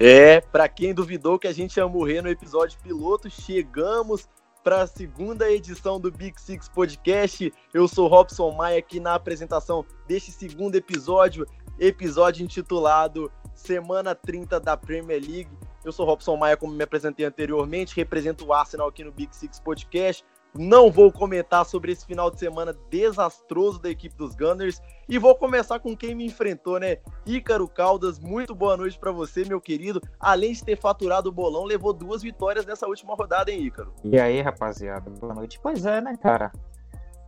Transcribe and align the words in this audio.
É, 0.00 0.40
para 0.40 0.68
quem 0.68 0.94
duvidou 0.94 1.40
que 1.40 1.48
a 1.48 1.52
gente 1.52 1.76
ia 1.76 1.88
morrer 1.88 2.22
no 2.22 2.28
episódio 2.28 2.78
piloto, 2.80 3.28
chegamos 3.28 4.28
para 4.62 4.82
a 4.82 4.86
segunda 4.86 5.50
edição 5.50 5.98
do 5.98 6.08
Big 6.08 6.40
Six 6.40 6.68
Podcast. 6.68 7.52
Eu 7.74 7.88
sou 7.88 8.06
Robson 8.06 8.52
Maia 8.52 8.78
aqui 8.78 9.00
na 9.00 9.14
apresentação 9.14 9.84
deste 10.06 10.30
segundo 10.30 10.76
episódio, 10.76 11.44
episódio 11.80 12.44
intitulado 12.44 13.28
Semana 13.56 14.14
30 14.14 14.60
da 14.60 14.76
Premier 14.76 15.20
League. 15.20 15.50
Eu 15.84 15.90
sou 15.90 16.06
Robson 16.06 16.36
Maia, 16.36 16.56
como 16.56 16.72
me 16.72 16.84
apresentei 16.84 17.26
anteriormente, 17.26 17.96
represento 17.96 18.46
o 18.46 18.52
Arsenal 18.52 18.86
aqui 18.86 19.02
no 19.02 19.10
Big 19.10 19.34
Six 19.34 19.58
Podcast. 19.58 20.24
Não 20.58 20.90
vou 20.90 21.12
comentar 21.12 21.64
sobre 21.64 21.92
esse 21.92 22.04
final 22.04 22.32
de 22.32 22.40
semana 22.40 22.74
desastroso 22.90 23.80
da 23.80 23.88
equipe 23.88 24.16
dos 24.16 24.34
Gunners 24.34 24.82
e 25.08 25.16
vou 25.16 25.36
começar 25.36 25.78
com 25.78 25.96
quem 25.96 26.16
me 26.16 26.26
enfrentou, 26.26 26.80
né? 26.80 26.96
Ícaro 27.24 27.68
Caldas, 27.68 28.18
muito 28.18 28.56
boa 28.56 28.76
noite 28.76 28.98
para 28.98 29.12
você, 29.12 29.44
meu 29.44 29.60
querido. 29.60 30.02
Além 30.18 30.52
de 30.52 30.64
ter 30.64 30.76
faturado 30.76 31.28
o 31.28 31.32
bolão, 31.32 31.62
levou 31.62 31.92
duas 31.92 32.22
vitórias 32.22 32.66
nessa 32.66 32.88
última 32.88 33.14
rodada, 33.14 33.52
hein, 33.52 33.62
Ícaro? 33.62 33.94
E 34.02 34.18
aí, 34.18 34.40
rapaziada, 34.40 35.08
boa 35.08 35.32
noite. 35.32 35.60
Pois 35.62 35.86
é, 35.86 36.00
né, 36.00 36.16
cara? 36.20 36.50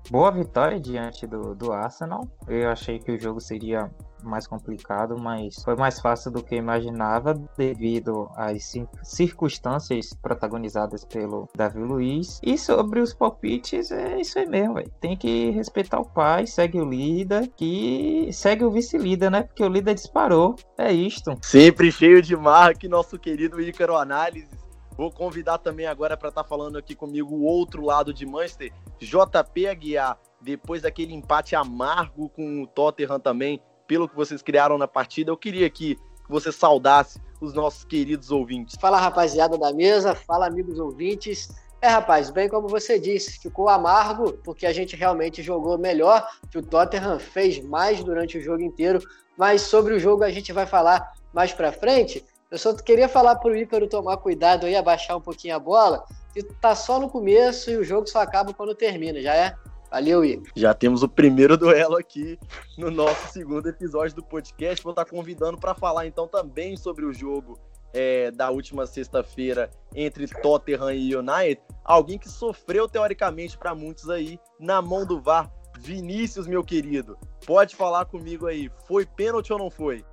Boa 0.09 0.31
vitória 0.31 0.81
diante 0.81 1.27
do, 1.27 1.55
do 1.55 1.73
Arsenal. 1.73 2.27
Eu 2.49 2.71
achei 2.71 2.99
que 2.99 3.13
o 3.13 3.21
jogo 3.21 3.41
seria 3.41 3.91
mais 4.23 4.47
complicado, 4.47 5.17
mas 5.19 5.63
foi 5.63 5.77
mais 5.77 6.01
fácil 6.01 6.31
do 6.31 6.43
que 6.43 6.55
imaginava 6.55 7.35
devido 7.57 8.31
às 8.37 8.73
circunstâncias 9.03 10.13
protagonizadas 10.15 11.05
pelo 11.05 11.48
Davi 11.55 11.81
Luiz. 11.81 12.41
E 12.42 12.57
sobre 12.59 13.01
os 13.01 13.15
palpites, 13.15 13.91
é 13.91 14.20
isso 14.20 14.39
aí 14.39 14.47
mesmo, 14.47 14.75
véio. 14.75 14.91
tem 15.01 15.17
que 15.17 15.51
respeitar 15.51 16.01
o 16.01 16.05
pai, 16.05 16.47
segue 16.47 16.81
o 16.81 16.85
líder, 16.85 17.48
que 17.57 18.31
segue 18.33 18.64
o 18.64 18.70
vice-líder, 18.70 19.31
né? 19.31 19.42
Porque 19.42 19.64
o 19.64 19.69
líder 19.69 19.95
disparou. 19.95 20.55
É 20.77 20.92
isto. 20.92 21.37
Sempre 21.42 21.91
cheio 21.92 22.23
de 22.23 22.37
marra 22.37 22.75
que 22.75 22.89
nosso 22.89 23.19
querido 23.19 23.61
Ícaro 23.61 23.97
Análises. 23.97 24.59
Vou 24.96 25.10
convidar 25.10 25.58
também 25.58 25.86
agora 25.86 26.16
para 26.16 26.28
estar 26.28 26.42
tá 26.42 26.48
falando 26.48 26.77
aqui 26.77 26.94
comigo 26.94 27.34
o 27.34 27.44
outro 27.44 27.84
lado 27.84 28.12
de 28.12 28.27
Manchester, 28.27 28.72
JP 28.98 29.66
Aguiar. 29.66 30.19
Depois 30.41 30.83
daquele 30.83 31.14
empate 31.14 31.55
amargo 31.55 32.28
com 32.28 32.62
o 32.62 32.66
Tottenham 32.66 33.20
também, 33.20 33.62
pelo 33.86 34.08
que 34.08 34.16
vocês 34.16 34.42
criaram 34.42 34.78
na 34.78 34.88
partida. 34.88 35.30
Eu 35.30 35.36
queria 35.36 35.68
que 35.68 35.98
você 36.28 36.52
saudasse 36.52 37.20
os 37.41 37.55
nossos 37.55 37.84
queridos 37.84 38.30
ouvintes. 38.30 38.77
Fala 38.80 38.98
rapaziada 38.98 39.58
da 39.58 39.72
mesa, 39.72 40.14
fala 40.14 40.46
amigos 40.46 40.78
ouvintes. 40.78 41.48
É, 41.83 41.88
rapaz, 41.88 42.30
bem 42.30 42.48
como 42.48 42.68
você 42.68 42.98
disse, 42.98 43.38
ficou 43.41 43.68
amargo 43.68 44.34
porque 44.44 44.66
a 44.66 44.72
gente 44.72 44.94
realmente 44.94 45.42
jogou 45.42 45.78
melhor, 45.78 46.28
que 46.50 46.58
o 46.58 46.62
Tottenham 46.62 47.18
fez 47.18 47.58
mais 47.64 48.05
durante 48.05 48.36
o 48.36 48.42
jogo 48.42 48.62
inteiro, 48.62 49.00
mas 49.36 49.62
sobre 49.62 49.94
o 49.94 49.98
jogo 49.98 50.22
a 50.22 50.30
gente 50.30 50.52
vai 50.52 50.66
falar 50.66 51.11
mais 51.33 51.55
pra 51.55 51.72
frente. 51.72 52.22
Eu 52.51 52.59
só 52.59 52.75
queria 52.75 53.09
falar 53.09 53.37
pro 53.37 53.56
Ícaro 53.56 53.89
tomar 53.89 54.17
cuidado 54.17 54.67
aí, 54.67 54.75
abaixar 54.75 55.17
um 55.17 55.20
pouquinho 55.20 55.55
a 55.55 55.59
bola, 55.59 56.05
que 56.34 56.43
tá 56.43 56.75
só 56.75 56.98
no 56.98 57.09
começo 57.09 57.70
e 57.70 57.77
o 57.77 57.84
jogo 57.84 58.09
só 58.09 58.20
acaba 58.20 58.53
quando 58.53 58.75
termina, 58.75 59.20
já 59.20 59.34
é? 59.37 59.55
Valeu, 59.89 60.25
Igor. 60.25 60.48
Já 60.57 60.75
temos 60.75 61.03
o 61.03 61.09
primeiro 61.09 61.57
duelo 61.57 61.97
aqui 61.97 62.39
no 62.77 62.91
nosso 62.91 63.33
segundo 63.33 63.69
episódio 63.69 64.17
do 64.17 64.23
podcast. 64.23 64.83
Vou 64.83 64.91
estar 64.92 65.05
convidando 65.05 65.59
para 65.59 65.75
falar 65.75 66.07
então 66.07 66.27
também 66.27 66.77
sobre 66.77 67.05
o 67.05 67.12
jogo 67.12 67.59
é, 67.92 68.31
da 68.31 68.51
última 68.51 68.87
sexta-feira 68.87 69.70
entre 69.95 70.27
Tottenham 70.27 70.92
e 70.92 71.14
United. 71.14 71.61
Alguém 71.85 72.19
que 72.19 72.29
sofreu, 72.29 72.89
teoricamente, 72.89 73.59
para 73.59 73.75
muitos 73.75 74.09
aí, 74.11 74.39
na 74.59 74.80
mão 74.83 75.07
do 75.07 75.20
VAR. 75.20 75.51
Vinícius, 75.79 76.47
meu 76.47 76.63
querido, 76.63 77.17
pode 77.47 77.74
falar 77.74 78.05
comigo 78.05 78.47
aí. 78.47 78.70
Foi 78.86 79.07
pênalti 79.07 79.53
ou 79.53 79.58
não 79.58 79.70
foi? 79.70 80.05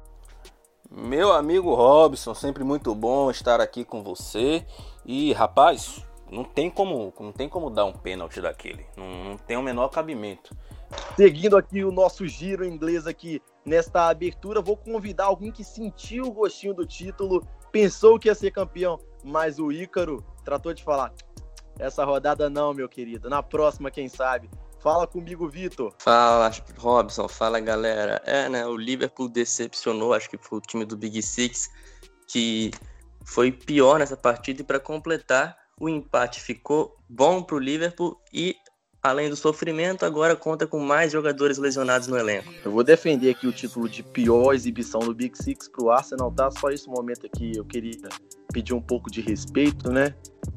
Meu 0.90 1.34
amigo 1.34 1.74
Robson, 1.74 2.34
sempre 2.34 2.64
muito 2.64 2.96
bom 2.96 3.30
estar 3.30 3.60
aqui 3.60 3.84
com 3.84 4.02
você. 4.02 4.66
E 5.06 5.34
rapaz, 5.34 6.06
não 6.32 6.44
tem 6.44 6.70
como, 6.70 7.14
não 7.20 7.32
tem 7.32 7.50
como 7.50 7.70
dar 7.70 7.86
um 7.86 7.94
pênalti 7.94 8.42
daquele. 8.42 8.86
Não, 8.96 9.24
não 9.24 9.38
tem 9.38 9.58
o 9.58 9.62
menor 9.62 9.90
cabimento. 9.90 10.56
Seguindo 11.16 11.58
aqui 11.58 11.84
o 11.84 11.92
nosso 11.92 12.26
giro 12.26 12.66
inglês 12.66 13.06
aqui 13.06 13.42
nesta 13.66 14.08
abertura, 14.08 14.62
vou 14.62 14.78
convidar 14.78 15.26
alguém 15.26 15.52
que 15.52 15.64
sentiu 15.64 16.26
o 16.26 16.32
gostinho 16.32 16.74
do 16.74 16.86
título, 16.86 17.46
pensou 17.72 18.18
que 18.18 18.30
ia 18.30 18.36
ser 18.36 18.52
campeão, 18.52 18.98
mas 19.24 19.60
o 19.60 19.72
Ícaro 19.72 20.24
tratou 20.46 20.74
de 20.74 20.84
falar: 20.84 21.14
essa 21.78 22.06
rodada 22.06 22.50
não, 22.50 22.74
meu 22.74 22.88
querido. 22.88 23.30
Na 23.30 23.44
próxima, 23.44 23.92
quem 23.92 24.08
sabe. 24.08 24.50
Fala 24.80 25.08
comigo, 25.08 25.50
Vitor. 25.50 25.94
Fala, 26.00 26.52
Robson. 26.78 27.28
Fala, 27.28 27.60
galera. 27.60 28.22
É, 28.26 28.48
né? 28.48 28.66
O 28.66 28.78
Liverpool 28.78 29.28
decepcionou, 29.28 30.14
acho 30.14 30.30
que 30.30 30.38
foi 30.38 30.60
o 30.60 30.62
time 30.62 30.86
do 30.86 30.96
Big 30.96 31.22
Six 31.22 31.70
que 32.28 32.72
foi 33.26 33.52
pior 33.52 34.00
nessa 34.00 34.18
partida 34.18 34.62
e 34.62 34.66
para 34.66 34.80
completar 34.80 35.58
o 35.80 35.88
empate 35.88 36.42
ficou 36.42 36.98
bom 37.08 37.42
para 37.42 37.56
o 37.56 37.60
Liverpool 37.60 38.20
e, 38.34 38.56
além 39.10 39.30
do 39.30 39.36
sofrimento, 39.36 40.06
agora 40.06 40.36
conta 40.36 40.68
com 40.68 40.80
mais 40.80 41.12
jogadores 41.12 41.58
lesionados 41.58 42.08
no 42.08 42.18
elenco. 42.18 42.52
Eu 42.64 42.72
vou 42.72 42.84
defender 42.84 43.30
aqui 43.30 43.48
o 43.48 43.52
título 43.52 43.88
de 43.88 44.04
pior 44.04 44.54
exibição 44.54 45.00
do 45.00 45.14
Big 45.14 45.38
Six 45.38 45.68
para 45.68 45.84
o 45.84 45.92
Arsenal, 45.92 46.32
tá? 46.32 46.50
Só 46.52 46.70
esse 46.70 46.88
momento 46.88 47.26
aqui 47.26 47.54
eu 47.56 47.66
queria 47.66 48.10
pedir 48.52 48.74
um 48.74 48.82
pouco 48.82 49.10
de 49.12 49.22
respeito, 49.22 49.92
né? 49.92 50.16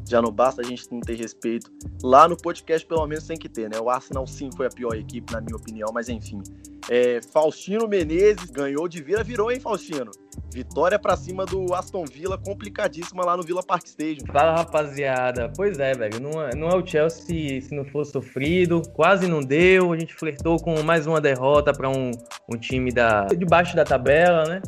Já 0.08 0.20
não 0.20 0.32
basta 0.32 0.62
a 0.62 0.64
gente 0.64 0.90
não 0.90 1.00
ter 1.00 1.16
respeito. 1.16 1.70
Lá 2.02 2.28
no 2.28 2.36
podcast, 2.36 2.86
pelo 2.86 3.06
menos, 3.06 3.26
tem 3.26 3.36
que 3.36 3.48
ter, 3.48 3.68
né? 3.68 3.78
O 3.78 3.90
Arsenal 3.90 4.26
sim 4.26 4.50
foi 4.56 4.66
a 4.66 4.70
pior 4.70 4.94
equipe, 4.94 5.32
na 5.32 5.40
minha 5.40 5.56
opinião, 5.56 5.88
mas 5.92 6.08
enfim. 6.08 6.42
É, 6.92 7.20
Faustino 7.32 7.86
Menezes 7.86 8.50
ganhou 8.50 8.88
de 8.88 9.00
vira, 9.00 9.22
virou, 9.22 9.52
hein, 9.52 9.60
Faustino? 9.60 10.10
Vitória 10.52 10.98
para 10.98 11.16
cima 11.16 11.46
do 11.46 11.72
Aston 11.72 12.04
Villa, 12.04 12.36
complicadíssima 12.36 13.24
lá 13.24 13.36
no 13.36 13.44
Villa 13.44 13.62
Park 13.62 13.86
Stadium. 13.86 14.26
Fala, 14.26 14.56
rapaziada. 14.56 15.52
Pois 15.54 15.78
é, 15.78 15.94
velho. 15.94 16.18
Não 16.20 16.42
é, 16.42 16.50
é 16.50 16.76
o 16.76 16.84
Chelsea 16.84 17.60
se 17.60 17.72
não 17.72 17.84
fosse 17.84 18.10
sofrido. 18.10 18.82
Quase 18.92 19.28
não 19.28 19.38
deu. 19.38 19.92
A 19.92 19.96
gente 19.96 20.12
flertou 20.14 20.56
com 20.56 20.82
mais 20.82 21.06
uma 21.06 21.20
derrota 21.20 21.72
para 21.72 21.88
um, 21.88 22.10
um 22.52 22.58
time 22.58 22.90
da, 22.90 23.26
de 23.26 23.44
baixo 23.44 23.76
da 23.76 23.84
tabela, 23.84 24.44
né? 24.48 24.60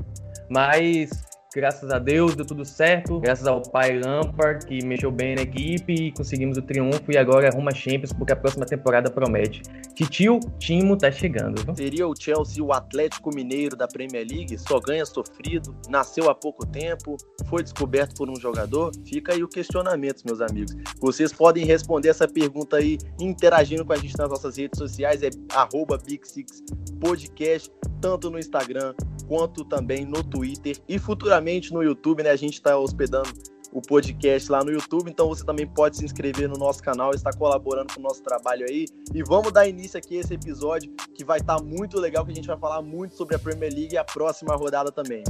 Mas 0.49 1.11
Graças 1.55 1.91
a 1.91 1.99
Deus 1.99 2.35
deu 2.35 2.47
tudo 2.47 2.65
certo. 2.65 3.21
Graças 3.21 3.47
ao 3.47 3.61
pai 3.61 3.99
Lampard, 3.99 4.65
que 4.67 4.85
mexeu 4.85 5.11
bem 5.11 5.35
na 5.35 5.43
equipe 5.43 5.93
e 5.93 6.13
conseguimos 6.13 6.57
o 6.57 6.63
triunfo. 6.63 7.13
E 7.13 7.19
agora 7.19 7.47
é 7.47 7.51
rumo 7.51 7.69
a 7.69 7.75
Champions, 7.75 8.13
porque 8.13 8.33
a 8.33 8.37
próxima 8.37 8.65
temporada 8.65 9.11
promete. 9.11 9.63
Titio 9.95 10.41
Timo 10.59 10.97
tá 10.97 11.11
chegando. 11.13 11.63
Viu? 11.63 11.75
Seria 11.77 12.09
o 12.09 12.15
Chelsea 12.19 12.65
o 12.65 12.73
Atlético 12.73 13.35
Mineiro 13.35 13.77
da 13.77 13.87
Premier 13.87 14.27
League? 14.29 14.57
Só 14.59 14.81
ganha 14.81 15.05
sofrido, 15.05 15.77
nasceu 15.89 16.31
há 16.31 16.35
pouco 16.35 16.67
tempo, 16.67 17.17
foi 17.47 17.63
descoberto 17.63 18.15
por 18.15 18.31
um 18.31 18.37
jogador? 18.37 18.91
Fica 19.05 19.35
aí 19.35 19.43
o 19.43 19.49
questionamento, 19.49 20.23
meus 20.25 20.41
amigos. 20.41 20.75
Vocês 21.01 21.33
podem 21.33 21.67
responder 21.67 22.09
essa 22.09 22.27
pergunta 22.27 22.77
aí 22.79 22.99
interagindo 23.21 23.85
com 23.85 23.93
a 23.93 23.97
gente 23.97 24.17
nas 24.17 24.31
nossas 24.31 24.57
redes 24.57 24.79
sociais. 24.79 25.23
É 25.23 25.29
arroba 25.55 25.99
Big 25.99 26.27
Six 26.27 26.63
Podcast, 26.99 27.71
tanto 28.01 28.31
no 28.31 28.39
Instagram 28.39 28.95
quanto 29.33 29.65
também 29.65 30.05
no 30.05 30.23
Twitter 30.23 30.77
e 30.87 30.99
futuramente 30.99 31.73
no 31.73 31.83
YouTube, 31.83 32.23
né? 32.23 32.29
A 32.29 32.37
gente 32.37 32.53
está 32.53 32.77
hospedando 32.77 33.31
o 33.73 33.81
podcast 33.81 34.53
lá 34.53 34.63
no 34.63 34.71
YouTube, 34.71 35.11
então 35.11 35.27
você 35.27 35.43
também 35.43 35.67
pode 35.67 35.97
se 35.97 36.05
inscrever 36.05 36.51
no 36.51 36.59
nosso 36.59 36.83
canal, 36.83 37.15
estar 37.15 37.35
colaborando 37.35 37.95
com 37.95 38.01
o 38.01 38.03
nosso 38.03 38.23
trabalho 38.23 38.67
aí. 38.69 38.85
E 39.15 39.23
vamos 39.23 39.51
dar 39.51 39.67
início 39.67 39.99
aqui 39.99 40.19
a 40.19 40.21
esse 40.21 40.35
episódio 40.35 40.93
que 41.15 41.25
vai 41.25 41.39
estar 41.39 41.57
tá 41.57 41.63
muito 41.65 41.99
legal, 41.99 42.27
que 42.27 42.33
a 42.33 42.35
gente 42.35 42.47
vai 42.47 42.59
falar 42.59 42.83
muito 42.83 43.15
sobre 43.15 43.35
a 43.35 43.39
Premier 43.39 43.73
League 43.73 43.95
e 43.95 43.97
a 43.97 44.05
próxima 44.05 44.55
rodada 44.55 44.93
também. 44.93 45.25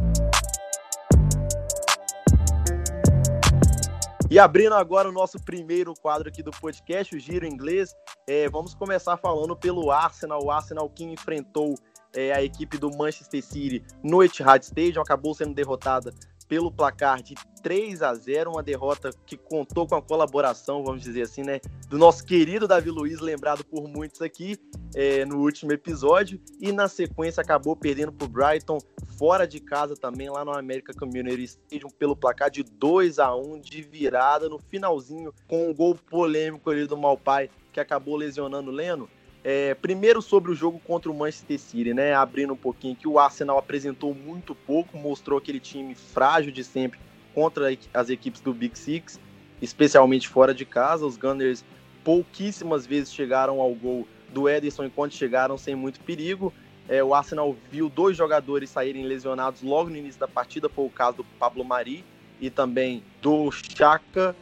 E 4.28 4.36
abrindo 4.36 4.74
agora 4.74 5.08
o 5.08 5.12
nosso 5.12 5.38
primeiro 5.44 5.94
quadro 5.94 6.28
aqui 6.28 6.42
do 6.42 6.50
podcast, 6.50 7.14
o 7.14 7.20
Giro 7.20 7.46
Inglês, 7.46 7.94
é, 8.26 8.48
vamos 8.48 8.74
começar 8.74 9.16
falando 9.16 9.54
pelo 9.54 9.92
Arsenal, 9.92 10.42
o 10.42 10.50
Arsenal 10.50 10.90
que 10.90 11.04
enfrentou 11.04 11.76
é, 12.14 12.32
a 12.32 12.42
equipe 12.42 12.78
do 12.78 12.90
Manchester 12.90 13.42
City 13.42 13.82
no 14.02 14.22
Etihad 14.22 14.62
Stadium, 14.62 15.02
acabou 15.02 15.34
sendo 15.34 15.54
derrotada 15.54 16.12
pelo 16.52 16.70
placar 16.70 17.22
de 17.22 17.34
3 17.62 18.02
a 18.02 18.12
0, 18.12 18.50
uma 18.50 18.62
derrota 18.62 19.10
que 19.24 19.38
contou 19.38 19.86
com 19.86 19.94
a 19.94 20.02
colaboração, 20.02 20.84
vamos 20.84 21.02
dizer 21.02 21.22
assim, 21.22 21.42
né, 21.42 21.60
do 21.88 21.96
nosso 21.96 22.24
querido 22.26 22.68
Davi 22.68 22.90
Luiz, 22.90 23.20
lembrado 23.20 23.64
por 23.64 23.88
muitos 23.88 24.20
aqui 24.20 24.58
é, 24.94 25.24
no 25.24 25.38
último 25.38 25.72
episódio, 25.72 26.38
e 26.60 26.70
na 26.70 26.88
sequência 26.88 27.40
acabou 27.40 27.74
perdendo 27.74 28.12
para 28.12 28.26
o 28.26 28.28
Brighton 28.28 28.78
fora 29.16 29.46
de 29.46 29.60
casa 29.60 29.94
também, 29.94 30.28
lá 30.28 30.44
no 30.44 30.52
América 30.52 30.92
Community 30.92 31.44
Stadium, 31.44 31.88
pelo 31.88 32.14
placar 32.14 32.50
de 32.50 32.62
2 32.62 33.18
a 33.18 33.34
1 33.34 33.60
de 33.60 33.80
virada 33.80 34.46
no 34.46 34.58
finalzinho, 34.58 35.32
com 35.48 35.70
um 35.70 35.74
gol 35.74 35.94
polêmico 35.94 36.68
ali 36.68 36.86
do 36.86 36.98
Malpai, 36.98 37.48
que 37.72 37.80
acabou 37.80 38.16
lesionando 38.16 38.70
o 38.70 38.74
Leno. 38.74 39.08
É, 39.44 39.74
primeiro 39.74 40.22
sobre 40.22 40.52
o 40.52 40.54
jogo 40.54 40.80
contra 40.80 41.10
o 41.10 41.14
Manchester 41.14 41.58
City, 41.58 41.92
né? 41.92 42.14
Abrindo 42.14 42.52
um 42.52 42.56
pouquinho 42.56 42.94
que 42.94 43.08
o 43.08 43.18
Arsenal 43.18 43.58
apresentou 43.58 44.14
muito 44.14 44.54
pouco, 44.54 44.96
mostrou 44.96 45.38
aquele 45.38 45.58
time 45.58 45.94
frágil 45.94 46.52
de 46.52 46.62
sempre 46.62 47.00
contra 47.34 47.76
as 47.92 48.08
equipes 48.08 48.40
do 48.40 48.52
Big 48.52 48.78
Six, 48.78 49.18
especialmente 49.60 50.28
fora 50.28 50.54
de 50.54 50.64
casa. 50.64 51.04
Os 51.04 51.16
Gunners 51.16 51.64
pouquíssimas 52.04 52.86
vezes 52.86 53.12
chegaram 53.12 53.60
ao 53.60 53.74
gol 53.74 54.06
do 54.32 54.48
Ederson 54.48 54.84
enquanto 54.84 55.14
chegaram 55.14 55.58
sem 55.58 55.74
muito 55.74 55.98
perigo. 56.00 56.52
É, 56.88 57.02
o 57.02 57.14
Arsenal 57.14 57.56
viu 57.70 57.88
dois 57.88 58.16
jogadores 58.16 58.70
saírem 58.70 59.04
lesionados 59.04 59.62
logo 59.62 59.90
no 59.90 59.96
início 59.96 60.20
da 60.20 60.28
partida, 60.28 60.68
foi 60.68 60.84
o 60.84 60.90
caso 60.90 61.18
do 61.18 61.24
Pablo 61.38 61.64
Mari 61.64 62.04
e 62.40 62.50
também 62.50 63.02
do 63.20 63.50
Chaka, 63.50 64.34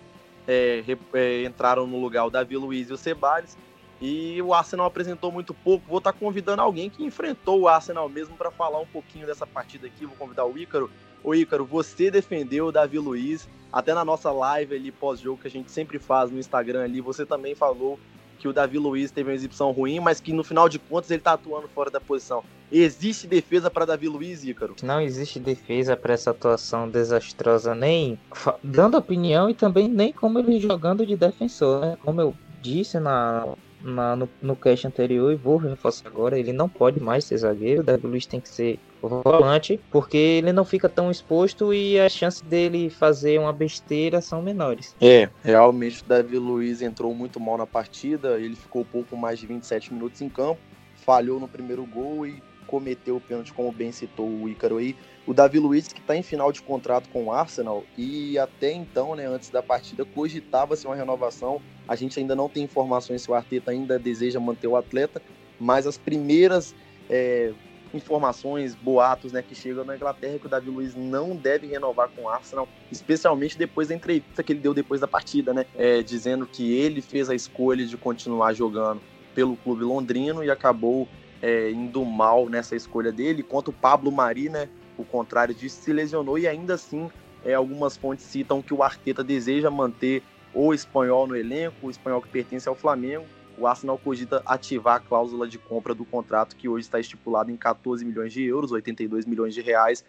é, 0.48 0.82
é, 1.12 1.44
entraram 1.44 1.86
no 1.86 2.00
lugar 2.00 2.24
o 2.26 2.30
Davi 2.30 2.56
Luiz 2.56 2.88
e 2.88 2.92
o 2.92 2.96
Ceballos. 2.96 3.56
E 4.00 4.40
o 4.40 4.54
Arsenal 4.54 4.86
apresentou 4.86 5.30
muito 5.30 5.52
pouco. 5.52 5.86
Vou 5.86 5.98
estar 5.98 6.12
tá 6.12 6.18
convidando 6.18 6.62
alguém 6.62 6.88
que 6.88 7.04
enfrentou 7.04 7.60
o 7.60 7.68
Arsenal 7.68 8.08
mesmo 8.08 8.36
para 8.36 8.50
falar 8.50 8.80
um 8.80 8.86
pouquinho 8.86 9.26
dessa 9.26 9.46
partida 9.46 9.86
aqui. 9.86 10.06
Vou 10.06 10.16
convidar 10.16 10.46
o 10.46 10.56
Ícaro. 10.56 10.90
Ô 11.22 11.34
Ícaro, 11.34 11.66
você 11.66 12.10
defendeu 12.10 12.66
o 12.66 12.72
Davi 12.72 12.98
Luiz, 12.98 13.46
até 13.70 13.92
na 13.92 14.04
nossa 14.04 14.32
live 14.32 14.74
ali 14.74 14.90
pós-jogo 14.90 15.42
que 15.42 15.48
a 15.48 15.50
gente 15.50 15.70
sempre 15.70 15.98
faz 15.98 16.30
no 16.30 16.38
Instagram 16.38 16.82
ali, 16.82 17.02
você 17.02 17.26
também 17.26 17.54
falou 17.54 18.00
que 18.38 18.48
o 18.48 18.54
Davi 18.54 18.78
Luiz 18.78 19.10
teve 19.10 19.28
uma 19.28 19.34
exibição 19.34 19.70
ruim, 19.70 20.00
mas 20.00 20.18
que 20.18 20.32
no 20.32 20.42
final 20.42 20.66
de 20.66 20.78
contas 20.78 21.10
ele 21.10 21.20
tá 21.20 21.34
atuando 21.34 21.68
fora 21.68 21.90
da 21.90 22.00
posição. 22.00 22.42
Existe 22.72 23.26
defesa 23.26 23.70
para 23.70 23.84
Davi 23.84 24.08
Luiz, 24.08 24.42
Ícaro? 24.42 24.76
Não 24.82 24.98
existe 24.98 25.38
defesa 25.38 25.94
para 25.94 26.14
essa 26.14 26.30
atuação 26.30 26.88
desastrosa, 26.88 27.74
nem 27.74 28.18
dando 28.64 28.96
opinião 28.96 29.50
e 29.50 29.54
também 29.54 29.88
nem 29.88 30.10
como 30.10 30.38
ele 30.38 30.58
jogando 30.58 31.04
de 31.04 31.16
defensor, 31.16 31.80
né? 31.80 31.98
Como 32.02 32.18
eu 32.18 32.34
disse 32.62 32.98
na 32.98 33.46
na, 33.82 34.16
no, 34.16 34.28
no 34.40 34.56
cast 34.56 34.86
anterior 34.86 35.32
e 35.32 35.36
vou 35.36 35.56
reforçar 35.56 36.08
agora, 36.08 36.38
ele 36.38 36.52
não 36.52 36.68
pode 36.68 37.00
mais 37.00 37.24
ser 37.24 37.38
zagueiro, 37.38 37.80
o 37.80 37.84
Davi 37.84 38.06
Luiz 38.06 38.26
tem 38.26 38.40
que 38.40 38.48
ser 38.48 38.78
volante, 39.00 39.80
porque 39.90 40.16
ele 40.16 40.52
não 40.52 40.64
fica 40.64 40.88
tão 40.88 41.10
exposto 41.10 41.72
e 41.72 41.98
as 41.98 42.12
chances 42.12 42.42
dele 42.42 42.90
fazer 42.90 43.38
uma 43.40 43.52
besteira 43.52 44.20
são 44.20 44.42
menores. 44.42 44.94
É, 45.00 45.28
realmente 45.42 46.02
o 46.02 46.06
Davi 46.06 46.38
Luiz 46.38 46.82
entrou 46.82 47.14
muito 47.14 47.40
mal 47.40 47.56
na 47.56 47.66
partida, 47.66 48.38
ele 48.38 48.56
ficou 48.56 48.84
pouco 48.84 49.16
mais 49.16 49.38
de 49.38 49.46
27 49.46 49.94
minutos 49.94 50.20
em 50.20 50.28
campo, 50.28 50.60
falhou 50.96 51.40
no 51.40 51.48
primeiro 51.48 51.84
gol 51.86 52.26
e 52.26 52.42
cometeu 52.70 53.16
o 53.16 53.20
pênalti, 53.20 53.52
como 53.52 53.72
bem 53.72 53.90
citou 53.90 54.28
o 54.28 54.48
Ícaro 54.48 54.76
aí. 54.76 54.94
O 55.26 55.34
Davi 55.34 55.58
Luiz, 55.58 55.88
que 55.88 56.00
está 56.00 56.16
em 56.16 56.22
final 56.22 56.52
de 56.52 56.62
contrato 56.62 57.08
com 57.08 57.24
o 57.24 57.32
Arsenal, 57.32 57.84
e 57.98 58.38
até 58.38 58.72
então, 58.72 59.16
né, 59.16 59.26
antes 59.26 59.50
da 59.50 59.60
partida, 59.60 60.04
cogitava-se 60.04 60.86
uma 60.86 60.94
renovação. 60.94 61.60
A 61.88 61.96
gente 61.96 62.20
ainda 62.20 62.36
não 62.36 62.48
tem 62.48 62.62
informações 62.62 63.22
se 63.22 63.30
o 63.30 63.34
Arteta 63.34 63.72
ainda 63.72 63.98
deseja 63.98 64.38
manter 64.38 64.68
o 64.68 64.76
atleta, 64.76 65.20
mas 65.58 65.84
as 65.84 65.98
primeiras 65.98 66.72
é, 67.08 67.52
informações, 67.92 68.76
boatos 68.76 69.32
né, 69.32 69.42
que 69.42 69.54
chegam 69.54 69.84
na 69.84 69.96
Inglaterra 69.96 70.36
é 70.36 70.38
que 70.38 70.46
o 70.46 70.48
Davi 70.48 70.70
Luiz 70.70 70.94
não 70.94 71.34
deve 71.34 71.66
renovar 71.66 72.08
com 72.08 72.22
o 72.22 72.28
Arsenal, 72.28 72.68
especialmente 72.90 73.58
depois 73.58 73.88
da 73.88 73.96
entrevista 73.96 74.44
que 74.44 74.52
ele 74.52 74.60
deu 74.60 74.72
depois 74.72 75.00
da 75.00 75.08
partida, 75.08 75.52
né, 75.52 75.66
é, 75.76 76.02
dizendo 76.02 76.46
que 76.46 76.72
ele 76.72 77.02
fez 77.02 77.28
a 77.28 77.34
escolha 77.34 77.84
de 77.84 77.96
continuar 77.96 78.52
jogando 78.52 79.02
pelo 79.34 79.56
clube 79.56 79.82
londrino 79.82 80.44
e 80.44 80.50
acabou 80.50 81.08
é, 81.42 81.70
indo 81.70 82.04
mal 82.04 82.48
nessa 82.48 82.76
escolha 82.76 83.10
dele, 83.10 83.40
enquanto 83.42 83.68
o 83.68 83.72
Pablo 83.72 84.12
Mari, 84.12 84.48
né, 84.48 84.68
o 84.96 85.04
contrário 85.04 85.54
disso, 85.54 85.80
se 85.82 85.92
lesionou 85.92 86.38
e 86.38 86.46
ainda 86.46 86.74
assim 86.74 87.10
é, 87.44 87.54
algumas 87.54 87.96
fontes 87.96 88.24
citam 88.24 88.60
que 88.60 88.74
o 88.74 88.82
Arteta 88.82 89.24
deseja 89.24 89.70
manter 89.70 90.22
o 90.52 90.74
espanhol 90.74 91.26
no 91.26 91.36
elenco, 91.36 91.86
o 91.86 91.90
espanhol 91.90 92.20
que 92.20 92.28
pertence 92.28 92.68
ao 92.68 92.74
Flamengo. 92.74 93.24
O 93.56 93.66
Arsenal 93.66 93.98
cogita 93.98 94.42
ativar 94.46 94.96
a 94.96 95.00
cláusula 95.00 95.46
de 95.46 95.58
compra 95.58 95.94
do 95.94 96.04
contrato 96.04 96.56
que 96.56 96.68
hoje 96.68 96.86
está 96.86 96.98
estipulado 96.98 97.50
em 97.50 97.56
14 97.56 98.04
milhões 98.04 98.32
de 98.32 98.42
euros, 98.42 98.72
82 98.72 99.26
milhões 99.26 99.54
de 99.54 99.60
reais, 99.60 100.04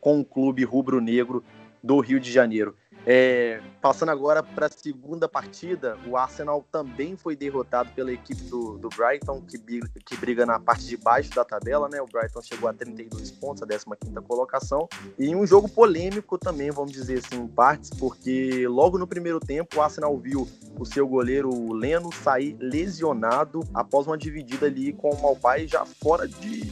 com 0.00 0.20
o 0.20 0.24
clube 0.24 0.64
rubro-negro 0.64 1.44
do 1.82 2.00
Rio 2.00 2.18
de 2.18 2.32
Janeiro. 2.32 2.74
É, 3.06 3.60
passando 3.82 4.08
agora 4.08 4.42
para 4.42 4.66
a 4.66 4.70
segunda 4.70 5.28
partida, 5.28 5.98
o 6.06 6.16
Arsenal 6.16 6.64
também 6.72 7.16
foi 7.16 7.36
derrotado 7.36 7.90
pela 7.94 8.10
equipe 8.10 8.42
do, 8.44 8.78
do 8.78 8.88
Brighton, 8.88 9.42
que, 9.42 9.58
que, 9.58 10.16
briga 10.16 10.46
na 10.46 10.58
parte 10.58 10.86
de 10.86 10.96
baixo 10.96 11.30
da 11.30 11.44
tabela, 11.44 11.88
né? 11.88 12.00
O 12.00 12.06
Brighton 12.06 12.40
chegou 12.40 12.68
a 12.68 12.72
32 12.72 13.30
pontos, 13.32 13.62
a 13.62 13.66
15 13.66 14.14
colocação. 14.26 14.88
E 15.18 15.34
um 15.36 15.46
jogo 15.46 15.68
polêmico 15.68 16.38
também, 16.38 16.70
vamos 16.70 16.92
dizer 16.92 17.18
assim, 17.18 17.42
em 17.42 17.46
partes, 17.46 17.90
porque 17.90 18.66
logo 18.66 18.96
no 18.96 19.06
primeiro 19.06 19.38
tempo 19.38 19.76
o 19.76 19.82
Arsenal 19.82 20.16
viu 20.16 20.48
o 20.78 20.86
seu 20.86 21.06
goleiro 21.06 21.72
Leno 21.74 22.10
sair 22.12 22.56
lesionado 22.58 23.60
após 23.74 24.06
uma 24.06 24.16
dividida 24.16 24.66
ali 24.66 24.94
com 24.94 25.10
o 25.10 25.22
Malpai 25.22 25.68
já 25.68 25.84
fora 25.84 26.26
de 26.26 26.62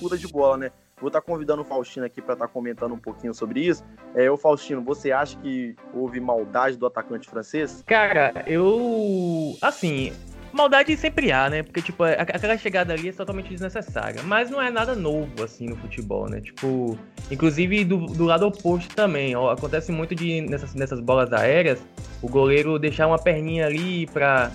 disputa 0.00 0.16
de 0.16 0.28
bola, 0.28 0.56
né? 0.56 0.72
Vou 1.00 1.08
estar 1.08 1.20
tá 1.20 1.26
convidando 1.26 1.62
o 1.62 1.64
Faustino 1.64 2.04
aqui 2.04 2.20
para 2.20 2.34
estar 2.34 2.46
tá 2.46 2.52
comentando 2.52 2.92
um 2.92 2.98
pouquinho 2.98 3.32
sobre 3.32 3.60
isso. 3.60 3.82
É, 4.14 4.30
o 4.30 4.36
Faustino, 4.36 4.82
você 4.82 5.10
acha 5.10 5.36
que 5.38 5.74
houve 5.94 6.20
maldade 6.20 6.76
do 6.76 6.86
atacante 6.86 7.28
francês? 7.28 7.82
Cara, 7.86 8.44
eu. 8.46 9.56
Assim, 9.62 10.12
maldade 10.52 10.96
sempre 10.96 11.32
há, 11.32 11.48
né? 11.48 11.62
Porque, 11.62 11.80
tipo, 11.80 12.02
aquela 12.04 12.56
chegada 12.56 12.92
ali 12.92 13.08
é 13.08 13.12
totalmente 13.12 13.48
desnecessária. 13.48 14.22
Mas 14.24 14.50
não 14.50 14.60
é 14.60 14.70
nada 14.70 14.94
novo, 14.94 15.42
assim, 15.42 15.68
no 15.68 15.76
futebol, 15.76 16.28
né? 16.28 16.40
Tipo, 16.40 16.98
inclusive 17.30 17.84
do, 17.84 18.06
do 18.06 18.24
lado 18.24 18.46
oposto 18.46 18.94
também. 18.94 19.34
Ó, 19.34 19.50
acontece 19.50 19.90
muito 19.92 20.14
de, 20.14 20.42
nessas, 20.42 20.74
nessas 20.74 21.00
bolas 21.00 21.32
aéreas, 21.32 21.80
o 22.20 22.28
goleiro 22.28 22.78
deixar 22.78 23.06
uma 23.06 23.18
perninha 23.18 23.66
ali 23.66 24.06
pra, 24.08 24.50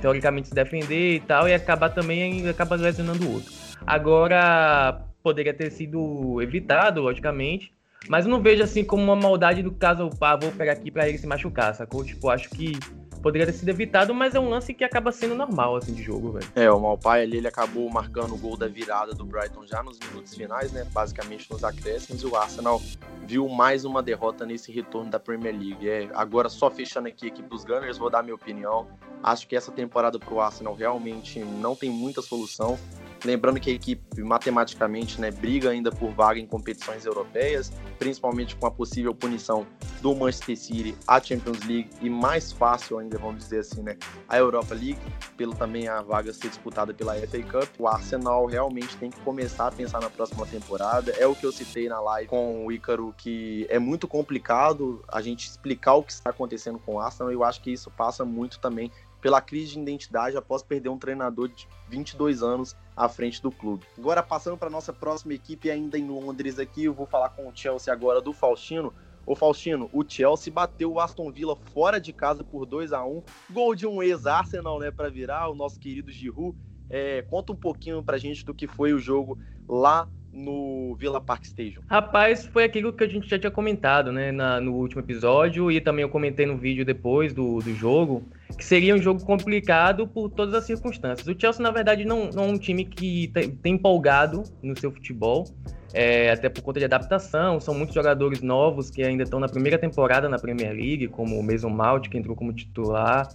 teoricamente 0.00 0.48
se 0.48 0.54
defender 0.54 1.16
e 1.16 1.20
tal, 1.20 1.48
e 1.48 1.54
acabar 1.54 1.88
também 1.90 2.46
acaba 2.48 2.76
lesionando 2.76 3.26
o 3.26 3.34
outro. 3.34 3.52
Agora, 3.86 5.00
poderia 5.24 5.54
ter 5.54 5.70
sido 5.70 6.40
evitado, 6.42 7.00
logicamente. 7.00 7.72
Mas 8.06 8.26
eu 8.26 8.30
não 8.30 8.42
vejo 8.42 8.62
assim 8.62 8.84
como 8.84 9.02
uma 9.02 9.16
maldade 9.16 9.62
do 9.62 9.72
caso, 9.72 10.10
ah, 10.20 10.36
vou 10.36 10.52
pegar 10.52 10.72
aqui 10.72 10.90
para 10.90 11.08
ele 11.08 11.16
se 11.16 11.26
machucar, 11.26 11.74
sacou? 11.74 12.04
Tipo, 12.04 12.28
acho 12.28 12.50
que 12.50 12.78
poderia 13.22 13.46
ter 13.46 13.54
sido 13.54 13.70
evitado, 13.70 14.12
mas 14.12 14.34
é 14.34 14.38
um 14.38 14.50
lance 14.50 14.74
que 14.74 14.84
acaba 14.84 15.10
sendo 15.10 15.34
normal, 15.34 15.76
assim, 15.76 15.94
de 15.94 16.02
jogo, 16.02 16.32
velho. 16.32 16.46
É, 16.54 16.70
o 16.70 16.78
Malpai 16.78 17.22
ali, 17.22 17.38
ele 17.38 17.48
acabou 17.48 17.88
marcando 17.88 18.34
o 18.34 18.36
gol 18.36 18.58
da 18.58 18.68
virada 18.68 19.14
do 19.14 19.24
Brighton 19.24 19.66
já 19.66 19.82
nos 19.82 19.98
minutos 19.98 20.34
finais, 20.34 20.70
né? 20.70 20.86
Basicamente 20.92 21.50
nos 21.50 21.64
acréscimos, 21.64 22.22
e 22.22 22.26
o 22.26 22.36
Arsenal 22.36 22.82
viu 23.26 23.48
mais 23.48 23.86
uma 23.86 24.02
derrota 24.02 24.44
nesse 24.44 24.70
retorno 24.70 25.10
da 25.10 25.18
Premier 25.18 25.58
League. 25.58 25.88
É, 25.88 26.10
agora, 26.12 26.50
só 26.50 26.70
fechando 26.70 27.08
aqui, 27.08 27.28
aqui 27.28 27.42
pros 27.42 27.64
Gunners, 27.64 27.96
vou 27.96 28.10
dar 28.10 28.22
minha 28.22 28.34
opinião. 28.34 28.86
Acho 29.22 29.48
que 29.48 29.56
essa 29.56 29.72
temporada 29.72 30.18
pro 30.18 30.40
Arsenal 30.40 30.74
realmente 30.74 31.38
não 31.38 31.74
tem 31.74 31.88
muita 31.88 32.20
solução. 32.20 32.78
Lembrando 33.24 33.58
que 33.58 33.70
a 33.70 33.72
equipe 33.72 34.22
matematicamente 34.22 35.20
né, 35.20 35.30
briga 35.30 35.70
ainda 35.70 35.90
por 35.90 36.10
vaga 36.10 36.38
em 36.38 36.46
competições 36.46 37.06
europeias, 37.06 37.72
principalmente 37.98 38.54
com 38.54 38.66
a 38.66 38.70
possível 38.70 39.14
punição 39.14 39.66
do 40.02 40.14
Manchester 40.14 40.56
City 40.56 40.96
à 41.08 41.18
Champions 41.18 41.60
League 41.60 41.88
e 42.02 42.10
mais 42.10 42.52
fácil 42.52 42.98
ainda, 42.98 43.16
vamos 43.16 43.38
dizer 43.38 43.60
assim, 43.60 43.82
né, 43.82 43.96
a 44.28 44.36
Europa 44.36 44.74
League, 44.74 44.98
pelo 45.36 45.54
também 45.54 45.88
a 45.88 46.02
vaga 46.02 46.32
ser 46.32 46.48
disputada 46.48 46.92
pela 46.92 47.14
FA 47.14 47.42
Cup. 47.42 47.68
O 47.78 47.88
Arsenal 47.88 48.44
realmente 48.44 48.94
tem 48.98 49.10
que 49.10 49.18
começar 49.20 49.68
a 49.68 49.72
pensar 49.72 50.00
na 50.00 50.10
próxima 50.10 50.44
temporada. 50.46 51.12
É 51.12 51.26
o 51.26 51.34
que 51.34 51.46
eu 51.46 51.52
citei 51.52 51.88
na 51.88 52.00
live 52.00 52.28
com 52.28 52.66
o 52.66 52.70
Ícaro, 52.70 53.14
que 53.16 53.66
é 53.70 53.78
muito 53.78 54.06
complicado 54.06 55.02
a 55.08 55.22
gente 55.22 55.48
explicar 55.48 55.94
o 55.94 56.02
que 56.02 56.12
está 56.12 56.28
acontecendo 56.28 56.78
com 56.78 56.96
o 56.96 57.00
Arsenal. 57.00 57.32
Eu 57.32 57.42
acho 57.42 57.62
que 57.62 57.72
isso 57.72 57.90
passa 57.90 58.24
muito 58.24 58.58
também 58.58 58.90
pela 59.24 59.40
crise 59.40 59.72
de 59.72 59.80
identidade 59.80 60.36
após 60.36 60.62
perder 60.62 60.90
um 60.90 60.98
treinador 60.98 61.48
de 61.48 61.66
22 61.88 62.42
anos 62.42 62.76
à 62.94 63.08
frente 63.08 63.40
do 63.40 63.50
clube. 63.50 63.86
Agora, 63.96 64.22
passando 64.22 64.58
para 64.58 64.68
nossa 64.68 64.92
próxima 64.92 65.32
equipe, 65.32 65.70
ainda 65.70 65.98
em 65.98 66.06
Londres, 66.06 66.58
aqui, 66.58 66.84
eu 66.84 66.92
vou 66.92 67.06
falar 67.06 67.30
com 67.30 67.48
o 67.48 67.56
Chelsea 67.56 67.90
agora 67.90 68.20
do 68.20 68.34
Faustino. 68.34 68.92
Ô 69.24 69.34
Faustino, 69.34 69.88
o 69.94 70.04
Chelsea 70.06 70.52
bateu 70.52 70.92
o 70.92 71.00
Aston 71.00 71.32
Villa 71.32 71.56
fora 71.56 71.98
de 71.98 72.12
casa 72.12 72.44
por 72.44 72.66
2 72.66 72.92
a 72.92 73.02
1 73.02 73.22
Gol 73.50 73.74
de 73.74 73.86
um 73.86 74.02
ex-Arsenal, 74.02 74.78
né, 74.78 74.90
para 74.90 75.08
virar, 75.08 75.48
o 75.48 75.54
nosso 75.54 75.80
querido 75.80 76.12
Giroud. 76.12 76.54
É, 76.90 77.22
conta 77.22 77.50
um 77.50 77.56
pouquinho 77.56 78.02
pra 78.02 78.18
gente 78.18 78.44
do 78.44 78.52
que 78.52 78.66
foi 78.66 78.92
o 78.92 78.98
jogo 78.98 79.38
lá 79.66 80.06
no 80.34 80.96
Villa 80.96 81.20
Park 81.20 81.44
Stadium? 81.44 81.82
Rapaz, 81.86 82.46
foi 82.46 82.64
aquilo 82.64 82.92
que 82.92 83.04
a 83.04 83.08
gente 83.08 83.28
já 83.28 83.38
tinha 83.38 83.50
comentado, 83.50 84.10
né, 84.10 84.32
na, 84.32 84.60
no 84.60 84.72
último 84.74 85.00
episódio 85.00 85.70
e 85.70 85.80
também 85.80 86.02
eu 86.02 86.08
comentei 86.08 86.44
no 86.44 86.56
vídeo 86.56 86.84
depois 86.84 87.32
do, 87.32 87.60
do 87.60 87.74
jogo, 87.74 88.22
que 88.58 88.64
seria 88.64 88.94
um 88.94 88.98
jogo 88.98 89.24
complicado 89.24 90.06
por 90.06 90.28
todas 90.28 90.54
as 90.54 90.64
circunstâncias. 90.64 91.26
O 91.26 91.38
Chelsea, 91.38 91.62
na 91.62 91.70
verdade, 91.70 92.04
não, 92.04 92.30
não 92.30 92.44
é 92.44 92.46
um 92.48 92.58
time 92.58 92.84
que 92.84 93.28
tem, 93.28 93.50
tem 93.50 93.74
empolgado 93.74 94.42
no 94.62 94.78
seu 94.78 94.90
futebol, 94.90 95.44
é, 95.92 96.32
até 96.32 96.48
por 96.48 96.60
conta 96.60 96.80
de 96.80 96.84
adaptação, 96.84 97.60
são 97.60 97.72
muitos 97.72 97.94
jogadores 97.94 98.42
novos 98.42 98.90
que 98.90 99.02
ainda 99.04 99.22
estão 99.22 99.38
na 99.38 99.48
primeira 99.48 99.78
temporada 99.78 100.28
na 100.28 100.38
Premier 100.38 100.72
League, 100.72 101.06
como 101.06 101.38
o 101.38 101.42
Mason 101.42 101.68
Mount, 101.68 102.08
que 102.08 102.18
entrou 102.18 102.34
como 102.34 102.52
titular, 102.52 103.28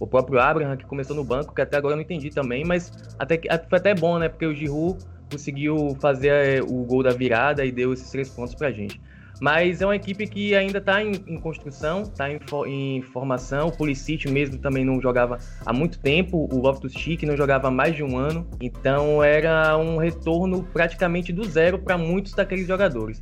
o 0.00 0.06
próprio 0.06 0.40
Abraham, 0.40 0.78
que 0.78 0.86
começou 0.86 1.14
no 1.14 1.22
banco, 1.22 1.54
que 1.54 1.60
até 1.60 1.76
agora 1.76 1.92
eu 1.92 1.96
não 1.96 2.02
entendi 2.02 2.30
também, 2.30 2.64
mas 2.64 2.90
até, 3.18 3.38
foi 3.68 3.78
até 3.78 3.94
bom, 3.94 4.18
né, 4.18 4.30
porque 4.30 4.46
o 4.46 4.54
Giroud 4.54 5.04
conseguiu 5.30 5.96
fazer 6.00 6.28
é, 6.28 6.62
o 6.62 6.84
gol 6.84 7.02
da 7.02 7.10
virada 7.10 7.64
e 7.64 7.72
deu 7.72 7.92
esses 7.92 8.10
três 8.10 8.28
pontos 8.28 8.54
pra 8.54 8.70
gente. 8.70 9.00
Mas 9.40 9.82
é 9.82 9.86
uma 9.86 9.96
equipe 9.96 10.26
que 10.26 10.54
ainda 10.54 10.78
está 10.78 11.02
em, 11.02 11.12
em, 11.26 11.38
construção, 11.38 12.02
está 12.02 12.30
em, 12.30 12.38
em, 12.66 13.02
formação. 13.02 13.68
O 13.68 13.72
Pulisic 13.72 14.30
mesmo 14.30 14.58
também 14.58 14.84
não 14.84 15.00
jogava 15.00 15.38
há 15.64 15.72
muito 15.72 15.98
tempo. 15.98 16.48
O 16.50 16.58
Loftus 16.58 16.92
Cheek 16.92 17.26
não 17.26 17.36
jogava 17.36 17.68
há 17.68 17.70
mais 17.70 17.94
de 17.94 18.02
um 18.02 18.16
ano. 18.16 18.48
Então 18.60 19.22
era 19.22 19.76
um 19.76 19.98
retorno 19.98 20.62
praticamente 20.72 21.32
do 21.32 21.44
zero 21.44 21.78
para 21.78 21.98
muitos 21.98 22.32
daqueles 22.32 22.66
jogadores. 22.66 23.20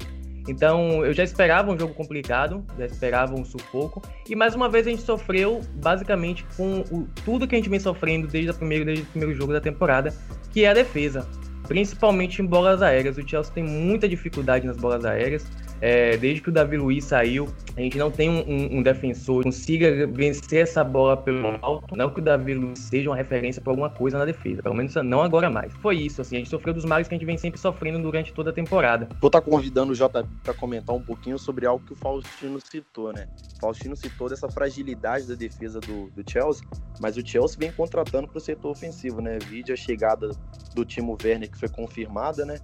Então 0.49 1.05
eu 1.05 1.13
já 1.13 1.25
esperava 1.25 1.73
um 1.73 1.79
jogo 1.79 1.95
complicado, 1.95 2.65
já 2.79 2.87
esperava 2.87 3.35
um 3.35 3.45
sufoco. 3.45 4.03
E 4.29 4.37
mais 4.37 4.55
uma 4.55 4.69
vez 4.69 4.87
a 4.87 4.91
gente 4.91 5.03
sofreu 5.03 5.63
basicamente 5.83 6.45
com 6.57 6.81
o, 6.93 7.09
tudo 7.25 7.49
que 7.49 7.55
a 7.55 7.59
gente 7.59 7.71
vem 7.71 7.81
sofrendo 7.81 8.29
desde, 8.29 8.51
a 8.51 8.55
primeira, 8.55 8.85
desde 8.85 9.03
o 9.03 9.07
primeiro 9.07 9.35
jogo 9.35 9.53
da 9.53 9.61
temporada, 9.61 10.15
que 10.53 10.65
é 10.65 10.69
a 10.69 10.75
defesa. 10.75 11.27
Principalmente 11.67 12.41
em 12.41 12.47
bolas 12.47 12.83
aéreas. 12.83 13.17
O 13.17 13.29
Chelsea 13.29 13.53
tem 13.53 13.65
muita 13.65 14.09
dificuldade 14.09 14.67
nas 14.67 14.77
bolas 14.77 15.05
aéreas. 15.05 15.47
É, 15.81 16.17
desde 16.17 16.41
que 16.41 16.49
o 16.49 16.53
Davi 16.53 16.77
Luiz 16.77 17.05
saiu, 17.05 17.49
a 17.77 17.81
gente 17.81 17.99
não 17.99 18.11
tem 18.11 18.31
um, 18.31 18.41
um, 18.49 18.79
um, 18.79 18.83
defensor 18.83 19.39
que 19.39 19.45
consiga 19.45 20.07
vencer 20.07 20.63
essa 20.63 20.85
bola 20.85 21.17
pelo 21.17 21.59
alto. 21.61 21.97
Não 21.97 22.11
que 22.11 22.21
o 22.21 22.23
Davi 22.23 22.55
Luiz 22.55 22.79
seja 22.79 23.11
uma 23.11 23.17
referência 23.17 23.61
para 23.61 23.73
alguma 23.73 23.91
coisa 23.91 24.19
na 24.19 24.25
defesa, 24.25 24.63
pelo 24.63 24.75
menos 24.75 24.95
não 24.95 25.23
agora 25.23 25.51
mais. 25.51 25.73
Foi 25.75 25.97
isso, 25.97 26.21
assim, 26.21 26.37
a 26.37 26.39
gente 26.39 26.51
sofreu 26.51 26.73
dos 26.73 26.85
males 26.85 27.09
que 27.09 27.15
a 27.15 27.19
gente 27.19 27.27
vem 27.27 27.37
sempre 27.37 27.61
sofrendo 27.61 28.01
durante 28.01 28.33
toda 28.33 28.51
a 28.51 28.53
temporada. 28.53 29.09
Vou 29.21 29.29
estar 29.29 29.41
tá 29.41 29.51
convidando 29.51 29.93
o 29.93 29.95
JP 29.95 30.27
para 30.43 30.55
comentar 30.55 30.95
um 30.95 31.03
pouquinho 31.03 31.39
sobre 31.39 31.67
algo 31.67 31.85
que 31.85 31.93
o 31.93 31.97
Faustino 31.97 32.59
citou, 32.61 33.13
né? 33.13 33.27
O 33.57 33.61
Faustino 33.61 33.97
citou 33.97 34.29
dessa 34.29 34.49
fragilidade 34.49 35.27
da 35.27 35.35
defesa 35.35 35.81
do, 35.81 36.11
do 36.11 36.31
Chelsea, 36.31 36.67
mas 37.01 37.17
o 37.17 37.27
Chelsea 37.27 37.59
vem 37.59 37.73
contratando 37.73 38.29
para 38.29 38.39
o 38.39 38.41
setor 38.41 38.71
ofensivo, 38.71 39.21
né? 39.21 39.39
Vídeo 39.39 39.75
a 39.75 39.77
chegada 39.77 40.31
do 40.75 40.85
Timo 40.85 41.17
Werner, 41.23 41.51
que 41.51 41.59
foi 41.59 41.69
confirmada, 41.69 42.45
né? 42.45 42.59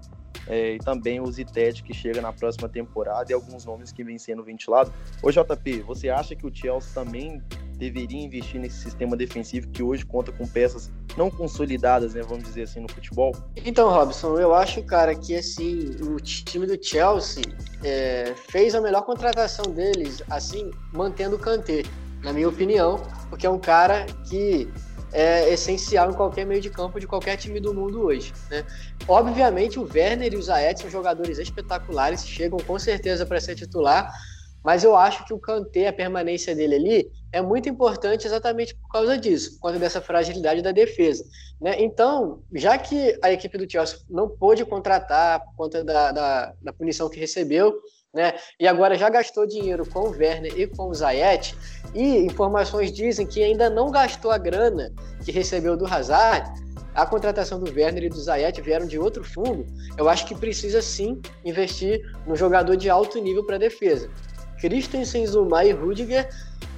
É, 0.46 0.74
e 0.74 0.78
também 0.78 1.20
o 1.20 1.30
Zited 1.30 1.82
que 1.82 1.92
chega 1.92 2.20
na 2.20 2.32
próxima 2.32 2.68
temporada 2.68 3.30
e 3.30 3.34
alguns 3.34 3.64
nomes 3.64 3.92
que 3.92 4.02
vêm 4.04 4.18
sendo 4.18 4.42
ventilados. 4.42 4.92
Ô 5.22 5.30
JP, 5.30 5.80
você 5.82 6.08
acha 6.08 6.34
que 6.34 6.46
o 6.46 6.54
Chelsea 6.54 6.90
também 6.94 7.42
deveria 7.80 8.22
investir 8.22 8.60
nesse 8.60 8.76
sistema 8.76 9.16
defensivo 9.16 9.68
que 9.68 9.82
hoje 9.82 10.04
conta 10.04 10.30
com 10.30 10.46
peças 10.46 10.90
não 11.16 11.30
consolidadas, 11.30 12.14
né, 12.14 12.22
vamos 12.22 12.44
dizer 12.44 12.62
assim, 12.62 12.80
no 12.80 12.92
futebol? 12.92 13.34
Então, 13.56 13.90
Robson, 13.90 14.38
eu 14.38 14.54
acho, 14.54 14.82
cara, 14.82 15.14
que 15.14 15.34
assim, 15.34 15.96
o 16.02 16.16
time 16.16 16.66
do 16.66 16.78
Chelsea 16.82 17.42
é, 17.82 18.34
fez 18.48 18.74
a 18.74 18.80
melhor 18.80 19.02
contratação 19.02 19.64
deles, 19.72 20.22
assim, 20.28 20.70
mantendo 20.92 21.36
o 21.36 21.38
Kanté, 21.38 21.82
na 22.22 22.32
minha 22.32 22.48
opinião, 22.48 23.00
porque 23.30 23.46
é 23.46 23.50
um 23.50 23.58
cara 23.58 24.04
que 24.28 24.70
é 25.12 25.52
essencial 25.52 26.10
em 26.10 26.14
qualquer 26.14 26.46
meio 26.46 26.60
de 26.60 26.70
campo 26.70 27.00
de 27.00 27.06
qualquer 27.06 27.36
time 27.36 27.60
do 27.60 27.74
mundo 27.74 28.02
hoje. 28.02 28.32
Né? 28.50 28.64
Obviamente, 29.08 29.78
o 29.78 29.88
Werner 29.92 30.32
e 30.32 30.36
o 30.36 30.42
Zayet 30.42 30.80
são 30.80 30.90
jogadores 30.90 31.38
espetaculares, 31.38 32.26
chegam 32.26 32.58
com 32.58 32.78
certeza 32.78 33.26
para 33.26 33.40
ser 33.40 33.54
titular, 33.54 34.12
mas 34.62 34.84
eu 34.84 34.94
acho 34.94 35.24
que 35.24 35.32
o 35.32 35.38
Kanté, 35.38 35.88
a 35.88 35.92
permanência 35.92 36.54
dele 36.54 36.74
ali, 36.74 37.12
é 37.32 37.40
muito 37.40 37.68
importante 37.68 38.26
exatamente 38.26 38.74
por 38.74 38.88
causa 38.88 39.16
disso, 39.16 39.54
por 39.54 39.62
causa 39.62 39.78
dessa 39.78 40.00
fragilidade 40.00 40.62
da 40.62 40.72
defesa. 40.72 41.24
Né? 41.60 41.82
Então, 41.82 42.42
já 42.52 42.76
que 42.76 43.18
a 43.22 43.32
equipe 43.32 43.56
do 43.56 43.70
Chelsea 43.70 43.98
não 44.08 44.28
pôde 44.28 44.64
contratar 44.64 45.40
por 45.40 45.54
conta 45.56 45.84
da, 45.84 46.12
da, 46.12 46.54
da 46.60 46.72
punição 46.72 47.08
que 47.08 47.18
recebeu, 47.18 47.74
né? 48.12 48.34
E 48.58 48.66
agora 48.66 48.96
já 48.96 49.08
gastou 49.08 49.46
dinheiro 49.46 49.86
com 49.88 50.00
o 50.00 50.10
Werner 50.10 50.52
e 50.58 50.66
com 50.66 50.88
o 50.88 50.94
Zayet, 50.94 51.56
e 51.94 52.18
informações 52.18 52.92
dizem 52.92 53.26
que 53.26 53.42
ainda 53.42 53.70
não 53.70 53.90
gastou 53.90 54.30
a 54.30 54.38
grana 54.38 54.92
que 55.24 55.30
recebeu 55.30 55.76
do 55.76 55.86
Hazard. 55.86 56.50
A 56.92 57.06
contratação 57.06 57.60
do 57.60 57.72
Werner 57.72 58.04
e 58.04 58.08
do 58.08 58.20
Zayet 58.20 58.60
vieram 58.60 58.86
de 58.86 58.98
outro 58.98 59.22
fundo. 59.22 59.64
Eu 59.96 60.08
acho 60.08 60.26
que 60.26 60.34
precisa 60.34 60.82
sim 60.82 61.20
investir 61.44 62.00
no 62.26 62.34
jogador 62.34 62.76
de 62.76 62.90
alto 62.90 63.20
nível 63.20 63.46
para 63.46 63.58
defesa. 63.58 64.10
Christensen, 64.60 65.26
Zuma 65.26 65.64
e 65.64 65.70
Rudiger 65.70 66.28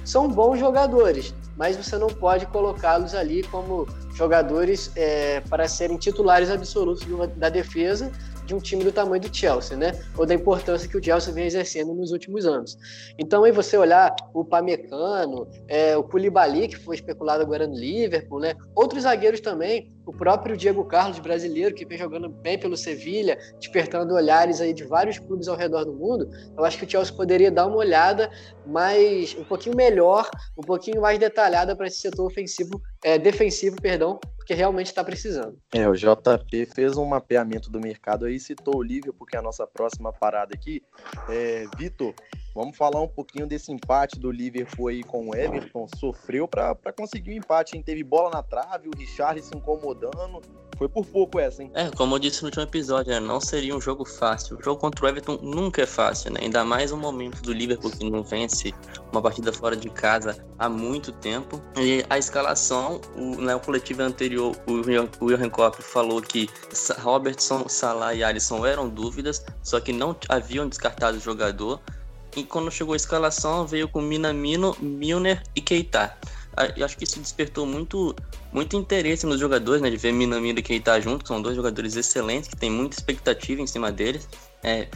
são 0.05 0.27
bons 0.27 0.59
jogadores, 0.59 1.33
mas 1.57 1.75
você 1.75 1.97
não 1.97 2.07
pode 2.07 2.45
colocá-los 2.47 3.15
ali 3.15 3.41
como 3.43 3.87
jogadores 4.15 4.91
é, 4.95 5.41
para 5.41 5.67
serem 5.67 5.97
titulares 5.97 6.49
absolutos 6.49 7.05
da 7.35 7.49
defesa 7.49 8.11
de 8.45 8.53
um 8.53 8.59
time 8.59 8.83
do 8.83 8.91
tamanho 8.91 9.21
do 9.21 9.35
Chelsea, 9.35 9.77
né? 9.77 9.91
Ou 10.17 10.25
da 10.25 10.33
importância 10.33 10.87
que 10.87 10.97
o 10.97 11.03
Chelsea 11.03 11.33
vem 11.33 11.45
exercendo 11.45 11.93
nos 11.93 12.11
últimos 12.11 12.45
anos. 12.45 12.77
Então, 13.17 13.43
aí 13.43 13.51
você 13.51 13.77
olhar 13.77 14.15
o 14.33 14.43
Pamecano, 14.43 15.47
é, 15.67 15.95
o 15.97 16.03
Koulibaly, 16.03 16.67
que 16.67 16.77
foi 16.77 16.95
especulado 16.95 17.41
agora 17.41 17.67
no 17.67 17.75
Liverpool, 17.75 18.39
né? 18.39 18.55
Outros 18.75 19.03
zagueiros 19.03 19.39
também, 19.39 19.93
o 20.05 20.11
próprio 20.11 20.57
Diego 20.57 20.83
Carlos, 20.83 21.19
brasileiro, 21.19 21.73
que 21.73 21.85
vem 21.85 21.97
jogando 21.97 22.27
bem 22.27 22.59
pelo 22.59 22.75
Sevilha, 22.75 23.37
despertando 23.59 24.13
olhares 24.13 24.59
aí 24.59 24.73
de 24.73 24.83
vários 24.83 25.17
clubes 25.17 25.47
ao 25.47 25.55
redor 25.55 25.85
do 25.85 25.93
mundo, 25.93 26.29
eu 26.57 26.65
acho 26.65 26.77
que 26.77 26.85
o 26.85 26.89
Chelsea 26.89 27.15
poderia 27.15 27.49
dar 27.49 27.67
uma 27.67 27.77
olhada 27.77 28.29
mais, 28.65 29.35
um 29.37 29.43
pouquinho 29.43 29.75
melhor, 29.75 30.29
um 30.57 30.61
pouquinho 30.61 31.01
mais 31.01 31.17
detalhada 31.17 31.75
para 31.75 31.87
esse 31.87 31.99
setor 31.99 32.25
ofensivo, 32.25 32.81
é, 33.03 33.17
defensivo, 33.17 33.77
perdão, 33.81 34.19
porque 34.43 34.53
realmente 34.53 34.87
está 34.87 35.03
precisando. 35.03 35.57
É, 35.73 35.87
o 35.87 35.95
JP 35.95 36.65
fez 36.65 36.97
um 36.97 37.05
mapeamento 37.05 37.71
do 37.71 37.79
mercado 37.79 38.25
aí, 38.25 38.37
citou 38.37 38.75
o 38.75 38.83
Lívia, 38.83 39.13
porque 39.13 39.37
é 39.37 39.39
a 39.39 39.41
nossa 39.41 39.65
próxima 39.65 40.11
parada 40.11 40.53
aqui. 40.53 40.83
É, 41.29 41.65
Vitor, 41.77 42.13
Vamos 42.55 42.77
falar 42.77 43.01
um 43.01 43.07
pouquinho 43.07 43.47
desse 43.47 43.71
empate 43.71 44.19
do 44.19 44.29
Liverpool 44.31 44.87
aí 44.87 45.03
com 45.03 45.29
o 45.29 45.35
Everton. 45.35 45.87
Sofreu 45.97 46.47
para 46.47 46.75
conseguir 46.95 47.31
o 47.31 47.33
um 47.33 47.37
empate, 47.37 47.75
hein? 47.75 47.81
Teve 47.81 48.03
bola 48.03 48.29
na 48.29 48.43
trave, 48.43 48.89
o 48.89 48.97
Richard 48.97 49.41
se 49.41 49.55
incomodando. 49.57 50.41
Foi 50.77 50.87
por 50.87 51.05
pouco 51.05 51.39
essa, 51.39 51.63
hein? 51.63 51.71
É, 51.73 51.89
como 51.91 52.15
eu 52.15 52.19
disse 52.19 52.41
no 52.41 52.47
último 52.47 52.63
episódio, 52.63 53.11
né? 53.11 53.19
não 53.19 53.39
seria 53.39 53.75
um 53.75 53.81
jogo 53.81 54.05
fácil. 54.05 54.57
O 54.57 54.63
jogo 54.63 54.79
contra 54.79 55.05
o 55.05 55.07
Everton 55.07 55.39
nunca 55.41 55.83
é 55.83 55.85
fácil, 55.85 56.31
né? 56.31 56.41
Ainda 56.43 56.63
mais 56.63 56.91
um 56.91 56.97
momento 56.97 57.41
do 57.41 57.53
Liverpool 57.53 57.91
que 57.91 58.09
não 58.09 58.23
vence 58.23 58.73
uma 59.11 59.21
partida 59.21 59.51
fora 59.51 59.75
de 59.75 59.89
casa 59.89 60.45
há 60.59 60.69
muito 60.69 61.11
tempo. 61.11 61.61
E 61.77 62.03
a 62.09 62.17
escalação, 62.17 62.99
o, 63.15 63.41
na 63.41 63.57
coletiva 63.57 64.03
anterior, 64.03 64.55
o 64.67 65.27
Johan 65.27 65.49
Klopp 65.49 65.79
falou 65.79 66.21
que 66.21 66.49
Robertson, 66.99 67.67
Salah 67.67 68.13
e 68.13 68.23
Alisson 68.23 68.65
eram 68.65 68.89
dúvidas, 68.89 69.43
só 69.61 69.79
que 69.79 69.93
não 69.93 70.15
haviam 70.29 70.67
descartado 70.67 71.17
o 71.17 71.21
jogador. 71.21 71.79
E 72.35 72.43
quando 72.43 72.71
chegou 72.71 72.93
a 72.93 72.97
escalação, 72.97 73.67
veio 73.67 73.87
com 73.87 74.01
Minamino, 74.01 74.75
Milner 74.79 75.43
e 75.55 75.61
Keita. 75.61 76.17
Eu 76.75 76.85
acho 76.85 76.97
que 76.97 77.03
isso 77.03 77.19
despertou 77.19 77.65
muito, 77.65 78.15
muito 78.51 78.75
interesse 78.75 79.25
nos 79.25 79.39
jogadores, 79.39 79.81
né? 79.81 79.89
De 79.89 79.97
ver 79.97 80.11
Minamino 80.11 80.59
e 80.59 80.61
Keita 80.61 80.99
juntos, 81.01 81.27
são 81.27 81.41
dois 81.41 81.55
jogadores 81.55 81.95
excelentes, 81.95 82.49
que 82.49 82.55
tem 82.55 82.69
muita 82.69 82.95
expectativa 82.95 83.61
em 83.61 83.67
cima 83.67 83.91
deles. 83.91 84.27
É, 84.63 84.87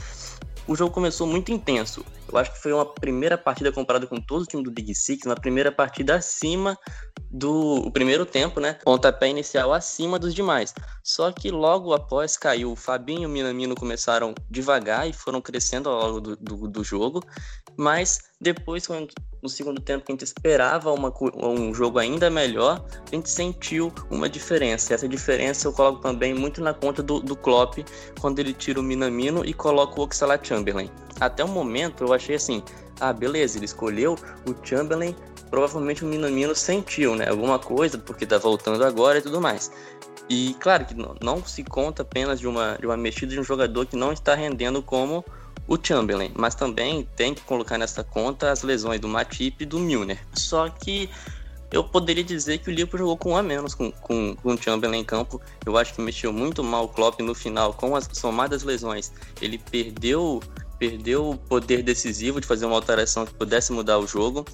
o 0.68 0.76
jogo 0.76 0.92
começou 0.92 1.26
muito 1.26 1.52
intenso. 1.52 2.06
Eu 2.32 2.38
acho 2.38 2.52
que 2.54 2.60
foi 2.60 2.74
uma 2.74 2.86
primeira 2.86 3.38
partida 3.38 3.72
comparada 3.72 4.06
com 4.06 4.20
todo 4.20 4.42
o 4.42 4.46
time 4.46 4.64
do 4.64 4.72
Big 4.72 4.94
Six, 4.94 5.26
uma 5.26 5.36
primeira 5.36 5.72
partida 5.72 6.16
acima 6.16 6.78
do 7.30 7.90
primeiro 7.92 8.26
tempo, 8.26 8.60
né? 8.60 8.74
Pontapé 8.84 9.30
inicial 9.30 9.74
acima 9.74 10.18
dos 10.18 10.34
demais. 10.34 10.74
Só 11.04 11.32
que 11.32 11.50
logo 11.52 11.94
após 11.94 12.38
caiu, 12.38 12.72
o 12.72 12.76
Fabinho 12.76 13.24
e 13.24 13.26
o 13.26 13.30
Minamino 13.30 13.76
começaram 13.76 14.34
devagar 14.50 15.10
e 15.10 15.14
foram 15.14 15.42
crescendo 15.42 15.90
ao 15.90 16.08
longo 16.08 16.22
do, 16.22 16.36
do, 16.36 16.68
do 16.68 16.84
jogo. 16.84 17.24
Mas 17.78 18.20
depois, 18.40 18.88
quando, 18.88 19.10
no 19.42 19.50
segundo 19.50 19.82
tempo, 19.82 20.06
a 20.08 20.12
gente 20.12 20.24
esperava 20.24 20.92
uma, 20.92 21.14
um 21.36 21.74
jogo 21.74 22.00
ainda 22.00 22.30
melhor, 22.30 22.86
a 23.12 23.16
gente 23.16 23.30
sentiu 23.30 23.94
uma 24.10 24.30
diferença. 24.30 24.94
Essa 24.94 25.08
diferença 25.08 25.68
eu 25.68 25.74
coloco 25.74 26.02
também 26.02 26.34
muito 26.34 26.62
na 26.62 26.74
conta 26.74 27.04
do, 27.04 27.20
do 27.20 27.36
Klopp, 27.36 27.80
quando 28.20 28.40
ele 28.40 28.54
tira 28.54 28.80
o 28.80 28.84
Minamino 28.84 29.46
e 29.46 29.54
coloca 29.54 30.00
o 30.00 30.04
Oxalá 30.04 30.40
Chamberlain. 30.42 30.90
Até 31.20 31.44
o 31.44 31.48
momento 31.48 32.04
eu 32.04 32.14
achei 32.14 32.36
assim, 32.36 32.64
ah, 33.00 33.14
beleza, 33.14 33.58
ele 33.58 33.66
escolheu 33.66 34.16
o 34.46 34.66
Chamberlain 34.66 35.16
provavelmente 35.50 36.04
o 36.04 36.08
Minamino 36.08 36.56
sentiu, 36.56 37.16
né? 37.16 37.30
Alguma 37.30 37.60
coisa, 37.60 37.98
porque 37.98 38.26
tá 38.26 38.38
voltando 38.38 38.84
agora 38.84 39.20
e 39.20 39.22
tudo 39.22 39.42
mais. 39.42 39.72
E 40.30 40.56
claro 40.60 40.86
que 40.86 40.94
não, 40.94 41.46
se 41.46 41.64
conta 41.64 42.02
apenas 42.02 42.40
de 42.40 42.48
uma, 42.48 42.78
de 42.80 42.86
uma 42.86 42.98
mexida 42.98 43.34
de 43.34 43.40
um 43.40 43.44
jogador 43.44 43.86
que 43.86 43.96
não 43.96 44.12
está 44.12 44.36
rendendo 44.36 44.82
como 44.82 45.24
o 45.68 45.78
Chamberlain, 45.82 46.32
mas 46.36 46.56
também 46.56 47.08
tem 47.16 47.34
que 47.34 47.42
colocar 47.42 47.78
nessa 47.78 48.04
conta 48.04 48.52
as 48.52 48.62
lesões 48.62 49.00
do 49.00 49.08
Matip 49.08 49.64
e 49.64 49.66
do 49.66 49.80
Milner. 49.80 50.20
Só 50.34 50.70
que 50.70 51.10
eu 51.72 51.84
poderia 51.84 52.24
dizer 52.24 52.60
que 52.60 52.70
o 52.70 52.72
Liverpool 52.72 53.00
jogou 53.00 53.18
com 53.18 53.32
um 53.32 53.38
a 53.38 53.44
menos 53.44 53.74
com, 53.74 53.92
com, 53.92 54.36
com 54.36 54.54
o 54.54 54.62
Chamberlain 54.62 55.00
em 55.00 55.04
campo. 55.04 55.42
Eu 55.66 55.78
acho 55.78 55.94
que 55.94 56.02
mexeu 56.02 56.32
muito 56.32 56.64
mal 56.64 56.86
o 56.86 56.88
Klopp 56.90 57.20
no 57.22 57.36
final, 57.36 57.74
com 57.74 57.96
as 57.96 58.10
somadas 58.14 58.64
lesões. 58.64 59.12
Ele 59.42 59.58
perdeu 59.58 60.42
perdeu 60.78 61.32
o 61.32 61.38
poder 61.38 61.84
decisivo 61.84 62.40
de 62.40 62.48
fazer 62.48 62.66
uma 62.66 62.76
alteração 62.76 63.26
que 63.26 63.34
pudesse 63.34 63.72
mudar 63.72 64.00
o 64.00 64.08
jogo. 64.08 64.46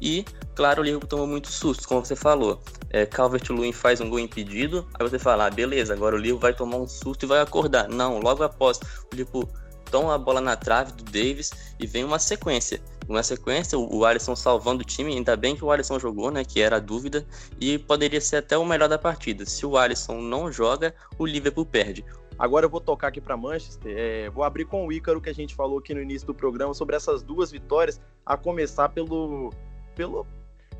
E, 0.00 0.24
claro, 0.54 0.80
o 0.80 0.84
Liverpool 0.84 1.08
tomou 1.08 1.26
muito 1.26 1.48
susto, 1.48 1.86
como 1.86 2.04
você 2.04 2.16
falou. 2.16 2.60
É, 2.90 3.06
Calvert-Lewin 3.06 3.72
faz 3.72 4.00
um 4.00 4.10
gol 4.10 4.18
impedido, 4.18 4.86
aí 4.94 5.08
você 5.08 5.18
fala, 5.18 5.46
ah, 5.46 5.50
beleza, 5.50 5.92
agora 5.92 6.16
o 6.16 6.18
Liverpool 6.18 6.40
vai 6.40 6.54
tomar 6.54 6.76
um 6.76 6.88
susto 6.88 7.24
e 7.24 7.26
vai 7.26 7.40
acordar. 7.40 7.88
Não, 7.88 8.18
logo 8.18 8.42
após, 8.42 8.78
o 8.78 9.14
Liverpool 9.14 9.48
toma 9.90 10.14
a 10.14 10.18
bola 10.18 10.40
na 10.40 10.56
trave 10.56 10.92
do 10.92 11.04
Davis 11.04 11.50
e 11.78 11.86
vem 11.86 12.02
uma 12.02 12.18
sequência. 12.18 12.80
Uma 13.08 13.22
sequência, 13.22 13.78
o 13.78 14.04
Alisson 14.04 14.34
salvando 14.34 14.82
o 14.82 14.84
time, 14.84 15.12
ainda 15.12 15.36
bem 15.36 15.54
que 15.54 15.64
o 15.64 15.70
Alisson 15.70 15.98
jogou, 15.98 16.30
né, 16.30 16.44
que 16.44 16.60
era 16.60 16.76
a 16.76 16.80
dúvida, 16.80 17.26
e 17.60 17.78
poderia 17.78 18.20
ser 18.20 18.36
até 18.36 18.56
o 18.56 18.64
melhor 18.64 18.88
da 18.88 18.98
partida. 18.98 19.44
Se 19.44 19.66
o 19.66 19.76
Alisson 19.76 20.20
não 20.20 20.50
joga, 20.50 20.94
o 21.18 21.26
Liverpool 21.26 21.66
perde. 21.66 22.04
Agora 22.42 22.66
eu 22.66 22.70
vou 22.70 22.80
tocar 22.80 23.06
aqui 23.06 23.20
para 23.20 23.36
Manchester. 23.36 23.94
É, 23.96 24.28
vou 24.30 24.42
abrir 24.42 24.64
com 24.64 24.84
o 24.84 24.92
Ícaro 24.92 25.20
que 25.20 25.30
a 25.30 25.32
gente 25.32 25.54
falou 25.54 25.78
aqui 25.78 25.94
no 25.94 26.02
início 26.02 26.26
do 26.26 26.34
programa 26.34 26.74
sobre 26.74 26.96
essas 26.96 27.22
duas 27.22 27.52
vitórias, 27.52 28.00
a 28.26 28.36
começar 28.36 28.88
pelo 28.88 29.50
pelo 29.94 30.26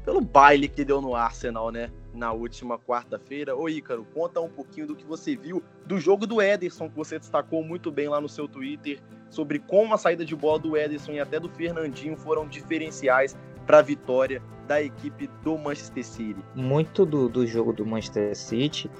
pelo 0.04 0.20
baile 0.20 0.66
que 0.68 0.84
deu 0.84 1.00
no 1.00 1.14
Arsenal, 1.14 1.70
né? 1.70 1.88
Na 2.12 2.32
última 2.32 2.80
quarta-feira. 2.80 3.54
Ô 3.54 3.68
Ícaro, 3.68 4.04
conta 4.12 4.40
um 4.40 4.48
pouquinho 4.48 4.88
do 4.88 4.96
que 4.96 5.04
você 5.04 5.36
viu 5.36 5.62
do 5.86 6.00
jogo 6.00 6.26
do 6.26 6.42
Ederson, 6.42 6.90
que 6.90 6.96
você 6.96 7.16
destacou 7.16 7.62
muito 7.62 7.92
bem 7.92 8.08
lá 8.08 8.20
no 8.20 8.28
seu 8.28 8.48
Twitter, 8.48 9.00
sobre 9.30 9.60
como 9.60 9.94
a 9.94 9.98
saída 9.98 10.24
de 10.24 10.34
bola 10.34 10.58
do 10.58 10.76
Ederson 10.76 11.12
e 11.12 11.20
até 11.20 11.38
do 11.38 11.48
Fernandinho 11.48 12.16
foram 12.16 12.48
diferenciais 12.48 13.36
para 13.68 13.78
a 13.78 13.82
vitória 13.82 14.42
da 14.66 14.82
equipe 14.82 15.28
do 15.44 15.56
Manchester 15.56 16.04
City. 16.04 16.44
Muito 16.56 17.06
do, 17.06 17.28
do 17.28 17.46
jogo 17.46 17.72
do 17.72 17.86
Manchester 17.86 18.36
City 18.36 18.90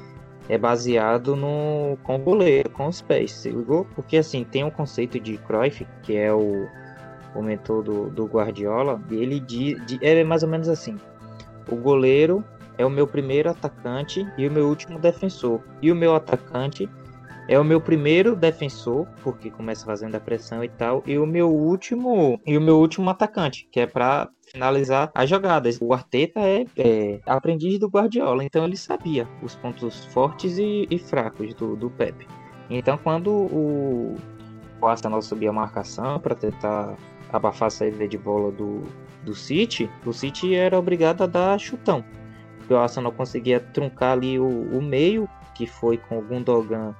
é 0.49 0.58
baseado 0.58 1.37
no 1.37 1.96
com 2.02 2.16
o 2.16 2.18
goleiro, 2.18 2.70
com 2.70 2.87
os 2.87 3.00
pés, 3.00 3.32
se 3.32 3.50
ligou? 3.50 3.84
Porque 3.94 4.16
assim, 4.16 4.44
tem 4.44 4.64
um 4.64 4.70
conceito 4.70 5.18
de 5.18 5.37
Cruyff, 5.38 5.87
que 6.02 6.16
é 6.16 6.32
o, 6.32 6.66
o 7.34 7.42
mentor 7.42 7.82
do, 7.82 8.11
do 8.11 8.26
Guardiola, 8.26 9.00
e 9.11 9.16
ele 9.16 9.40
diz, 9.40 9.78
é 10.00 10.22
mais 10.25 10.42
ou 10.42 10.49
menos 10.49 10.68
assim: 10.68 10.96
o 11.70 11.76
goleiro 11.76 12.44
é 12.78 12.84
o 12.84 12.90
meu 12.90 13.06
primeiro 13.06 13.50
atacante 13.50 14.26
e 14.37 14.46
o 14.49 14.50
meu 14.50 14.68
último 14.68 14.99
defensor, 14.99 15.61
e 15.80 15.92
o 15.92 15.94
meu 15.96 16.14
atacante 16.14 16.88
é 17.49 17.58
o 17.58 17.64
meu 17.64 17.80
primeiro 17.80 18.37
defensor, 18.37 19.06
porque 19.22 19.50
começa 19.50 19.84
fazendo 19.84 20.14
a 20.14 20.20
pressão 20.20 20.62
e 20.62 20.68
tal, 20.68 21.02
e 21.06 21.18
o 21.18 21.26
meu 21.26 21.50
último 21.50 22.40
e 22.46 22.56
o 22.56 22.61
meu 22.61 22.78
último 22.78 23.11
atacante, 23.11 23.68
que 23.70 23.80
é 23.80 23.87
para 23.87 24.28
finalizar 24.52 25.11
as 25.14 25.28
jogadas. 25.28 25.78
O 25.80 25.92
Arteta 25.92 26.40
é, 26.40 26.64
é, 26.76 27.20
aprendiz 27.26 27.78
do 27.78 27.88
Guardiola, 27.88 28.44
então 28.44 28.64
ele 28.64 28.76
sabia 28.76 29.28
os 29.42 29.54
pontos 29.56 30.04
fortes 30.06 30.58
e, 30.58 30.87
e 30.90 30.99
fracos 30.99 31.54
do, 31.54 31.76
do 31.76 31.90
Pepe. 31.90 32.26
Então 32.70 32.96
quando 32.96 33.30
o, 33.30 34.16
o 34.80 34.87
Arsenal 34.87 35.20
subia 35.20 35.50
a 35.50 35.52
marcação 35.52 36.18
para 36.20 36.34
tentar 36.34 36.96
abafar 37.32 37.68
a 37.68 37.70
saída 37.70 38.06
de 38.06 38.18
bola 38.18 38.52
do, 38.52 38.82
do 39.25 39.34
City, 39.34 39.90
o 40.06 40.12
City 40.12 40.54
era 40.54 40.78
obrigado 40.78 41.22
a 41.22 41.26
dar 41.26 41.58
chutão. 41.58 42.04
Porque 42.58 42.75
o 42.75 42.78
Arsenal 42.78 43.11
conseguia 43.11 43.58
truncar 43.58 44.12
ali 44.12 44.38
o, 44.38 44.46
o 44.46 44.80
meio, 44.80 45.28
que 45.54 45.66
foi 45.66 45.99
com 45.99 46.18
o 46.18 46.22
Gundogan 46.22 46.94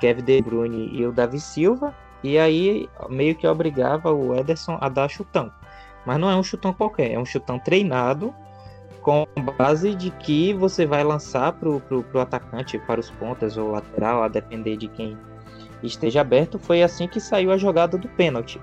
Kevin 0.00 0.22
De 0.22 0.42
Bruyne 0.42 0.90
e 0.92 1.06
o 1.06 1.12
Davi 1.12 1.40
Silva, 1.40 1.94
e 2.22 2.38
aí 2.38 2.88
meio 3.08 3.34
que 3.34 3.46
obrigava 3.46 4.12
o 4.12 4.34
Ederson 4.34 4.78
a 4.80 4.88
dar 4.88 5.08
chutão. 5.08 5.50
Mas 6.04 6.18
não 6.18 6.30
é 6.30 6.36
um 6.36 6.42
chutão 6.42 6.72
qualquer, 6.72 7.12
é 7.12 7.18
um 7.18 7.24
chutão 7.24 7.58
treinado 7.58 8.34
com 9.02 9.24
base 9.56 9.94
de 9.94 10.10
que 10.10 10.52
você 10.54 10.84
vai 10.84 11.04
lançar 11.04 11.52
para 11.52 11.68
o 11.68 12.18
atacante, 12.18 12.76
para 12.80 12.98
os 12.98 13.08
pontas 13.08 13.56
ou 13.56 13.70
lateral, 13.70 14.24
a 14.24 14.28
depender 14.28 14.76
de 14.76 14.88
quem 14.88 15.16
esteja 15.80 16.22
aberto. 16.22 16.58
Foi 16.58 16.82
assim 16.82 17.06
que 17.06 17.20
saiu 17.20 17.52
a 17.52 17.56
jogada 17.56 17.96
do 17.96 18.08
pênalti. 18.08 18.60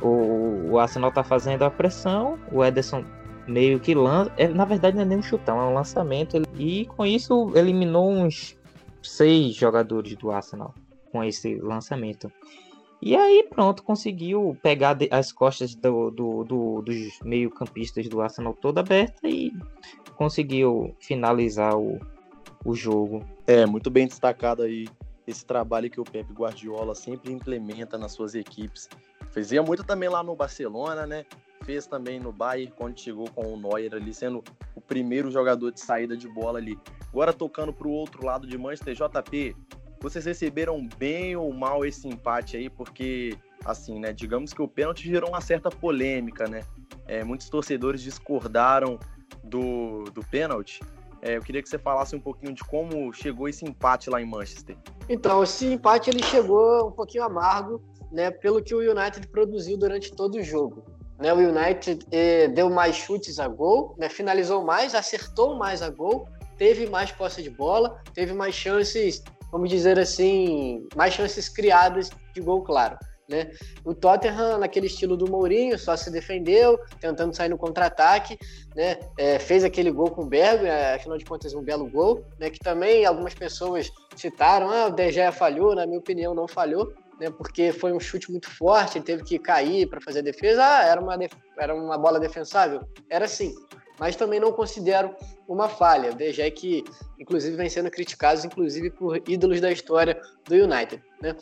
O, 0.00 0.70
o 0.70 0.78
Arsenal 0.78 1.08
está 1.08 1.24
fazendo 1.24 1.64
a 1.64 1.70
pressão, 1.70 2.38
o 2.52 2.64
Ederson 2.64 3.04
meio 3.46 3.80
que 3.80 3.92
lança. 3.92 4.32
É, 4.36 4.46
na 4.46 4.64
verdade, 4.64 4.96
não 4.96 5.02
é 5.02 5.06
nem 5.06 5.18
um 5.18 5.22
chutão, 5.22 5.60
é 5.60 5.64
um 5.64 5.74
lançamento. 5.74 6.40
E 6.56 6.86
com 6.86 7.04
isso 7.04 7.52
eliminou 7.56 8.08
uns 8.08 8.56
seis 9.02 9.54
jogadores 9.54 10.14
do 10.16 10.30
Arsenal 10.30 10.74
com 11.10 11.22
esse 11.22 11.56
lançamento. 11.56 12.32
E 13.00 13.16
aí, 13.16 13.48
pronto, 13.50 13.82
conseguiu 13.82 14.56
pegar 14.62 14.96
as 15.10 15.32
costas 15.32 15.74
do, 15.74 16.10
do, 16.10 16.44
do, 16.44 16.82
dos 16.82 17.18
meio-campistas 17.24 18.08
do 18.08 18.20
Arsenal 18.20 18.54
toda 18.54 18.80
aberta 18.80 19.28
e 19.28 19.52
conseguiu 20.14 20.94
finalizar 21.00 21.76
o, 21.76 21.98
o 22.64 22.74
jogo. 22.74 23.24
É, 23.44 23.66
muito 23.66 23.90
bem 23.90 24.06
destacado 24.06 24.62
aí 24.62 24.86
esse 25.26 25.44
trabalho 25.44 25.90
que 25.90 26.00
o 26.00 26.04
Pepe 26.04 26.32
Guardiola 26.32 26.94
sempre 26.94 27.32
implementa 27.32 27.98
nas 27.98 28.12
suas 28.12 28.36
equipes. 28.36 28.88
Fazia 29.30 29.62
muito 29.62 29.82
também 29.82 30.08
lá 30.08 30.22
no 30.22 30.36
Barcelona, 30.36 31.06
né? 31.06 31.24
Fez 31.64 31.86
também 31.86 32.20
no 32.20 32.32
Bayern, 32.32 32.72
quando 32.76 33.00
chegou 33.00 33.28
com 33.30 33.52
o 33.52 33.56
Neuer 33.56 33.94
ali, 33.94 34.12
sendo 34.12 34.44
o 34.74 34.80
primeiro 34.80 35.30
jogador 35.30 35.72
de 35.72 35.80
saída 35.80 36.16
de 36.16 36.28
bola 36.28 36.58
ali. 36.58 36.78
Agora 37.12 37.32
tocando 37.32 37.74
para 37.74 37.86
o 37.86 37.90
outro 37.90 38.24
lado 38.24 38.46
de 38.46 38.56
Manchester, 38.56 38.94
JP, 38.94 39.54
vocês 40.00 40.24
receberam 40.24 40.88
bem 40.96 41.36
ou 41.36 41.52
mal 41.52 41.84
esse 41.84 42.08
empate 42.08 42.56
aí? 42.56 42.70
Porque, 42.70 43.36
assim, 43.66 44.00
né, 44.00 44.14
digamos 44.14 44.54
que 44.54 44.62
o 44.62 44.66
pênalti 44.66 45.06
gerou 45.06 45.28
uma 45.28 45.42
certa 45.42 45.68
polêmica, 45.68 46.48
né? 46.48 46.64
É, 47.06 47.22
muitos 47.22 47.50
torcedores 47.50 48.02
discordaram 48.02 48.98
do, 49.44 50.04
do 50.04 50.24
pênalti. 50.24 50.80
É, 51.20 51.36
eu 51.36 51.42
queria 51.42 51.62
que 51.62 51.68
você 51.68 51.78
falasse 51.78 52.16
um 52.16 52.20
pouquinho 52.20 52.54
de 52.54 52.64
como 52.64 53.12
chegou 53.12 53.46
esse 53.46 53.62
empate 53.62 54.08
lá 54.08 54.20
em 54.20 54.26
Manchester. 54.26 54.76
Então, 55.06 55.42
esse 55.42 55.66
empate 55.66 56.08
ele 56.08 56.22
chegou 56.22 56.88
um 56.88 56.92
pouquinho 56.92 57.24
amargo, 57.24 57.82
né, 58.10 58.30
pelo 58.30 58.62
que 58.62 58.74
o 58.74 58.78
United 58.78 59.28
produziu 59.28 59.76
durante 59.76 60.12
todo 60.14 60.36
o 60.36 60.42
jogo. 60.42 60.82
Né, 61.18 61.32
o 61.32 61.36
United 61.36 62.06
eh, 62.10 62.48
deu 62.48 62.70
mais 62.70 62.96
chutes 62.96 63.38
a 63.38 63.46
gol, 63.46 63.94
né, 63.98 64.08
finalizou 64.08 64.64
mais, 64.64 64.94
acertou 64.94 65.56
mais 65.56 65.82
a 65.82 65.90
gol 65.90 66.26
teve 66.62 66.88
mais 66.88 67.10
posse 67.10 67.42
de 67.42 67.50
bola, 67.50 68.00
teve 68.14 68.32
mais 68.32 68.54
chances, 68.54 69.20
vamos 69.50 69.68
dizer 69.68 69.98
assim, 69.98 70.86
mais 70.94 71.12
chances 71.12 71.48
criadas 71.48 72.08
de 72.32 72.40
gol 72.40 72.62
claro. 72.62 72.96
Né? 73.28 73.50
O 73.84 73.92
Tottenham, 73.92 74.58
naquele 74.58 74.86
estilo 74.86 75.16
do 75.16 75.28
Mourinho, 75.28 75.76
só 75.76 75.96
se 75.96 76.08
defendeu, 76.08 76.78
tentando 77.00 77.34
sair 77.34 77.48
no 77.48 77.58
contra-ataque, 77.58 78.38
né? 78.76 79.00
É, 79.18 79.40
fez 79.40 79.64
aquele 79.64 79.90
gol 79.90 80.12
com 80.12 80.22
o 80.22 80.26
Bergo, 80.26 80.64
afinal 80.94 81.18
de 81.18 81.24
contas, 81.24 81.52
um 81.52 81.62
belo 81.62 81.90
gol, 81.90 82.24
né? 82.38 82.48
que 82.48 82.60
também 82.60 83.04
algumas 83.04 83.34
pessoas 83.34 83.90
citaram, 84.14 84.70
ah, 84.70 84.86
o 84.86 84.90
De 84.92 85.10
Gea 85.10 85.32
falhou, 85.32 85.74
na 85.74 85.84
minha 85.84 85.98
opinião, 85.98 86.32
não 86.32 86.46
falhou, 86.46 86.92
né? 87.18 87.28
porque 87.28 87.72
foi 87.72 87.92
um 87.92 87.98
chute 87.98 88.30
muito 88.30 88.48
forte, 88.48 88.98
ele 88.98 89.04
teve 89.04 89.24
que 89.24 89.36
cair 89.36 89.88
para 89.88 90.00
fazer 90.00 90.20
a 90.20 90.22
defesa, 90.22 90.64
ah, 90.64 90.84
era 90.84 91.00
uma, 91.00 91.18
def... 91.18 91.32
era 91.58 91.74
uma 91.74 91.98
bola 91.98 92.20
defensável? 92.20 92.82
Era 93.10 93.26
sim, 93.26 93.52
mas 94.02 94.16
também 94.16 94.40
não 94.40 94.50
considero 94.50 95.14
uma 95.46 95.68
falha. 95.68 96.10
O 96.10 96.14
De 96.16 96.50
que, 96.50 96.82
inclusive, 97.20 97.54
vem 97.56 97.68
sendo 97.68 97.88
criticado, 97.88 98.44
inclusive, 98.44 98.90
por 98.90 99.16
ídolos 99.28 99.60
da 99.60 99.70
história 99.70 100.20
do 100.44 100.56
United, 100.56 101.00
né? 101.20 101.36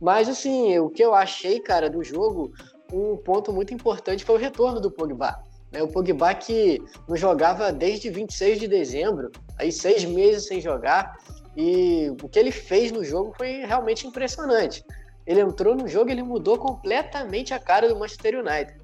Mas, 0.00 0.28
assim, 0.28 0.76
o 0.80 0.90
que 0.90 1.04
eu 1.04 1.14
achei, 1.14 1.60
cara, 1.60 1.88
do 1.88 2.02
jogo, 2.02 2.52
um 2.92 3.16
ponto 3.16 3.52
muito 3.52 3.72
importante 3.72 4.24
foi 4.24 4.34
o 4.34 4.38
retorno 4.38 4.80
do 4.80 4.90
Pogba. 4.90 5.40
Né? 5.70 5.84
O 5.84 5.86
Pogba 5.86 6.34
que 6.34 6.82
não 7.08 7.16
jogava 7.16 7.70
desde 7.70 8.10
26 8.10 8.58
de 8.58 8.66
dezembro, 8.66 9.30
aí 9.56 9.70
seis 9.70 10.04
meses 10.04 10.48
sem 10.48 10.60
jogar, 10.60 11.16
e 11.56 12.10
o 12.20 12.28
que 12.28 12.40
ele 12.40 12.50
fez 12.50 12.90
no 12.90 13.04
jogo 13.04 13.32
foi 13.38 13.64
realmente 13.64 14.04
impressionante. 14.04 14.84
Ele 15.24 15.42
entrou 15.42 15.76
no 15.76 15.86
jogo, 15.86 16.10
ele 16.10 16.24
mudou 16.24 16.58
completamente 16.58 17.54
a 17.54 17.60
cara 17.60 17.88
do 17.88 17.96
Manchester 17.96 18.40
United. 18.40 18.79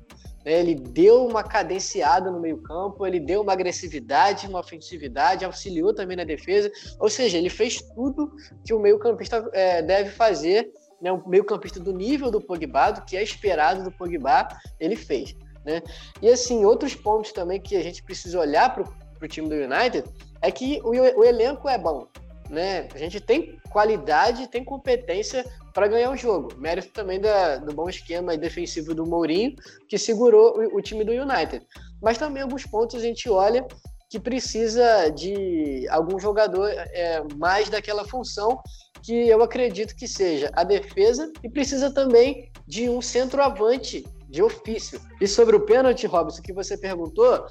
Né? 0.46 0.60
Ele 0.60 0.76
deu 0.76 1.26
uma 1.26 1.42
cadenciada 1.42 2.30
no 2.30 2.38
meio-campo, 2.38 3.04
ele 3.04 3.18
deu 3.18 3.42
uma 3.42 3.52
agressividade, 3.52 4.46
uma 4.46 4.60
ofensividade, 4.60 5.44
auxiliou 5.44 5.92
também 5.92 6.16
na 6.16 6.22
defesa. 6.22 6.70
Ou 7.00 7.10
seja, 7.10 7.36
ele 7.36 7.50
fez 7.50 7.82
tudo 7.82 8.30
que 8.64 8.72
o 8.72 8.78
meio-campista 8.78 9.50
é, 9.52 9.82
deve 9.82 10.10
fazer, 10.10 10.70
né? 11.02 11.10
o 11.10 11.28
meio-campista 11.28 11.80
do 11.80 11.92
nível 11.92 12.30
do 12.30 12.40
Pogba, 12.40 12.92
do 12.92 13.04
que 13.04 13.16
é 13.16 13.22
esperado 13.22 13.82
do 13.82 13.90
Pogba, 13.90 14.46
ele 14.78 14.94
fez. 14.94 15.36
Né? 15.64 15.82
E 16.22 16.28
assim, 16.28 16.64
outros 16.64 16.94
pontos 16.94 17.32
também 17.32 17.60
que 17.60 17.74
a 17.74 17.82
gente 17.82 18.00
precisa 18.04 18.38
olhar 18.38 18.72
para 18.72 18.84
o 19.20 19.28
time 19.28 19.48
do 19.48 19.56
United 19.56 20.04
é 20.40 20.52
que 20.52 20.80
o, 20.84 20.90
o 20.90 21.24
elenco 21.24 21.68
é 21.68 21.76
bom. 21.76 22.06
Né? 22.48 22.88
A 22.94 22.98
gente 22.98 23.20
tem 23.20 23.58
qualidade, 23.70 24.48
tem 24.48 24.64
competência 24.64 25.44
para 25.74 25.88
ganhar 25.88 26.10
o 26.10 26.16
jogo. 26.16 26.54
Mérito 26.56 26.88
também 26.92 27.20
da, 27.20 27.56
do 27.58 27.74
bom 27.74 27.88
esquema 27.88 28.36
defensivo 28.36 28.94
do 28.94 29.04
Mourinho, 29.06 29.54
que 29.88 29.98
segurou 29.98 30.58
o, 30.58 30.78
o, 30.78 30.80
time 30.82 31.04
do 31.04 31.12
United. 31.12 31.66
Mas 32.00 32.18
também 32.18 32.42
alguns 32.42 32.64
pontos 32.64 32.96
a 32.96 33.04
gente 33.04 33.28
olha 33.28 33.66
que 34.08 34.20
precisa 34.20 35.10
de 35.10 35.86
algum 35.90 36.18
jogador 36.18 36.68
é, 36.70 37.22
mais 37.36 37.68
daquela 37.68 38.04
função 38.04 38.60
que 39.02 39.28
eu 39.28 39.42
acredito 39.42 39.94
que 39.94 40.08
seja 40.08 40.50
a 40.54 40.64
defesa 40.64 41.30
e 41.42 41.50
precisa 41.50 41.92
também 41.92 42.50
de 42.66 42.88
um 42.88 43.02
centroavante 43.02 44.04
de 44.28 44.42
ofício. 44.42 45.00
E 45.20 45.26
sobre 45.26 45.56
o 45.56 45.60
pênalti, 45.60 46.06
Robson, 46.06 46.42
que 46.42 46.52
você 46.52 46.76
perguntou, 46.76 47.44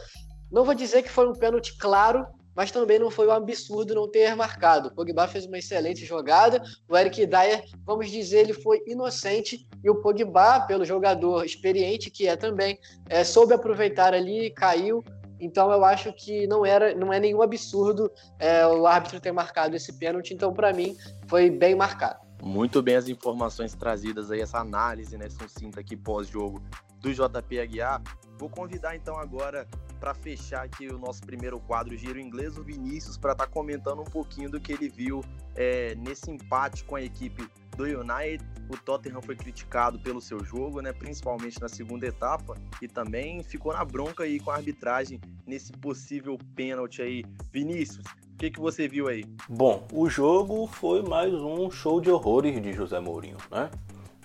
não 0.51 0.63
vou 0.63 0.73
dizer 0.73 1.03
que 1.03 1.09
foi 1.09 1.27
um 1.27 1.33
pênalti 1.33 1.77
claro, 1.77 2.25
mas 2.55 2.71
também 2.71 2.97
não 2.97 3.11
foi 3.11 3.27
um 3.27 3.31
absurdo 3.31 3.93
não 3.93 4.09
ter 4.09 4.33
marcado. 4.35 4.89
O 4.89 4.91
Pogba 4.91 5.27
fez 5.27 5.45
uma 5.45 5.57
excelente 5.57 6.05
jogada, 6.05 6.61
o 6.87 6.97
Eric 6.97 7.25
Dyer, 7.25 7.63
vamos 7.85 8.09
dizer, 8.09 8.39
ele 8.39 8.53
foi 8.53 8.81
inocente, 8.87 9.67
e 9.83 9.89
o 9.89 9.95
Pogba, 10.01 10.61
pelo 10.61 10.85
jogador 10.85 11.45
experiente 11.45 12.09
que 12.09 12.27
é 12.27 12.35
também, 12.35 12.79
é, 13.09 13.23
soube 13.23 13.53
aproveitar 13.53 14.13
ali, 14.13 14.49
caiu, 14.51 15.03
então 15.39 15.71
eu 15.71 15.83
acho 15.83 16.13
que 16.13 16.47
não 16.47 16.65
era, 16.65 16.95
não 16.95 17.11
é 17.11 17.19
nenhum 17.19 17.41
absurdo 17.41 18.09
é, 18.39 18.65
o 18.65 18.87
árbitro 18.87 19.19
ter 19.19 19.31
marcado 19.31 19.75
esse 19.75 19.93
pênalti, 19.93 20.33
então 20.33 20.53
para 20.53 20.71
mim 20.73 20.95
foi 21.27 21.49
bem 21.49 21.75
marcado. 21.75 22.23
Muito 22.41 22.81
bem 22.81 22.95
as 22.95 23.07
informações 23.07 23.73
trazidas 23.73 24.31
aí, 24.31 24.41
essa 24.41 24.59
análise, 24.59 25.17
né, 25.17 25.27
sucinta 25.29 25.79
aqui 25.79 25.95
pós-jogo 25.95 26.61
do 26.99 27.13
JP 27.13 27.59
Aguiar. 27.59 28.01
Vou 28.37 28.49
convidar 28.49 28.95
então 28.95 29.17
agora 29.17 29.67
para 29.95 30.13
fechar 30.13 30.63
aqui 30.63 30.87
o 30.87 30.97
nosso 30.97 31.21
primeiro 31.21 31.59
quadro 31.59 31.95
Giro 31.97 32.19
Inglês, 32.19 32.57
o 32.57 32.63
Vinícius, 32.63 33.17
para 33.17 33.31
estar 33.31 33.45
tá 33.45 33.51
comentando 33.51 34.01
um 34.01 34.05
pouquinho 34.05 34.49
do 34.49 34.59
que 34.59 34.73
ele 34.73 34.89
viu 34.89 35.23
é, 35.55 35.95
nesse 35.95 36.29
empate 36.29 36.83
com 36.83 36.95
a 36.95 37.01
equipe 37.01 37.47
do 37.75 37.83
United. 37.83 38.43
O 38.69 38.77
Tottenham 38.77 39.21
foi 39.21 39.35
criticado 39.35 39.99
pelo 39.99 40.21
seu 40.21 40.43
jogo, 40.43 40.81
né, 40.81 40.91
principalmente 40.91 41.61
na 41.61 41.69
segunda 41.69 42.07
etapa, 42.07 42.57
e 42.81 42.87
também 42.87 43.43
ficou 43.43 43.73
na 43.73 43.85
bronca 43.85 44.23
aí 44.23 44.39
com 44.39 44.51
a 44.51 44.55
arbitragem 44.55 45.19
nesse 45.45 45.71
possível 45.73 46.37
pênalti 46.55 47.01
aí. 47.01 47.23
Vinícius, 47.51 48.05
o 48.33 48.37
que, 48.37 48.49
que 48.51 48.59
você 48.59 48.87
viu 48.87 49.07
aí? 49.07 49.23
Bom, 49.47 49.87
o 49.93 50.09
jogo 50.09 50.67
foi 50.67 51.01
mais 51.01 51.33
um 51.33 51.69
show 51.69 52.01
de 52.01 52.09
horrores 52.09 52.61
de 52.61 52.73
José 52.73 52.99
Mourinho, 52.99 53.37
né? 53.51 53.69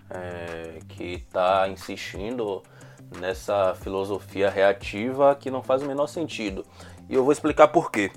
É, 0.08 0.80
que 0.88 1.04
está 1.04 1.68
insistindo 1.68 2.62
nessa 3.18 3.74
filosofia 3.74 4.50
reativa 4.50 5.34
que 5.34 5.50
não 5.50 5.62
faz 5.62 5.82
o 5.82 5.86
menor 5.86 6.06
sentido. 6.06 6.64
E 7.08 7.14
eu 7.14 7.24
vou 7.24 7.32
explicar 7.32 7.68
por 7.68 7.90
quê. 7.90 8.10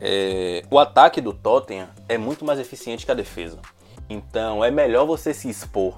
é, 0.00 0.62
o 0.70 0.78
ataque 0.78 1.20
do 1.20 1.32
Tottenham 1.32 1.88
é 2.08 2.18
muito 2.18 2.44
mais 2.44 2.58
eficiente 2.58 3.04
que 3.04 3.12
a 3.12 3.14
defesa. 3.14 3.58
Então 4.08 4.64
é 4.64 4.70
melhor 4.70 5.06
você 5.06 5.32
se 5.32 5.48
expor 5.48 5.94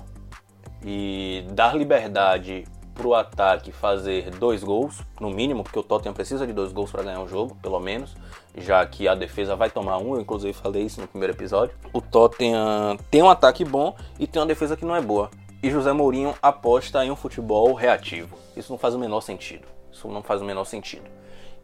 e 0.84 1.44
dar 1.52 1.76
liberdade 1.76 2.64
para 2.94 3.06
o 3.06 3.14
ataque 3.14 3.70
fazer 3.70 4.30
dois 4.30 4.64
gols, 4.64 5.00
no 5.20 5.30
mínimo, 5.30 5.62
porque 5.62 5.78
o 5.78 5.82
Tottenham 5.82 6.14
precisa 6.14 6.46
de 6.46 6.52
dois 6.52 6.72
gols 6.72 6.90
para 6.90 7.02
ganhar 7.04 7.20
o 7.20 7.28
jogo, 7.28 7.56
pelo 7.62 7.78
menos, 7.78 8.14
já 8.56 8.84
que 8.84 9.06
a 9.06 9.14
defesa 9.14 9.54
vai 9.54 9.70
tomar 9.70 9.98
um, 9.98 10.14
eu 10.14 10.20
inclusive 10.20 10.52
falei 10.52 10.82
isso 10.82 11.00
no 11.00 11.06
primeiro 11.06 11.32
episódio. 11.32 11.76
O 11.92 12.00
Tottenham 12.00 12.96
tem 13.10 13.22
um 13.22 13.30
ataque 13.30 13.64
bom 13.64 13.94
e 14.18 14.26
tem 14.26 14.40
uma 14.42 14.48
defesa 14.48 14.76
que 14.76 14.84
não 14.84 14.96
é 14.96 15.00
boa. 15.00 15.30
E 15.60 15.70
José 15.70 15.92
Mourinho 15.92 16.36
aposta 16.40 17.04
em 17.04 17.10
um 17.10 17.16
futebol 17.16 17.74
reativo. 17.74 18.38
Isso 18.56 18.70
não 18.70 18.78
faz 18.78 18.94
o 18.94 18.98
menor 18.98 19.20
sentido. 19.22 19.66
Isso 19.90 20.06
não 20.06 20.22
faz 20.22 20.40
o 20.40 20.44
menor 20.44 20.64
sentido. 20.64 21.10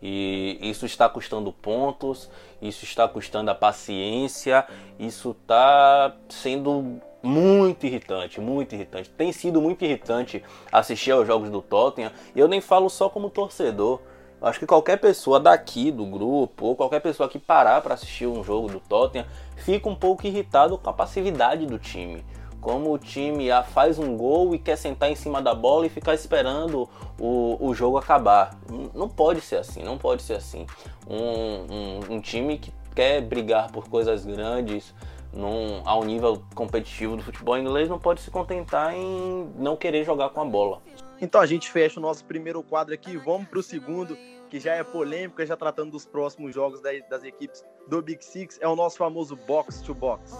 E 0.02 0.58
isso 0.60 0.84
está 0.84 1.08
custando 1.08 1.52
pontos, 1.52 2.28
isso 2.60 2.84
está 2.84 3.06
custando 3.06 3.52
a 3.52 3.54
paciência, 3.54 4.66
isso 4.98 5.30
está 5.30 6.12
sendo 6.28 7.00
muito 7.22 7.86
irritante, 7.86 8.40
muito 8.40 8.74
irritante. 8.74 9.08
Tem 9.10 9.32
sido 9.32 9.62
muito 9.62 9.84
irritante 9.84 10.42
assistir 10.72 11.12
aos 11.12 11.24
jogos 11.24 11.48
do 11.48 11.62
Tottenham. 11.62 12.10
E 12.34 12.40
eu 12.40 12.48
nem 12.48 12.60
falo 12.60 12.90
só 12.90 13.08
como 13.08 13.30
torcedor. 13.30 14.00
Eu 14.40 14.48
acho 14.48 14.58
que 14.58 14.66
qualquer 14.66 14.98
pessoa 14.98 15.38
daqui 15.38 15.92
do 15.92 16.04
grupo, 16.04 16.66
ou 16.66 16.76
qualquer 16.76 17.00
pessoa 17.00 17.28
que 17.28 17.38
parar 17.38 17.80
para 17.80 17.94
assistir 17.94 18.26
um 18.26 18.42
jogo 18.42 18.68
do 18.68 18.80
Tottenham, 18.80 19.26
fica 19.56 19.88
um 19.88 19.94
pouco 19.94 20.26
irritado 20.26 20.76
com 20.76 20.90
a 20.90 20.92
passividade 20.92 21.64
do 21.64 21.78
time. 21.78 22.24
Como 22.64 22.94
o 22.94 22.98
time 22.98 23.48
faz 23.74 23.98
um 23.98 24.16
gol 24.16 24.54
e 24.54 24.58
quer 24.58 24.76
sentar 24.76 25.10
em 25.10 25.14
cima 25.14 25.42
da 25.42 25.54
bola 25.54 25.84
e 25.84 25.90
ficar 25.90 26.14
esperando 26.14 26.88
o, 27.20 27.58
o 27.60 27.74
jogo 27.74 27.98
acabar. 27.98 28.56
Não 28.94 29.06
pode 29.06 29.42
ser 29.42 29.56
assim, 29.56 29.82
não 29.82 29.98
pode 29.98 30.22
ser 30.22 30.32
assim. 30.32 30.66
Um, 31.06 31.18
um, 31.20 32.14
um 32.14 32.20
time 32.22 32.56
que 32.56 32.72
quer 32.94 33.20
brigar 33.20 33.70
por 33.70 33.86
coisas 33.86 34.24
grandes, 34.24 34.94
num, 35.30 35.82
ao 35.84 36.04
nível 36.04 36.42
competitivo 36.54 37.18
do 37.18 37.22
futebol 37.22 37.58
inglês 37.58 37.86
não 37.86 37.98
pode 37.98 38.22
se 38.22 38.30
contentar 38.30 38.94
em 38.94 39.46
não 39.58 39.76
querer 39.76 40.02
jogar 40.02 40.30
com 40.30 40.40
a 40.40 40.44
bola. 40.46 40.80
Então 41.20 41.42
a 41.42 41.46
gente 41.46 41.70
fecha 41.70 42.00
o 42.00 42.02
nosso 42.02 42.24
primeiro 42.24 42.62
quadro 42.62 42.94
aqui, 42.94 43.14
vamos 43.18 43.46
para 43.46 43.58
o 43.58 43.62
segundo, 43.62 44.16
que 44.54 44.60
já 44.60 44.74
é 44.74 44.84
polêmica, 44.84 45.44
já 45.44 45.56
tratando 45.56 45.90
dos 45.90 46.06
próximos 46.06 46.54
jogos 46.54 46.80
das, 46.80 47.24
equipes 47.24 47.64
do 47.88 48.00
Big 48.00 48.24
Six, 48.24 48.56
é 48.60 48.68
o 48.68 48.76
nosso 48.76 48.96
famoso 48.96 49.34
box 49.34 49.80
to 49.80 49.92
box. 49.92 50.32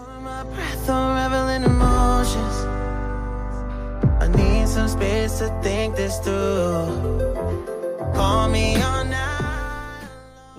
Call 8.15 8.47
me 8.47 8.77
on 8.77 9.09
now. 9.09 9.24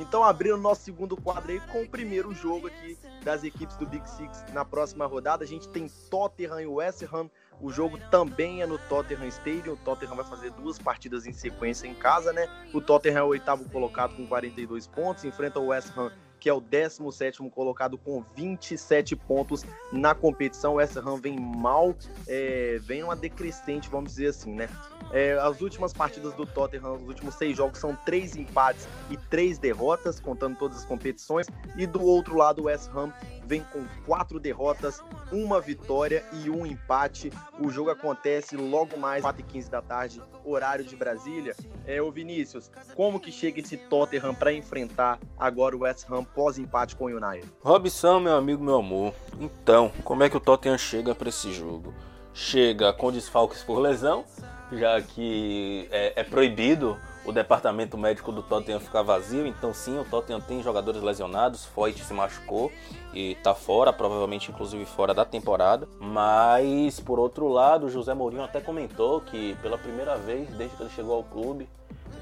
Então, 0.08 0.22
abrindo 0.22 0.56
nosso 0.56 0.82
segundo 0.82 1.16
quadro 1.16 1.50
aí 1.50 1.58
com 1.58 1.82
o 1.82 1.88
primeiro 1.88 2.32
jogo 2.32 2.68
aqui 2.68 2.96
das 3.24 3.42
equipes 3.42 3.76
do 3.76 3.84
Big 3.84 4.08
Six 4.08 4.44
na 4.52 4.64
próxima 4.64 5.04
rodada. 5.04 5.42
A 5.42 5.46
gente 5.46 5.68
tem 5.68 5.88
Tottenham 6.08 6.60
e 6.60 6.66
West 6.66 7.02
Ham. 7.12 7.28
O 7.60 7.72
jogo 7.72 7.98
também 8.08 8.62
é 8.62 8.66
no 8.66 8.78
Tottenham 8.78 9.26
Stadium. 9.26 9.72
O 9.72 9.76
Tottenham 9.76 10.14
vai 10.14 10.24
fazer 10.24 10.52
duas 10.52 10.78
partidas 10.78 11.26
em 11.26 11.32
sequência 11.32 11.88
em 11.88 11.94
casa, 11.94 12.32
né? 12.32 12.48
O 12.72 12.80
Tottenham 12.80 13.18
é 13.18 13.22
o 13.24 13.26
oitavo 13.26 13.68
colocado 13.68 14.14
com 14.14 14.24
42 14.28 14.86
pontos, 14.86 15.24
enfrenta 15.24 15.58
o 15.58 15.66
West 15.66 15.90
Ham 15.98 16.12
que 16.38 16.50
é 16.50 16.52
o 16.52 16.60
17 16.60 17.38
colocado 17.50 17.98
com 17.98 18.22
27 18.36 19.16
pontos 19.16 19.64
na 19.90 20.14
competição. 20.14 20.74
O 20.74 20.76
West 20.76 20.96
Ham 20.96 21.16
vem 21.16 21.40
mal, 21.40 21.96
é, 22.28 22.78
vem 22.82 23.02
uma 23.02 23.16
decrescente, 23.16 23.88
vamos 23.88 24.10
dizer 24.12 24.28
assim, 24.28 24.52
né? 24.52 24.68
É, 25.12 25.32
as 25.38 25.60
últimas 25.60 25.92
partidas 25.92 26.34
do 26.34 26.44
Tottenham, 26.44 26.94
os 26.94 27.08
últimos 27.08 27.34
seis 27.34 27.56
jogos, 27.56 27.78
são 27.78 27.96
três 28.04 28.36
empates 28.36 28.86
e 29.10 29.16
três 29.16 29.58
derrotas, 29.58 30.20
contando 30.20 30.56
todas 30.56 30.78
as 30.78 30.84
competições. 30.84 31.46
E 31.76 31.86
do 31.86 32.02
outro 32.02 32.36
lado, 32.36 32.62
o 32.62 32.64
West 32.64 32.88
Ham 32.94 33.12
vem 33.46 33.62
com 33.72 33.84
quatro 34.04 34.40
derrotas, 34.40 35.00
uma 35.30 35.60
vitória 35.60 36.24
e 36.32 36.50
um 36.50 36.66
empate. 36.66 37.32
O 37.60 37.70
jogo 37.70 37.90
acontece 37.90 38.56
logo 38.56 38.98
mais 38.98 39.22
4 39.22 39.40
e 39.40 39.44
15 39.44 39.70
da 39.70 39.80
tarde, 39.80 40.20
horário 40.44 40.84
de 40.84 40.96
Brasília. 40.96 41.54
É, 41.86 42.02
o 42.02 42.10
Vinícius, 42.10 42.70
como 42.94 43.20
que 43.20 43.30
chega 43.30 43.60
esse 43.60 43.76
Tottenham 43.76 44.34
para 44.34 44.52
enfrentar 44.52 45.18
agora 45.38 45.76
o 45.76 45.80
West 45.80 46.04
Ham 46.10 46.24
pós-empate 46.24 46.96
com 46.96 47.04
o 47.04 47.08
United? 47.08 47.48
Robson, 47.62 48.20
meu 48.20 48.34
amigo, 48.34 48.62
meu 48.62 48.76
amor. 48.76 49.14
Então, 49.38 49.92
como 50.02 50.24
é 50.24 50.30
que 50.30 50.36
o 50.36 50.40
Tottenham 50.40 50.78
chega 50.78 51.14
para 51.14 51.28
esse 51.28 51.52
jogo? 51.52 51.94
Chega 52.34 52.92
com 52.92 53.10
desfalques 53.10 53.62
por 53.62 53.78
lesão, 53.78 54.24
já 54.72 55.00
que 55.00 55.88
é, 55.90 56.20
é 56.20 56.24
proibido 56.24 56.98
o 57.24 57.32
departamento 57.32 57.98
médico 57.98 58.30
do 58.30 58.42
Tottenham 58.42 58.78
ficar 58.78 59.02
vazio, 59.02 59.46
então 59.46 59.74
sim, 59.74 59.98
o 59.98 60.04
Tottenham 60.04 60.40
tem 60.40 60.62
jogadores 60.62 61.02
lesionados, 61.02 61.64
Foyt 61.64 62.02
se 62.02 62.14
machucou 62.14 62.70
e 63.12 63.34
tá 63.42 63.52
fora, 63.54 63.92
provavelmente 63.92 64.50
inclusive 64.50 64.84
fora 64.84 65.12
da 65.12 65.24
temporada, 65.24 65.88
mas 65.98 67.00
por 67.00 67.18
outro 67.18 67.48
lado, 67.48 67.90
José 67.90 68.14
Mourinho 68.14 68.44
até 68.44 68.60
comentou 68.60 69.20
que 69.20 69.56
pela 69.60 69.76
primeira 69.76 70.16
vez 70.16 70.48
desde 70.50 70.76
que 70.76 70.82
ele 70.84 70.90
chegou 70.90 71.16
ao 71.16 71.24
clube, 71.24 71.68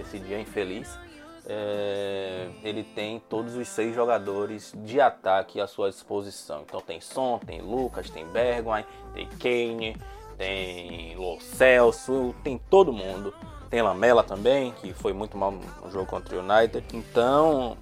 esse 0.01 0.19
dia 0.19 0.41
infeliz, 0.41 0.99
é, 1.47 2.49
ele 2.63 2.83
tem 2.83 3.21
todos 3.29 3.55
os 3.55 3.69
seis 3.69 3.95
jogadores 3.95 4.73
de 4.77 5.01
ataque 5.01 5.61
à 5.61 5.67
sua 5.67 5.91
disposição. 5.91 6.63
Então 6.67 6.81
tem 6.81 7.01
Son, 7.01 7.39
tem 7.39 7.61
Lucas, 7.61 8.09
tem 8.09 8.25
Bergwijn, 8.27 8.85
tem 9.13 9.29
Kane, 9.29 9.97
tem 10.37 11.17
Lo 11.17 11.41
Celso, 11.41 12.35
tem 12.43 12.59
todo 12.59 12.93
mundo. 12.93 13.35
Tem 13.71 13.83
Lamela 13.83 14.23
também, 14.23 14.73
que 14.73 14.93
foi 14.93 15.13
muito 15.13 15.37
mal 15.37 15.51
no 15.51 15.91
jogo 15.91 16.07
contra 16.07 16.37
o 16.37 16.41
United. 16.41 16.87
Então, 16.93 17.77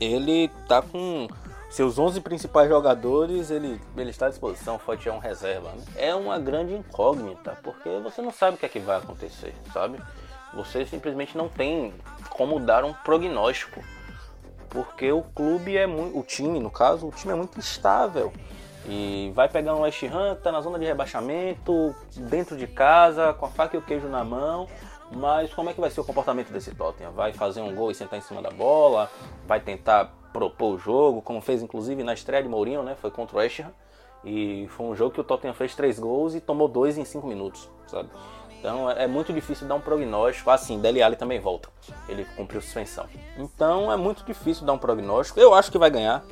ele 0.00 0.48
tá 0.66 0.82
com 0.82 1.28
seus 1.70 1.98
11 1.98 2.20
principais 2.20 2.68
jogadores, 2.68 3.50
ele, 3.50 3.80
ele 3.96 4.10
está 4.10 4.26
à 4.26 4.28
disposição. 4.28 4.78
Forte 4.78 5.08
é 5.08 5.12
um 5.12 5.18
reserva. 5.18 5.70
Né? 5.70 5.84
É 5.96 6.14
uma 6.14 6.38
grande 6.38 6.74
incógnita, 6.74 7.58
porque 7.62 7.88
você 8.02 8.22
não 8.22 8.30
sabe 8.30 8.56
o 8.56 8.58
que 8.58 8.66
é 8.66 8.68
que 8.68 8.78
vai 8.78 8.98
acontecer, 8.98 9.54
sabe? 9.72 10.00
Você 10.54 10.86
simplesmente 10.86 11.36
não 11.36 11.48
tem 11.48 11.92
como 12.30 12.60
dar 12.60 12.84
um 12.84 12.92
prognóstico. 12.92 13.82
Porque 14.68 15.10
o 15.12 15.22
clube 15.22 15.76
é 15.76 15.86
muito. 15.86 16.18
O 16.18 16.22
time, 16.22 16.58
no 16.58 16.70
caso, 16.70 17.06
o 17.06 17.12
time 17.12 17.32
é 17.32 17.36
muito 17.36 17.58
instável. 17.58 18.32
E 18.86 19.32
vai 19.34 19.48
pegar 19.48 19.74
um 19.74 19.80
West 19.80 20.02
Ham 20.02 20.36
tá 20.36 20.52
na 20.52 20.60
zona 20.60 20.78
de 20.78 20.84
rebaixamento, 20.84 21.94
dentro 22.16 22.56
de 22.56 22.66
casa, 22.66 23.32
com 23.32 23.46
a 23.46 23.48
faca 23.48 23.76
e 23.76 23.78
o 23.78 23.82
queijo 23.82 24.08
na 24.08 24.22
mão. 24.22 24.68
Mas 25.10 25.52
como 25.54 25.70
é 25.70 25.72
que 25.72 25.80
vai 25.80 25.90
ser 25.90 26.00
o 26.00 26.04
comportamento 26.04 26.50
desse 26.50 26.74
Tottenham? 26.74 27.12
Vai 27.12 27.32
fazer 27.32 27.60
um 27.60 27.74
gol 27.74 27.90
e 27.90 27.94
sentar 27.94 28.18
em 28.18 28.22
cima 28.22 28.42
da 28.42 28.50
bola? 28.50 29.10
Vai 29.46 29.60
tentar 29.60 30.12
propor 30.32 30.74
o 30.74 30.78
jogo, 30.78 31.22
como 31.22 31.40
fez 31.40 31.62
inclusive 31.62 32.02
na 32.02 32.12
estreia 32.12 32.42
de 32.42 32.48
Mourinho, 32.48 32.82
né? 32.82 32.96
Foi 33.00 33.10
contra 33.10 33.36
o 33.36 33.38
West 33.38 33.60
Ham. 33.60 33.72
E 34.24 34.66
foi 34.70 34.86
um 34.86 34.96
jogo 34.96 35.12
que 35.14 35.20
o 35.20 35.24
Tottenham 35.24 35.54
fez 35.54 35.74
três 35.74 35.98
gols 35.98 36.34
e 36.34 36.40
tomou 36.40 36.66
dois 36.66 36.96
em 36.96 37.04
cinco 37.04 37.26
minutos, 37.26 37.68
sabe? 37.86 38.08
Então 38.58 38.90
é, 38.90 39.04
é 39.04 39.06
muito 39.06 39.32
difícil 39.32 39.68
dar 39.68 39.74
um 39.74 39.80
prognóstico. 39.80 40.50
Assim, 40.50 40.80
Dele 40.80 41.02
Alli 41.02 41.16
também 41.16 41.38
volta. 41.38 41.68
Ele 42.08 42.24
cumpriu 42.36 42.60
suspensão. 42.62 43.06
Então 43.36 43.92
é 43.92 43.96
muito 43.96 44.24
difícil 44.24 44.64
dar 44.64 44.72
um 44.72 44.78
prognóstico. 44.78 45.38
Eu 45.38 45.54
acho 45.54 45.70
que 45.70 45.78
vai 45.78 45.90
ganhar. 45.90 46.24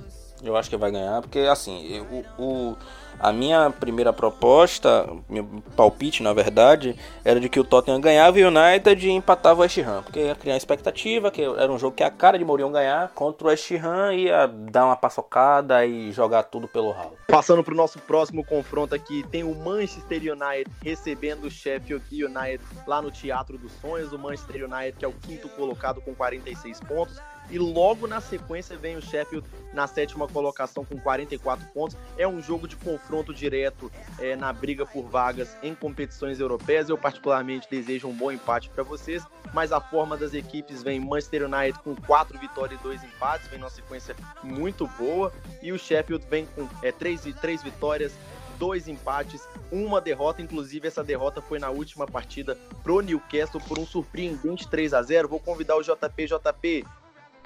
Eu 0.42 0.57
acho 0.57 0.68
que 0.68 0.76
vai 0.76 0.90
ganhar, 0.90 1.20
porque 1.20 1.40
assim, 1.40 2.00
o, 2.11 2.42
o 2.42 2.76
a 3.22 3.33
minha 3.33 3.70
primeira 3.70 4.12
proposta, 4.12 5.09
meu 5.28 5.62
palpite 5.76 6.22
na 6.22 6.33
verdade, 6.33 6.96
era 7.24 7.38
de 7.38 7.48
que 7.48 7.61
o 7.61 7.64
Tottenham 7.64 8.00
ganhava 8.00 8.38
e 8.38 8.44
o 8.44 8.48
United 8.48 9.11
empatava 9.11 9.61
o 9.61 9.62
West 9.62 9.78
Ham, 9.78 10.02
porque 10.02 10.20
ia 10.20 10.35
criar 10.35 10.57
expectativa, 10.57 11.31
que 11.31 11.42
era 11.42 11.70
um 11.70 11.78
jogo 11.78 11.94
que 11.94 12.02
a 12.02 12.11
cara 12.11 12.37
de 12.37 12.44
Mourinho 12.44 12.70
ganhar, 12.70 13.11
contra 13.14 13.46
o 13.46 13.50
West 13.50 13.70
Ham 13.70 14.12
ia 14.14 14.46
dar 14.46 14.87
uma 14.87 14.96
paçocada 14.96 15.87
e 15.87 16.11
jogar 16.11 16.44
tudo 16.44 16.66
pelo 16.66 16.90
ralo. 16.90 17.16
Passando 17.28 17.62
para 17.62 17.74
o 17.74 17.76
nosso 17.76 17.98
próximo 18.00 18.44
confronto 18.44 18.94
aqui, 18.94 19.24
tem 19.31 19.44
o 19.44 19.55
Manchester 19.55 20.20
United 20.20 20.70
recebendo 20.83 21.44
o 21.44 21.50
Sheffield 21.50 22.05
United 22.12 22.62
lá 22.87 23.00
no 23.00 23.11
Teatro 23.11 23.57
dos 23.57 23.72
Sonhos, 23.81 24.12
o 24.12 24.18
Manchester 24.18 24.64
United 24.64 24.98
que 24.98 25.05
é 25.05 25.09
o 25.09 25.12
quinto 25.12 25.48
colocado 25.50 26.00
com 26.00 26.14
46 26.14 26.81
pontos, 26.81 27.20
e 27.50 27.59
logo 27.59 28.07
na 28.07 28.20
sequência 28.20 28.76
vem 28.76 28.96
o 28.96 29.02
Sheffield 29.02 29.46
na 29.72 29.87
sétima 29.87 30.28
colocação 30.28 30.85
com 30.85 30.98
44 30.98 31.66
pontos. 31.68 31.96
É 32.16 32.26
um 32.26 32.42
jogo 32.42 32.68
de 32.68 32.76
confronto 32.76 33.33
direto 33.33 33.90
é, 34.18 34.37
na 34.37 34.52
briga 34.52 34.87
por 34.87 35.05
vagas 35.05 35.57
em 35.62 35.74
competições 35.74 36.40
europeias. 36.40 36.88
Eu, 36.88 36.98
particularmente, 36.98 37.68
desejo 37.70 38.09
um 38.09 38.14
bom 38.14 38.31
empate 38.31 38.70
para 38.70 38.83
vocês, 38.83 39.24
mas 39.52 39.72
a 39.72 39.81
forma 39.81 40.16
das 40.16 40.35
equipes 40.35 40.83
vem 40.83 41.00
Manchester 41.00 41.44
United 41.44 41.78
com 41.81 41.94
quatro 41.94 42.38
vitórias 42.38 42.78
e 42.81 42.83
dois 42.83 43.02
empates, 43.02 43.48
vem 43.48 43.59
numa 43.59 43.70
sequência 43.70 44.14
muito 44.42 44.87
boa, 44.98 45.33
e 45.62 45.72
o 45.72 45.78
Sheffield 45.78 46.24
vem 46.28 46.46
com 46.46 46.68
é, 46.83 46.92
três, 46.92 47.24
vitórias, 47.24 48.12
dois 48.59 48.87
empates, 48.87 49.46
uma 49.70 50.00
derrota. 50.00 50.40
Inclusive, 50.40 50.87
essa 50.87 51.02
derrota 51.02 51.42
foi 51.42 51.59
na 51.59 51.70
última 51.70 52.07
partida 52.07 52.57
pro 52.83 53.00
Newcastle 53.00 53.61
por 53.61 53.78
um 53.78 53.87
surpreendente 53.87 54.68
3 54.68 54.94
a 54.94 55.02
0 55.02 55.28
Vou 55.28 55.40
convidar 55.40 55.76
o 55.76 55.83
JP. 55.83 56.26
JP, 56.26 56.85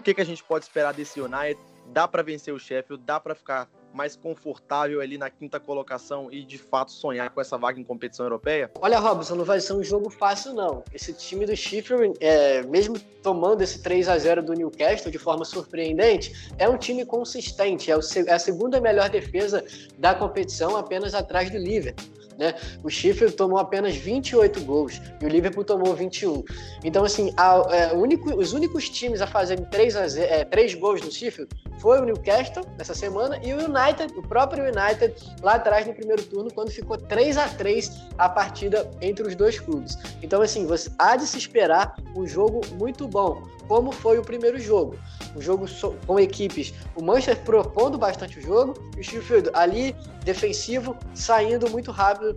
que, 0.06 0.14
que 0.14 0.20
a 0.20 0.24
gente 0.24 0.44
pode 0.44 0.64
esperar 0.64 0.94
desse 0.94 1.20
United? 1.20 1.60
Dá 1.86 2.06
para 2.06 2.22
vencer 2.22 2.54
o 2.54 2.60
Sheffield, 2.60 3.02
dá 3.04 3.18
para 3.18 3.34
ficar 3.34 3.68
mais 3.92 4.14
confortável 4.14 5.00
ali 5.00 5.18
na 5.18 5.30
quinta 5.30 5.58
colocação 5.58 6.30
e 6.30 6.44
de 6.44 6.58
fato 6.58 6.92
sonhar 6.92 7.30
com 7.30 7.40
essa 7.40 7.56
vaga 7.58 7.80
em 7.80 7.84
competição 7.84 8.24
europeia? 8.26 8.70
Olha, 8.80 9.00
Robson, 9.00 9.34
não 9.34 9.44
vai 9.44 9.58
ser 9.58 9.72
um 9.72 9.82
jogo 9.82 10.10
fácil, 10.10 10.52
não. 10.52 10.84
Esse 10.92 11.12
time 11.12 11.44
do 11.44 11.56
Sheffield, 11.56 12.14
é, 12.20 12.62
mesmo 12.62 12.98
tomando 13.22 13.62
esse 13.62 13.82
3 13.82 14.08
a 14.08 14.18
0 14.18 14.42
do 14.42 14.52
Newcastle 14.52 15.10
de 15.10 15.18
forma 15.18 15.44
surpreendente, 15.44 16.52
é 16.58 16.68
um 16.68 16.76
time 16.76 17.04
consistente, 17.04 17.90
é, 17.90 17.94
é 18.26 18.32
a 18.32 18.38
segunda 18.38 18.80
melhor 18.80 19.08
defesa 19.08 19.64
da 19.98 20.14
competição, 20.14 20.76
apenas 20.76 21.14
atrás 21.14 21.50
do 21.50 21.56
Liverpool. 21.56 22.25
Né? 22.38 22.55
O 22.83 22.90
Sheffield 22.90 23.35
tomou 23.35 23.59
apenas 23.59 23.96
28 23.96 24.61
gols 24.61 25.01
e 25.20 25.25
o 25.25 25.29
Liverpool 25.29 25.64
tomou 25.64 25.94
21. 25.94 26.44
Então, 26.85 27.05
assim, 27.05 27.33
a, 27.37 27.62
é, 27.70 27.92
único, 27.94 28.35
os 28.35 28.53
únicos 28.53 28.88
times 28.88 29.20
a 29.20 29.27
fazerem 29.27 29.64
3, 29.64 29.96
a 29.96 30.09
0, 30.09 30.33
é, 30.33 30.44
3 30.44 30.75
gols 30.75 31.01
no 31.01 31.11
Sheffield 31.11 31.51
foi 31.79 32.01
o 32.01 32.05
Newcastle 32.05 32.64
nessa 32.79 32.94
semana 32.94 33.38
e 33.42 33.53
o 33.53 33.57
United, 33.57 34.12
o 34.16 34.22
próprio 34.22 34.64
United, 34.64 35.14
lá 35.42 35.55
atrás 35.55 35.87
no 35.87 35.94
primeiro 35.94 36.22
turno, 36.25 36.53
quando 36.53 36.70
ficou 36.70 36.96
3 36.96 37.37
a 37.37 37.49
3 37.49 37.90
a 38.18 38.29
partida 38.29 38.90
entre 39.01 39.27
os 39.27 39.35
dois 39.35 39.59
clubes. 39.59 39.96
Então, 40.22 40.42
assim, 40.42 40.66
você 40.66 40.90
há 40.99 41.16
de 41.16 41.27
se 41.27 41.38
esperar 41.38 41.96
um 42.14 42.27
jogo 42.27 42.61
muito 42.79 43.07
bom, 43.07 43.42
como 43.68 43.92
foi 43.92 44.18
o 44.18 44.22
primeiro 44.22 44.59
jogo. 44.59 44.96
Um 45.37 45.40
jogo 45.40 45.66
com 46.07 46.18
equipes, 46.18 46.72
o 46.94 47.02
Manchester 47.02 47.44
propondo 47.44 47.98
bastante 47.98 48.38
o 48.38 48.42
jogo 48.42 48.74
e 48.96 49.00
o 49.00 49.05
Sheffield 49.05 49.50
ali 49.52 49.94
defensivo, 50.24 50.96
saindo 51.14 51.70
muito 51.70 51.92
rápido 51.92 52.37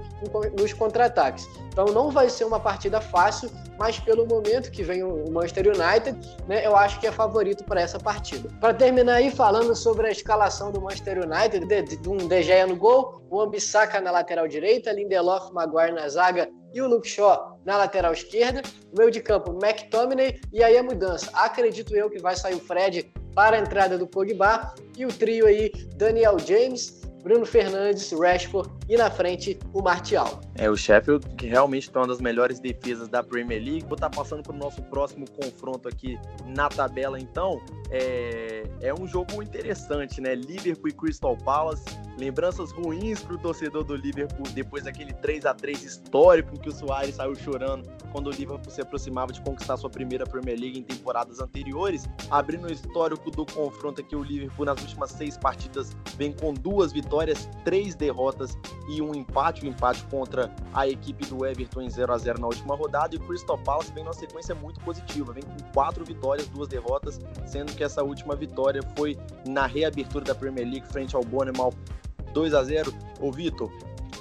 nos 0.59 0.73
contra-ataques. 0.73 1.47
Então 1.71 1.85
não 1.85 2.11
vai 2.11 2.29
ser 2.29 2.43
uma 2.43 2.59
partida 2.59 2.99
fácil, 2.99 3.49
mas 3.77 3.99
pelo 3.99 4.27
momento 4.27 4.69
que 4.69 4.83
vem 4.83 5.01
o 5.03 5.31
Manchester 5.31 5.67
United, 5.67 6.19
né, 6.47 6.65
eu 6.65 6.75
acho 6.75 6.99
que 6.99 7.07
é 7.07 7.11
favorito 7.11 7.63
para 7.63 7.81
essa 7.81 7.97
partida. 7.97 8.49
Para 8.59 8.73
terminar 8.73 9.15
aí 9.15 9.31
falando 9.31 9.73
sobre 9.75 10.07
a 10.07 10.11
escalação 10.11 10.71
do 10.71 10.81
Manchester 10.81 11.19
United, 11.25 11.65
de, 11.65 11.97
de 11.97 12.09
um 12.09 12.17
De 12.17 12.43
Gea 12.43 12.67
no 12.67 12.75
gol, 12.75 13.21
o 13.29 13.39
Ambissaca 13.39 14.01
na 14.01 14.11
lateral 14.11 14.47
direita, 14.47 14.91
Lindelof, 14.91 15.53
Maguire 15.53 15.93
na 15.93 16.07
zaga 16.09 16.49
e 16.73 16.81
o 16.81 16.87
Luke 16.87 17.07
Shaw 17.07 17.59
na 17.65 17.77
lateral 17.77 18.13
esquerda, 18.13 18.61
meio 18.97 19.11
de 19.11 19.21
campo 19.21 19.57
McTominay 19.61 20.39
e 20.51 20.63
aí 20.63 20.77
a 20.77 20.83
mudança. 20.83 21.29
Acredito 21.33 21.95
eu 21.95 22.09
que 22.09 22.19
vai 22.19 22.35
sair 22.35 22.55
o 22.55 22.59
Fred 22.59 23.11
para 23.33 23.57
a 23.57 23.59
entrada 23.59 23.97
do 23.97 24.07
Pogba 24.07 24.73
e 24.97 25.05
o 25.05 25.09
trio 25.09 25.45
aí 25.45 25.71
Daniel 25.95 26.37
James, 26.39 27.01
Bruno 27.23 27.45
Fernandes, 27.45 28.11
Rashford 28.11 28.69
e 28.87 28.97
na 28.97 29.09
frente 29.09 29.59
o 29.73 29.81
Martial. 29.81 30.41
É 30.59 30.69
o 30.69 30.75
Sheffield 30.75 31.25
que 31.37 31.47
realmente 31.47 31.89
tem 31.89 32.01
uma 32.01 32.07
das 32.09 32.19
melhores 32.19 32.59
defesas 32.59 33.07
da 33.07 33.23
Premier 33.23 33.63
League. 33.63 33.85
Vou 33.85 33.93
estar 33.93 34.09
passando 34.09 34.43
para 34.43 34.53
o 34.53 34.57
nosso 34.57 34.83
próximo 34.83 35.25
confronto 35.31 35.87
aqui 35.87 36.19
na 36.47 36.67
tabela, 36.67 37.17
então. 37.17 37.61
É, 37.89 38.63
é 38.81 38.93
um 38.93 39.07
jogo 39.07 39.41
interessante, 39.41 40.19
né? 40.19 40.35
Liverpool 40.35 40.89
e 40.89 40.91
Crystal 40.91 41.37
Palace. 41.37 41.85
Lembranças 42.19 42.73
ruins 42.73 43.21
para 43.21 43.35
o 43.35 43.37
torcedor 43.37 43.85
do 43.85 43.95
Liverpool 43.95 44.45
depois 44.53 44.83
daquele 44.83 45.13
3 45.13 45.45
a 45.45 45.53
3 45.53 45.81
histórico 45.81 46.59
que 46.59 46.67
o 46.67 46.71
Soares 46.73 47.15
saiu 47.15 47.33
chorando 47.33 47.89
quando 48.11 48.27
o 48.27 48.31
Liverpool 48.31 48.69
se 48.69 48.81
aproximava 48.81 49.31
de 49.31 49.39
conquistar 49.41 49.77
sua 49.77 49.89
primeira 49.89 50.25
Premier 50.25 50.59
League 50.59 50.77
em 50.77 50.83
temporadas 50.83 51.39
anteriores. 51.39 52.09
Abrindo 52.29 52.67
o 52.67 52.71
histórico 52.71 53.31
do 53.31 53.45
confronto 53.45 54.01
aqui, 54.01 54.15
o 54.15 54.23
Liverpool 54.23 54.65
nas 54.65 54.81
últimas 54.81 55.11
seis 55.11 55.37
partidas 55.37 55.95
vem 56.17 56.33
com 56.33 56.53
duas 56.53 56.91
vitórias, 56.91 57.49
três 57.63 57.95
derrotas 57.95 58.57
e 58.89 59.01
um 59.01 59.15
empate. 59.15 59.63
O 59.63 59.67
um 59.67 59.71
empate 59.71 60.03
contra 60.05 60.48
a 60.73 60.87
equipe 60.87 61.25
do 61.25 61.45
Everton 61.45 61.81
em 61.81 61.89
0 61.89 62.13
a 62.13 62.17
0 62.17 62.39
na 62.39 62.47
última 62.47 62.75
rodada. 62.75 63.15
E 63.15 63.17
o 63.17 63.21
Crystal 63.21 63.57
Palace 63.57 63.91
vem 63.93 64.03
numa 64.03 64.13
sequência 64.13 64.53
muito 64.53 64.79
positiva, 64.81 65.33
vem 65.33 65.43
com 65.43 65.73
quatro 65.73 66.05
vitórias, 66.05 66.47
duas 66.47 66.67
derrotas, 66.67 67.19
sendo 67.45 67.73
que 67.73 67.83
essa 67.83 68.03
última 68.03 68.35
vitória 68.35 68.81
foi 68.95 69.17
na 69.47 69.65
reabertura 69.65 70.25
da 70.25 70.35
Premier 70.35 70.67
League 70.67 70.87
frente 70.87 71.15
ao 71.15 71.23
Bournemouth 71.23 71.75
2 72.33 72.53
a 72.53 72.63
0. 72.63 72.93
Ô 73.19 73.31
Vitor, 73.31 73.71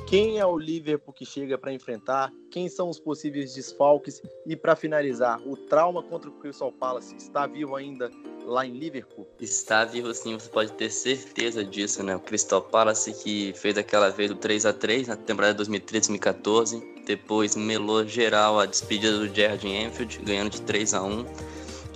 quem 0.07 0.39
é 0.39 0.47
o 0.47 0.57
Liverpool 0.57 1.13
que 1.13 1.25
chega 1.25 1.59
para 1.59 1.73
enfrentar? 1.73 2.33
Quem 2.51 2.69
são 2.69 2.89
os 2.89 2.99
possíveis 2.99 3.55
desfalques? 3.55 4.23
E 4.47 4.57
para 4.57 4.75
finalizar, 4.75 5.41
o 5.47 5.57
trauma 5.57 6.03
contra 6.03 6.29
o 6.31 6.33
Crystal 6.35 6.73
Palace 6.73 7.15
está 7.17 7.47
vivo 7.47 7.77
ainda 7.77 8.11
lá 8.45 8.67
em 8.67 8.73
Liverpool? 8.73 9.27
Está 9.41 9.85
vivo 9.85 10.13
sim, 10.15 10.35
você 10.35 10.49
pode 10.49 10.73
ter 10.73 10.91
certeza 10.91 11.65
disso, 11.65 12.03
né? 12.03 12.17
O 12.17 12.21
Crystal 12.21 12.63
Palace 12.63 13.13
que 13.13 13.53
fez 13.55 13.77
aquela 13.77 14.11
vez 14.11 14.31
do 14.31 14.37
3 14.37 14.67
a 14.67 14.73
3 14.73 15.09
na 15.09 15.17
temporada 15.17 15.63
2013-2014, 15.63 17.05
depois 17.05 17.55
melou 17.57 18.07
geral 18.07 18.59
a 18.59 18.67
despedida 18.67 19.19
do 19.19 19.35
Gerard 19.35 19.67
Enfield, 19.67 20.19
ganhando 20.25 20.51
de 20.51 20.63
3 20.63 20.95
a 20.95 21.03
1 21.03 21.27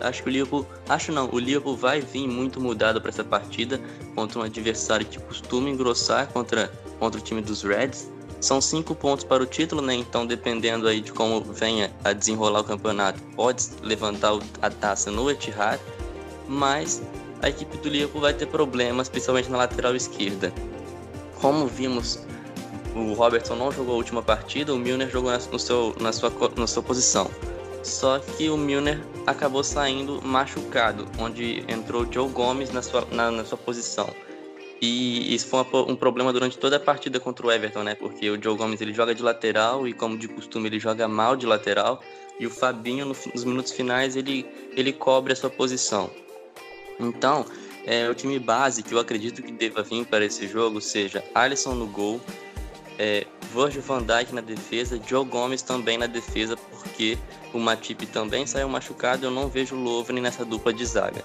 acho 0.02 0.22
que 0.22 0.28
o 0.28 0.32
Liverpool, 0.32 0.66
acho 0.88 1.12
não, 1.12 1.28
o 1.32 1.38
Liverpool 1.38 1.76
vai 1.76 2.00
vir 2.00 2.26
muito 2.26 2.60
mudado 2.60 3.00
para 3.00 3.10
essa 3.10 3.24
partida 3.24 3.80
contra 4.14 4.38
um 4.38 4.42
adversário 4.42 5.06
que 5.06 5.18
costuma 5.20 5.68
engrossar 5.68 6.30
contra, 6.32 6.68
contra 7.02 7.18
o 7.18 7.22
time 7.22 7.42
dos 7.42 7.64
Reds. 7.64 8.08
São 8.40 8.60
cinco 8.60 8.94
pontos 8.94 9.24
para 9.24 9.42
o 9.42 9.46
título, 9.46 9.82
né? 9.82 9.92
Então, 9.92 10.24
dependendo 10.24 10.86
aí 10.86 11.00
de 11.00 11.12
como 11.12 11.40
venha 11.40 11.92
a 12.04 12.12
desenrolar 12.12 12.60
o 12.60 12.64
campeonato, 12.64 13.20
pode 13.34 13.70
levantar 13.82 14.38
a 14.60 14.70
taça 14.70 15.10
no 15.10 15.28
Etihad, 15.28 15.80
mas 16.46 17.02
a 17.42 17.48
equipe 17.48 17.76
do 17.78 17.88
Liverpool 17.88 18.20
vai 18.20 18.32
ter 18.32 18.46
problemas, 18.46 19.08
principalmente 19.08 19.50
na 19.50 19.58
lateral 19.58 19.96
esquerda. 19.96 20.52
Como 21.40 21.66
vimos, 21.66 22.20
o 22.94 23.14
Robertson 23.14 23.56
não 23.56 23.72
jogou 23.72 23.94
a 23.94 23.96
última 23.96 24.22
partida, 24.22 24.72
o 24.72 24.78
Milner 24.78 25.10
jogou 25.10 25.32
no 25.50 25.58
seu, 25.58 25.96
na, 26.00 26.12
sua, 26.12 26.32
na 26.56 26.68
sua 26.68 26.84
posição. 26.84 27.28
Só 27.82 28.20
que 28.20 28.48
o 28.48 28.56
Milner 28.56 29.00
acabou 29.26 29.64
saindo 29.64 30.22
machucado, 30.22 31.08
onde 31.18 31.64
entrou 31.66 32.06
Joe 32.08 32.28
Gomes 32.28 32.70
na 32.70 32.80
sua, 32.80 33.04
na, 33.10 33.28
na 33.28 33.44
sua 33.44 33.58
posição. 33.58 34.08
E 34.84 35.32
isso 35.32 35.46
foi 35.46 35.64
um 35.86 35.94
problema 35.94 36.32
durante 36.32 36.58
toda 36.58 36.74
a 36.74 36.80
partida 36.80 37.20
contra 37.20 37.46
o 37.46 37.52
Everton, 37.52 37.84
né? 37.84 37.94
Porque 37.94 38.28
o 38.28 38.42
Joe 38.42 38.56
Gomes 38.56 38.80
ele 38.80 38.92
joga 38.92 39.14
de 39.14 39.22
lateral 39.22 39.86
e, 39.86 39.92
como 39.92 40.18
de 40.18 40.26
costume, 40.26 40.68
ele 40.68 40.80
joga 40.80 41.06
mal 41.06 41.36
de 41.36 41.46
lateral. 41.46 42.02
E 42.40 42.48
o 42.48 42.50
Fabinho, 42.50 43.06
no, 43.06 43.16
nos 43.32 43.44
minutos 43.44 43.70
finais, 43.70 44.16
ele, 44.16 44.44
ele 44.76 44.92
cobre 44.92 45.32
a 45.32 45.36
sua 45.36 45.48
posição. 45.48 46.10
Então, 46.98 47.46
é, 47.86 48.08
o 48.08 48.14
time 48.14 48.40
base 48.40 48.82
que 48.82 48.92
eu 48.92 48.98
acredito 48.98 49.40
que 49.40 49.52
deva 49.52 49.84
vir 49.84 50.04
para 50.04 50.24
esse 50.24 50.48
jogo 50.48 50.80
seja 50.80 51.22
Alisson 51.32 51.74
no 51.74 51.86
gol, 51.86 52.20
é, 52.98 53.24
Virgil 53.54 53.82
van 53.82 54.02
Dijk 54.02 54.34
na 54.34 54.40
defesa, 54.40 55.00
Joe 55.06 55.24
Gomes 55.24 55.62
também 55.62 55.96
na 55.96 56.06
defesa, 56.06 56.56
porque 56.56 57.16
o 57.52 57.60
Matip 57.60 58.06
também 58.06 58.46
saiu 58.46 58.68
machucado, 58.68 59.26
eu 59.26 59.30
não 59.30 59.48
vejo 59.48 59.74
o 59.74 59.82
Lovren 59.82 60.20
nessa 60.20 60.44
dupla 60.44 60.72
de 60.72 60.84
zaga. 60.84 61.22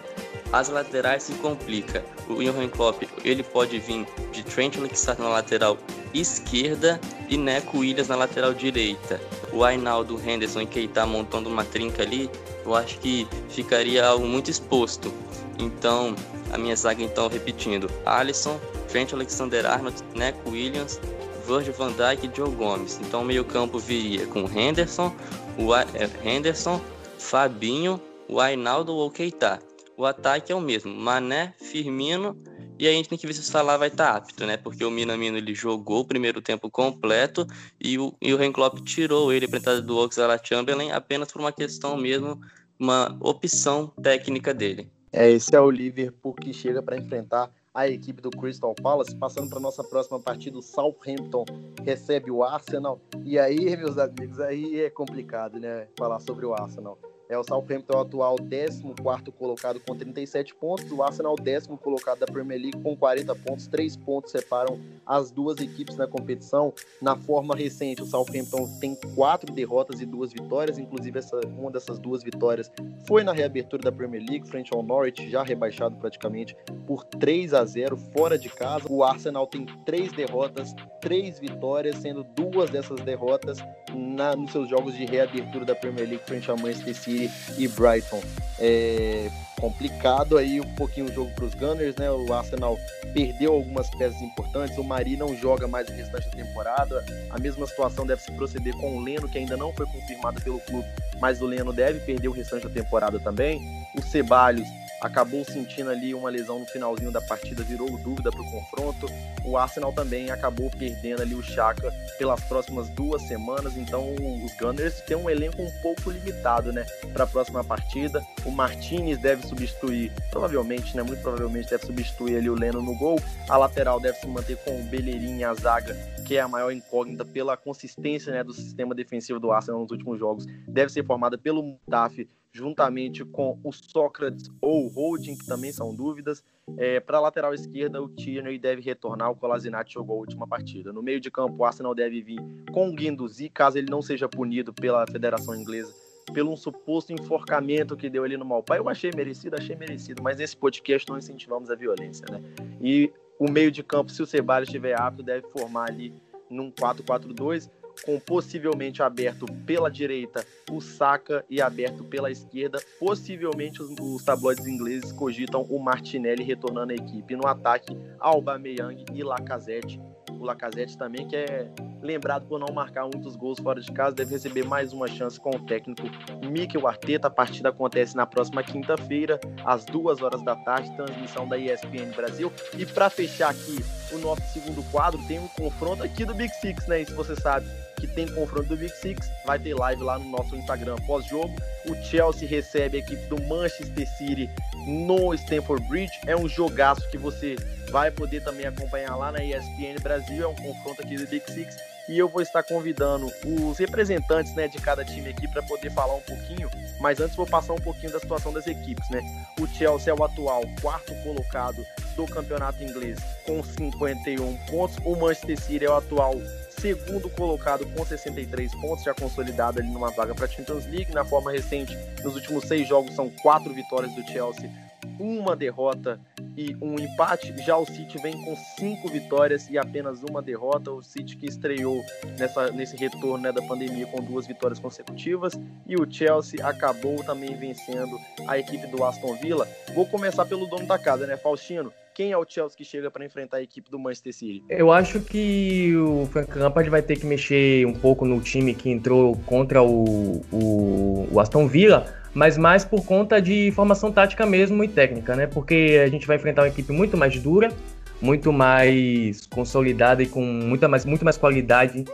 As 0.51 0.69
laterais 0.69 1.23
se 1.23 1.33
complica. 1.33 2.05
O 2.29 2.41
Johan 2.41 2.69
Klopp, 2.69 3.03
ele 3.23 3.43
pode 3.43 3.79
vir 3.79 4.05
de 4.31 4.43
Trent 4.43 4.77
Alexander 4.77 5.23
na 5.23 5.29
lateral 5.29 5.77
esquerda 6.13 6.99
e 7.29 7.37
Neco 7.37 7.79
Williams 7.79 8.07
na 8.07 8.15
lateral 8.15 8.53
direita. 8.53 9.19
O 9.51 9.63
Ainaldo, 9.63 10.19
Henderson 10.25 10.61
e 10.61 10.65
Keita 10.65 11.05
montando 11.05 11.49
uma 11.49 11.65
trinca 11.65 12.03
ali, 12.03 12.29
eu 12.65 12.75
acho 12.75 12.97
que 12.99 13.27
ficaria 13.49 14.05
algo 14.05 14.25
muito 14.25 14.49
exposto. 14.49 15.13
Então, 15.59 16.15
a 16.51 16.57
minha 16.57 16.75
zaga 16.75 17.03
então 17.03 17.27
repetindo, 17.27 17.89
Alisson, 18.05 18.59
Trent 18.89 19.13
Alexander-Arnold, 19.13 20.03
Neco 20.15 20.51
Williams, 20.51 20.99
Virgil 21.47 21.73
van 21.73 21.93
Dijk 21.93 22.27
e 22.27 22.31
Joe 22.35 22.49
Gomes. 22.49 22.99
Então 23.01 23.21
o 23.21 23.25
meio-campo 23.25 23.79
viria 23.79 24.27
com 24.27 24.49
Henderson, 24.53 25.13
o 25.57 25.75
é, 25.75 25.85
Henderson, 26.23 26.81
Fabinho, 27.19 28.01
o 28.27 28.39
Ainaldo 28.39 28.93
ou 28.93 29.07
o 29.07 29.11
Keita. 29.11 29.59
O 29.95 30.05
ataque 30.05 30.51
é 30.51 30.55
o 30.55 30.61
mesmo, 30.61 30.93
Mané, 30.93 31.53
Firmino 31.57 32.37
e 32.79 32.87
a 32.87 32.91
gente 32.91 33.09
tem 33.09 33.17
que 33.17 33.25
ver 33.25 33.33
se 33.33 33.39
o 33.39 33.43
Salah 33.43 33.77
vai 33.77 33.87
estar 33.87 34.11
tá 34.11 34.17
apto, 34.17 34.45
né? 34.45 34.55
Porque 34.55 34.85
o 34.85 34.91
Minamino 34.91 35.37
ele 35.37 35.53
jogou 35.53 36.01
o 36.01 36.05
primeiro 36.05 36.41
tempo 36.41 36.69
completo 36.69 37.47
e 37.81 37.97
o, 37.97 38.13
e 38.21 38.33
o 38.33 38.37
tirou 38.83 39.33
ele 39.33 39.47
para 39.47 39.57
entrada 39.57 39.81
do 39.81 39.97
Oxlade-Chamberlain 39.97 40.91
apenas 40.91 41.31
por 41.31 41.41
uma 41.41 41.51
questão 41.51 41.97
mesmo, 41.97 42.39
uma 42.79 43.17
opção 43.19 43.87
técnica 44.01 44.53
dele. 44.53 44.87
É, 45.11 45.31
esse 45.31 45.55
é 45.55 45.59
o 45.59 45.71
Liverpool 45.71 46.35
que 46.35 46.53
chega 46.53 46.83
para 46.83 46.97
enfrentar 46.97 47.49
a 47.77 47.87
equipe 47.87 48.19
do 48.23 48.31
Crystal 48.31 48.73
Palace. 48.73 49.15
Passando 49.15 49.47
para 49.51 49.59
nossa 49.59 49.83
próxima 49.83 50.19
partida, 50.19 50.57
o 50.57 50.63
Southampton 50.63 51.45
recebe 51.83 52.31
o 52.31 52.43
Arsenal. 52.43 52.99
E 53.23 53.37
aí, 53.37 53.77
meus 53.77 53.99
amigos, 53.99 54.39
aí 54.39 54.81
é 54.81 54.89
complicado, 54.89 55.59
né? 55.59 55.87
Falar 55.95 56.19
sobre 56.19 56.43
o 56.47 56.55
Arsenal. 56.55 56.97
É 57.29 57.37
o 57.37 57.43
Southampton 57.43 57.99
atual 57.99 58.37
14 58.37 59.31
colocado 59.37 59.81
com 59.81 59.95
37 59.95 60.55
pontos, 60.55 60.89
o 60.91 61.03
Arsenal 61.03 61.35
10 61.35 61.67
colocado 61.81 62.19
da 62.19 62.25
Premier 62.25 62.59
League 62.59 62.81
com 62.81 62.95
40 62.95 63.35
pontos, 63.35 63.67
3 63.67 63.97
pontos 63.97 64.31
separam 64.31 64.79
as 65.05 65.29
duas 65.29 65.59
equipes 65.59 65.97
na 65.97 66.07
competição. 66.07 66.73
Na 67.01 67.17
forma 67.17 67.53
recente, 67.53 68.01
o 68.01 68.05
Southampton 68.05 68.67
tem 68.79 68.95
quatro 69.13 69.51
derrotas 69.51 69.99
e 69.99 70.05
duas 70.05 70.31
vitórias, 70.31 70.77
inclusive 70.77 71.19
essa, 71.19 71.39
uma 71.47 71.69
dessas 71.69 71.99
duas 71.99 72.23
vitórias 72.23 72.71
foi 73.05 73.23
na 73.23 73.33
reabertura 73.33 73.83
da 73.83 73.91
Premier 73.91 74.23
League, 74.27 74.47
frente 74.47 74.73
ao 74.73 74.81
Norwich, 74.81 75.29
já 75.29 75.43
rebaixado 75.43 75.97
praticamente 75.97 76.55
por 76.85 77.03
3 77.03 77.53
a 77.53 77.65
0 77.65 77.97
fora 77.97 78.37
de 78.37 78.49
casa. 78.49 78.85
O 78.89 79.03
Arsenal 79.03 79.47
tem 79.47 79.65
três 79.85 80.13
derrotas, 80.13 80.73
três 81.01 81.39
vitórias, 81.39 81.97
sendo 81.97 82.23
duas 82.23 82.69
dessas 82.69 83.01
derrotas 83.01 83.57
na, 83.93 84.35
nos 84.35 84.51
seus 84.51 84.69
jogos 84.69 84.95
de 84.95 85.05
reabertura 85.05 85.65
da 85.65 85.75
Premier 85.75 86.07
League 86.07 86.23
frente 86.25 86.49
ao 86.49 86.57
Manchester 86.57 86.95
City 86.95 87.16
E 87.57 87.67
Brighton. 87.67 88.21
É 88.59 89.29
complicado 89.59 90.37
aí 90.37 90.61
um 90.61 90.75
pouquinho 90.75 91.07
o 91.07 91.11
jogo 91.11 91.31
para 91.31 91.45
os 91.45 91.53
Gunners, 91.55 91.95
né? 91.95 92.09
O 92.11 92.31
Arsenal 92.31 92.77
perdeu 93.13 93.53
algumas 93.53 93.89
peças 93.89 94.21
importantes, 94.21 94.77
o 94.77 94.83
Mari 94.83 95.17
não 95.17 95.35
joga 95.35 95.67
mais 95.67 95.87
o 95.89 95.91
restante 95.93 96.29
da 96.29 96.43
temporada. 96.43 97.03
A 97.29 97.39
mesma 97.39 97.65
situação 97.65 98.05
deve 98.05 98.21
se 98.21 98.31
proceder 98.33 98.75
com 98.75 98.97
o 98.97 99.03
Leno, 99.03 99.27
que 99.27 99.37
ainda 99.37 99.57
não 99.57 99.73
foi 99.73 99.85
confirmado 99.87 100.39
pelo 100.41 100.59
clube, 100.61 100.87
mas 101.19 101.41
o 101.41 101.45
Leno 101.45 101.73
deve 101.73 101.99
perder 102.01 102.27
o 102.27 102.31
restante 102.31 102.67
da 102.67 102.73
temporada 102.73 103.19
também. 103.19 103.59
O 103.97 104.01
Ceballos 104.01 104.67
acabou 105.01 105.43
sentindo 105.45 105.89
ali 105.89 106.13
uma 106.13 106.29
lesão 106.29 106.59
no 106.59 106.65
finalzinho 106.65 107.11
da 107.11 107.21
partida, 107.21 107.63
virou 107.63 107.97
dúvida 107.99 108.31
para 108.31 108.41
o 108.41 108.51
confronto. 108.51 109.07
O 109.45 109.57
Arsenal 109.57 109.93
também 109.93 110.31
acabou 110.31 110.69
perdendo 110.71 111.21
ali 111.21 111.35
o 111.35 111.41
Chaka 111.41 111.91
pelas 112.17 112.43
próximas 112.45 112.89
duas 112.89 113.21
semanas, 113.23 113.77
então 113.77 114.15
os 114.43 114.53
Gunners 114.57 114.99
têm 115.01 115.17
um 115.17 115.29
elenco 115.29 115.61
um 115.61 115.71
pouco 115.81 116.09
limitado, 116.09 116.71
né, 116.73 116.85
para 117.13 117.23
a 117.23 117.27
próxima 117.27 117.63
partida. 117.63 118.25
O 118.45 118.51
Martinez 118.51 119.17
deve 119.19 119.45
substituir, 119.45 120.11
provavelmente, 120.31 120.95
né, 120.95 121.03
muito 121.03 121.21
provavelmente 121.21 121.69
deve 121.69 121.85
substituir 121.85 122.37
ali 122.37 122.49
o 122.49 122.55
Leno 122.55 122.81
no 122.81 122.95
gol. 122.97 123.21
A 123.49 123.57
lateral 123.57 123.99
deve 123.99 124.17
se 124.17 124.27
manter 124.27 124.57
com 124.57 124.79
o 124.79 124.83
Bellerin 124.83 125.37
e 125.37 125.43
a 125.43 125.53
zaga, 125.53 125.95
que 126.25 126.35
é 126.35 126.41
a 126.41 126.47
maior 126.47 126.71
incógnita 126.71 127.23
pela 127.23 127.55
consistência, 127.55 128.33
né, 128.33 128.43
do 128.43 128.53
sistema 128.53 128.93
defensivo 128.93 129.39
do 129.39 129.51
Arsenal 129.51 129.81
nos 129.81 129.91
últimos 129.91 130.19
jogos. 130.19 130.45
Deve 130.67 130.91
ser 130.91 131.05
formada 131.05 131.37
pelo 131.37 131.63
Mustafi 131.63 132.27
juntamente 132.57 133.23
com 133.23 133.59
o 133.63 133.71
Sócrates 133.71 134.49
ou 134.59 134.85
o 134.85 134.87
Holding, 134.87 135.37
que 135.37 135.45
também 135.45 135.71
são 135.71 135.93
dúvidas. 135.93 136.43
É, 136.75 136.99
Para 136.99 137.19
a 137.19 137.21
lateral 137.21 137.53
esquerda, 137.53 138.01
o 138.01 138.09
Tierney 138.09 138.57
deve 138.57 138.81
retornar, 138.81 139.31
o 139.31 139.35
Kolasinac 139.35 139.93
jogou 139.93 140.17
a 140.17 140.19
última 140.19 140.47
partida. 140.47 140.91
No 140.91 141.03
meio 141.03 141.19
de 141.19 141.29
campo, 141.29 141.55
o 141.59 141.65
Arsenal 141.65 141.93
deve 141.93 142.21
vir 142.21 142.39
com 142.73 142.89
o 142.89 142.93
Guendouzi, 142.93 143.47
caso 143.49 143.77
ele 143.77 143.91
não 143.91 144.01
seja 144.01 144.27
punido 144.27 144.73
pela 144.73 145.05
Federação 145.05 145.55
Inglesa 145.55 145.93
pelo 146.33 146.51
um 146.51 146.57
suposto 146.57 147.13
enforcamento 147.13 147.95
que 147.95 148.09
deu 148.09 148.25
ali 148.25 148.35
no 148.35 148.43
Malpai. 148.43 148.79
Eu 148.79 148.89
achei 148.89 149.11
merecido, 149.15 149.55
achei 149.55 149.77
merecido, 149.77 150.21
mas 150.21 150.37
nesse 150.37 150.57
podcast 150.57 151.07
não 151.07 151.17
incentivamos 151.17 151.69
a 151.69 151.75
violência, 151.75 152.25
né? 152.29 152.41
E 152.81 153.13
o 153.39 153.49
meio 153.49 153.71
de 153.71 153.81
campo, 153.81 154.11
se 154.11 154.21
o 154.21 154.25
Ceballos 154.25 154.67
estiver 154.67 154.99
apto, 154.99 155.23
deve 155.23 155.47
formar 155.47 155.89
ali 155.89 156.13
num 156.49 156.69
4-4-2 156.69 157.69
com 158.03 158.19
possivelmente 158.19 159.01
aberto 159.01 159.45
pela 159.65 159.89
direita 159.89 160.45
o 160.71 160.81
Saka 160.81 161.43
e 161.49 161.61
aberto 161.61 162.03
pela 162.03 162.31
esquerda. 162.31 162.79
Possivelmente 162.99 163.81
os, 163.81 163.95
os 163.99 164.23
tabloides 164.23 164.65
ingleses 164.65 165.11
cogitam 165.11 165.63
o 165.63 165.79
Martinelli 165.79 166.43
retornando 166.43 166.91
à 166.91 166.95
equipe 166.95 167.35
no 167.35 167.47
ataque, 167.47 167.97
Aubameyang 168.19 169.05
e 169.13 169.23
Lacazette. 169.23 169.99
O 170.31 170.43
Lacazette 170.43 170.97
também, 170.97 171.27
que 171.27 171.35
é 171.35 171.71
lembrado 172.01 172.47
por 172.47 172.59
não 172.59 172.73
marcar 172.73 173.03
muitos 173.03 173.35
gols 173.35 173.59
fora 173.59 173.81
de 173.81 173.91
casa, 173.91 174.15
deve 174.15 174.31
receber 174.31 174.63
mais 174.63 174.93
uma 174.93 175.07
chance 175.07 175.39
com 175.39 175.49
o 175.49 175.59
técnico 175.65 176.03
Mikel 176.45 176.87
Arteta. 176.87 177.27
A 177.27 177.31
partida 177.31 177.69
acontece 177.69 178.15
na 178.15 178.25
próxima 178.25 178.63
quinta-feira, 178.63 179.39
às 179.65 179.85
duas 179.85 180.21
horas 180.21 180.43
da 180.43 180.55
tarde, 180.55 180.95
transmissão 180.95 181.47
da 181.47 181.57
ESPN 181.57 182.11
Brasil. 182.15 182.51
E 182.77 182.85
para 182.85 183.09
fechar 183.09 183.49
aqui 183.49 183.77
o 184.11 184.17
nosso 184.19 184.41
segundo 184.53 184.83
quadro, 184.91 185.19
tem 185.27 185.39
um 185.39 185.47
confronto 185.47 186.03
aqui 186.03 186.25
do 186.25 186.33
Big 186.33 186.53
Six, 186.55 186.87
né? 186.87 187.01
E 187.01 187.05
se 187.05 187.13
você 187.13 187.35
sabe, 187.35 187.67
que 187.99 188.07
tem 188.07 188.27
confronto 188.27 188.69
do 188.69 188.77
Big 188.77 188.93
Six. 188.95 189.29
Vai 189.45 189.59
ter 189.59 189.73
live 189.73 190.03
lá 190.03 190.17
no 190.19 190.29
nosso 190.29 190.55
Instagram 190.55 190.95
pós-jogo. 191.07 191.53
O 191.87 191.95
Chelsea 191.95 192.47
recebe 192.47 192.97
a 192.97 192.99
equipe 192.99 193.25
do 193.27 193.41
Manchester 193.43 194.07
City 194.17 194.49
no 194.85 195.33
Stamford 195.33 195.87
Bridge. 195.87 196.13
É 196.25 196.35
um 196.35 196.47
jogaço 196.47 197.07
que 197.09 197.17
você 197.17 197.55
vai 197.89 198.11
poder 198.11 198.43
também 198.43 198.65
acompanhar 198.65 199.15
lá 199.15 199.31
na 199.31 199.43
ESPN 199.43 199.99
Brasil. 200.01 200.43
É 200.43 200.47
um 200.47 200.55
confronto 200.55 201.01
aqui 201.01 201.17
do 201.17 201.27
Big 201.27 201.43
Six. 201.51 201.75
E 202.09 202.17
eu 202.17 202.27
vou 202.27 202.41
estar 202.41 202.63
convidando 202.63 203.31
os 203.45 203.77
representantes 203.77 204.53
né, 204.55 204.67
de 204.67 204.79
cada 204.79 205.03
time 205.03 205.29
aqui 205.29 205.47
para 205.47 205.61
poder 205.63 205.91
falar 205.91 206.15
um 206.15 206.21
pouquinho. 206.21 206.69
Mas 206.99 207.19
antes 207.19 207.35
vou 207.35 207.45
passar 207.45 207.73
um 207.73 207.81
pouquinho 207.81 208.11
da 208.11 208.19
situação 208.19 208.53
das 208.53 208.65
equipes. 208.65 209.09
Né? 209.09 209.21
O 209.59 209.67
Chelsea 209.67 210.11
é 210.11 210.15
o 210.15 210.23
atual 210.23 210.63
quarto 210.81 211.13
colocado 211.23 211.85
do 212.15 212.25
campeonato 212.25 212.83
inglês 212.83 213.19
com 213.45 213.61
51 213.61 214.57
pontos. 214.69 214.97
O 215.05 215.15
Manchester 215.15 215.59
City 215.59 215.85
é 215.85 215.89
o 215.89 215.95
atual 215.95 216.35
segundo 216.79 217.29
colocado 217.29 217.85
com 217.87 218.05
63 218.05 218.73
pontos, 218.75 219.03
já 219.03 219.13
consolidado 219.13 219.79
ali 219.79 219.89
numa 219.89 220.11
vaga 220.11 220.33
para 220.33 220.45
a 220.45 220.49
Champions 220.49 220.85
League. 220.85 221.11
Na 221.11 221.25
forma 221.25 221.51
recente, 221.51 221.97
nos 222.23 222.35
últimos 222.35 222.65
seis 222.65 222.87
jogos 222.87 223.15
são 223.15 223.29
quatro 223.29 223.73
vitórias 223.73 224.13
do 224.13 224.23
Chelsea, 224.27 224.69
uma 225.19 225.55
derrota 225.55 226.19
e 226.55 226.75
um 226.81 226.95
empate. 226.99 227.55
Já 227.65 227.77
o 227.77 227.85
City 227.85 228.17
vem 228.21 228.33
com 228.43 228.55
cinco 228.77 229.07
vitórias 229.09 229.69
e 229.69 229.77
apenas 229.77 230.23
uma 230.23 230.41
derrota. 230.41 230.91
O 230.91 231.01
City 231.01 231.35
que 231.37 231.47
estreou 231.47 232.01
nessa, 232.37 232.71
nesse 232.71 232.95
retorno 232.97 233.37
né, 233.37 233.51
da 233.51 233.61
pandemia 233.61 234.05
com 234.07 234.21
duas 234.21 234.47
vitórias 234.47 234.79
consecutivas. 234.79 235.53
E 235.87 235.95
o 235.95 236.09
Chelsea 236.09 236.65
acabou 236.65 237.23
também 237.23 237.55
vencendo 237.55 238.17
a 238.47 238.57
equipe 238.57 238.87
do 238.87 239.03
Aston 239.03 239.35
Villa. 239.35 239.67
Vou 239.93 240.05
começar 240.05 240.45
pelo 240.45 240.67
dono 240.67 240.85
da 240.85 240.97
casa, 240.97 241.25
né, 241.25 241.37
Faustino? 241.37 241.91
quem 242.17 242.31
é 242.31 242.37
o 242.37 242.43
Chelsea 242.49 242.75
que 242.75 242.83
chega 242.83 243.11
para 243.11 243.23
enfrentar 243.23 243.57
a 243.57 243.61
equipe 243.61 243.91
do 243.91 243.99
Manchester 243.99 244.33
City? 244.33 244.63
Eu 244.67 244.91
acho 244.91 245.19
que 245.19 245.95
o 245.95 246.25
Frank 246.25 246.57
Lampard 246.57 246.89
vai 246.89 247.03
ter 247.03 247.15
que 247.15 247.27
mexer 247.27 247.85
um 247.85 247.93
pouco 247.93 248.25
no 248.25 248.41
time 248.41 248.73
que 248.73 248.89
entrou 248.89 249.37
contra 249.45 249.83
o, 249.83 250.41
o, 250.51 251.27
o 251.31 251.39
Aston 251.39 251.67
Villa, 251.67 252.11
mas 252.37 252.55
mais 252.55 252.85
por 252.85 253.03
conta 253.03 253.41
de 253.41 253.71
formação 253.71 254.11
tática 254.11 254.45
mesmo 254.45 254.83
e 254.83 254.87
técnica, 254.87 255.35
né? 255.35 255.47
Porque 255.47 255.99
a 256.05 256.07
gente 256.07 256.27
vai 256.27 256.35
enfrentar 256.35 256.61
uma 256.61 256.67
equipe 256.67 256.93
muito 256.93 257.17
mais 257.17 257.35
dura, 257.39 257.73
muito 258.21 258.53
mais 258.53 259.47
consolidada 259.47 260.21
e 260.21 260.27
com 260.27 260.43
muita 260.43 260.87
mais, 260.87 261.03
muito 261.03 261.25
mais 261.25 261.35
qualidade 261.35 262.05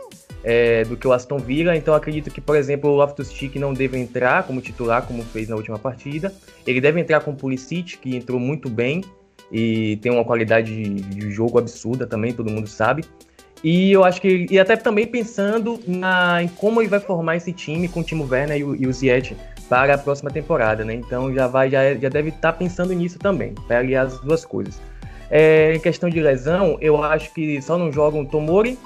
é, 0.42 0.82
do 0.84 0.96
que 0.96 1.06
o 1.06 1.12
Aston 1.12 1.36
Villa. 1.36 1.76
Então 1.76 1.92
acredito 1.92 2.30
que, 2.30 2.40
por 2.40 2.56
exemplo, 2.56 2.88
o 2.88 2.96
Loftus-Cheek 2.96 3.58
não 3.58 3.74
deve 3.74 3.98
entrar 3.98 4.44
como 4.44 4.62
titular, 4.62 5.02
como 5.02 5.22
fez 5.24 5.50
na 5.50 5.56
última 5.56 5.78
partida. 5.78 6.32
Ele 6.66 6.80
deve 6.80 6.98
entrar 6.98 7.20
com 7.20 7.32
o 7.32 7.36
Pulisic, 7.36 7.98
que 7.98 8.16
entrou 8.16 8.40
muito 8.40 8.70
bem 8.70 9.04
e 9.52 9.98
tem 9.98 10.10
uma 10.10 10.24
qualidade 10.24 10.88
de 10.88 11.30
jogo 11.32 11.58
absurda 11.58 12.06
também, 12.06 12.32
todo 12.32 12.50
mundo 12.50 12.66
sabe. 12.66 13.04
E 13.62 13.92
eu 13.92 14.02
acho 14.04 14.22
que, 14.22 14.46
e 14.50 14.58
até 14.58 14.74
também 14.74 15.06
pensando 15.06 15.78
na, 15.86 16.42
em 16.42 16.48
como 16.48 16.80
ele 16.80 16.88
vai 16.88 17.00
formar 17.00 17.36
esse 17.36 17.52
time 17.52 17.88
com 17.88 18.00
o 18.00 18.02
Timo 18.02 18.26
Werner 18.26 18.58
e 18.58 18.64
o, 18.64 18.74
e 18.74 18.86
o 18.86 18.92
Ziyech 18.92 19.36
para 19.68 19.94
a 19.94 19.98
próxima 19.98 20.30
temporada, 20.30 20.84
né? 20.84 20.94
Então 20.94 21.32
já 21.32 21.46
vai, 21.46 21.70
já, 21.70 21.94
já 21.94 22.08
deve 22.08 22.28
estar 22.28 22.52
tá 22.52 22.52
pensando 22.52 22.92
nisso 22.92 23.18
também, 23.18 23.54
para 23.66 23.78
aliar 23.78 24.06
as 24.06 24.20
duas 24.20 24.44
coisas. 24.44 24.80
É, 25.30 25.74
em 25.74 25.80
questão 25.80 26.08
de 26.08 26.20
lesão, 26.20 26.76
eu 26.80 27.02
acho 27.02 27.32
que 27.32 27.60
só 27.62 27.78
não 27.78 27.90
jogam 27.90 28.20
o 28.20 28.26
Tomori 28.26 28.78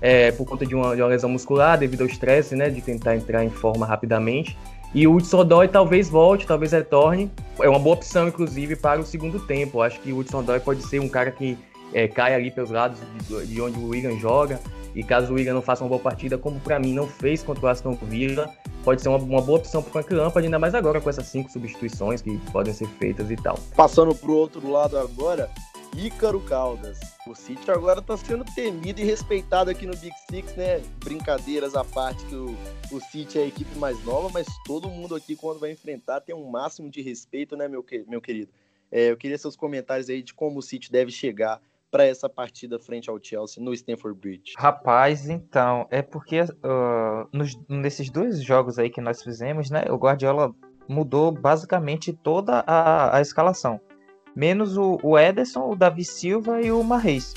é, 0.00 0.30
por 0.32 0.46
conta 0.46 0.66
de 0.66 0.74
uma, 0.74 0.94
de 0.94 1.02
uma 1.02 1.08
lesão 1.08 1.30
muscular, 1.30 1.78
devido 1.78 2.02
ao 2.02 2.06
estresse, 2.06 2.54
né? 2.54 2.68
De 2.68 2.80
tentar 2.80 3.16
entrar 3.16 3.44
em 3.44 3.50
forma 3.50 3.86
rapidamente. 3.86 4.56
E 4.94 5.06
o 5.06 5.14
Hudson 5.14 5.38
Odoi 5.38 5.68
talvez 5.68 6.08
volte, 6.08 6.46
talvez 6.46 6.72
retorne. 6.72 7.30
É 7.60 7.68
uma 7.68 7.78
boa 7.78 7.96
opção, 7.96 8.28
inclusive, 8.28 8.76
para 8.76 9.00
o 9.00 9.04
segundo 9.04 9.38
tempo. 9.40 9.82
Acho 9.82 10.00
que 10.00 10.12
o 10.12 10.18
Hudson 10.18 10.38
Odoi 10.40 10.60
pode 10.60 10.82
ser 10.82 11.00
um 11.00 11.08
cara 11.08 11.30
que 11.30 11.58
é, 11.92 12.08
cai 12.08 12.34
ali 12.34 12.50
pelos 12.50 12.70
lados 12.70 12.98
de, 13.28 13.46
de, 13.46 13.60
onde 13.60 13.78
o 13.78 13.88
Wigan 13.88 14.18
joga. 14.18 14.60
E 14.94 15.02
caso 15.02 15.32
o 15.32 15.36
Wigan 15.36 15.52
não 15.52 15.60
faça 15.60 15.84
uma 15.84 15.90
boa 15.90 16.00
partida, 16.00 16.38
como 16.38 16.58
para 16.58 16.78
mim 16.78 16.94
não 16.94 17.06
fez 17.06 17.42
contra 17.42 17.66
o 17.66 17.68
Aston 17.68 17.94
Villa, 18.02 18.50
pode 18.82 19.02
ser 19.02 19.10
uma, 19.10 19.18
uma 19.18 19.42
boa 19.42 19.58
opção 19.58 19.82
para 19.82 19.90
o 19.90 19.92
Frank 19.92 20.14
Lampard, 20.14 20.46
ainda 20.46 20.58
mais 20.58 20.74
agora 20.74 21.02
com 21.02 21.10
essas 21.10 21.26
cinco 21.26 21.50
substituições 21.50 22.22
que 22.22 22.38
podem 22.50 22.72
ser 22.72 22.88
feitas 22.98 23.30
e 23.30 23.36
tal. 23.36 23.58
Passando 23.76 24.14
para 24.14 24.30
o 24.30 24.34
outro 24.34 24.70
lado 24.70 24.96
agora, 24.96 25.50
Ícaro 25.94 26.40
Caldas. 26.40 26.98
O 27.26 27.34
City 27.34 27.70
agora 27.70 28.00
está 28.00 28.16
sendo 28.16 28.44
temido 28.54 29.00
e 29.00 29.04
respeitado 29.04 29.70
aqui 29.70 29.86
no 29.86 29.96
Big 29.96 30.14
Six, 30.30 30.54
né? 30.54 30.80
Brincadeiras 31.02 31.74
à 31.74 31.84
parte 31.84 32.24
que 32.26 32.34
o, 32.34 32.56
o 32.92 33.00
City 33.00 33.38
é 33.38 33.42
a 33.42 33.46
equipe 33.46 33.76
mais 33.78 34.02
nova, 34.04 34.28
mas 34.32 34.46
todo 34.66 34.88
mundo 34.88 35.14
aqui, 35.14 35.34
quando 35.34 35.58
vai 35.58 35.72
enfrentar, 35.72 36.20
tem 36.20 36.34
um 36.34 36.48
máximo 36.48 36.90
de 36.90 37.00
respeito, 37.00 37.56
né, 37.56 37.66
meu, 37.66 37.84
meu 38.06 38.20
querido? 38.20 38.50
É, 38.90 39.10
eu 39.10 39.16
queria 39.16 39.38
seus 39.38 39.56
comentários 39.56 40.08
aí 40.08 40.22
de 40.22 40.32
como 40.32 40.58
o 40.58 40.62
City 40.62 40.92
deve 40.92 41.10
chegar 41.10 41.60
para 41.96 42.04
essa 42.04 42.28
partida 42.28 42.78
frente 42.78 43.08
ao 43.08 43.18
Chelsea 43.22 43.62
no 43.62 43.72
Stamford 43.72 44.20
Bridge. 44.20 44.52
Rapaz, 44.58 45.30
então, 45.30 45.86
é 45.90 46.02
porque 46.02 46.42
uh, 46.42 47.26
nos, 47.32 47.58
nesses 47.66 48.10
dois 48.10 48.42
jogos 48.42 48.78
aí 48.78 48.90
que 48.90 49.00
nós 49.00 49.22
fizemos, 49.22 49.70
né, 49.70 49.84
o 49.88 49.96
Guardiola 49.96 50.54
mudou 50.86 51.32
basicamente 51.32 52.12
toda 52.12 52.62
a, 52.66 53.16
a 53.16 53.20
escalação 53.22 53.80
menos 54.34 54.76
o, 54.76 55.00
o 55.02 55.18
Ederson, 55.18 55.70
o 55.70 55.74
Davi 55.74 56.04
Silva 56.04 56.60
e 56.60 56.70
o 56.70 56.84
Marreis. 56.84 57.32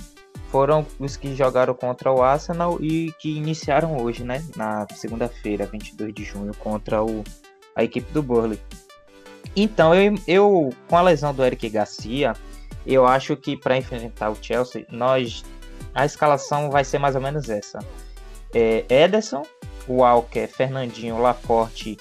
Foram 0.52 0.86
os 1.00 1.15
que 1.15 1.33
jogaram 1.33 1.73
contra 1.73 2.12
o 2.12 2.21
Arsenal 2.21 2.77
e 2.81 3.13
que 3.13 3.38
iniciaram 3.38 3.96
hoje, 3.96 4.25
né? 4.25 4.44
Na 4.58 4.86
segunda-feira, 4.94 5.65
22 5.67 6.13
de 6.13 6.25
junho, 6.25 6.54
contra 6.56 7.02
o, 7.02 7.23
a 7.73 7.86
equipe 7.86 8.12
do 8.12 8.21
Burley. 8.21 8.60
Então, 9.56 9.96
eu, 9.96 10.15
eu 10.27 10.69
com 10.90 10.98
a 10.98 11.02
lesão 11.02 11.33
do 11.33 11.46
Eric 11.46 11.69
Garcia, 11.69 12.33
eu 12.86 13.06
acho 13.06 13.36
que 13.36 13.58
para 13.58 13.77
enfrentar 13.77 14.30
o 14.30 14.38
Chelsea, 14.42 14.86
nós 14.90 15.44
a 15.94 16.06
escalação 16.06 16.69
vai 16.69 16.84
ser 16.84 17.00
mais 17.00 17.15
ou 17.15 17.21
menos 17.21 17.50
essa: 17.50 17.80
é 18.54 18.86
Ederson, 18.90 19.44
Walker, 19.88 20.48
Fernandinho, 20.48 21.19
Laporte 21.19 21.98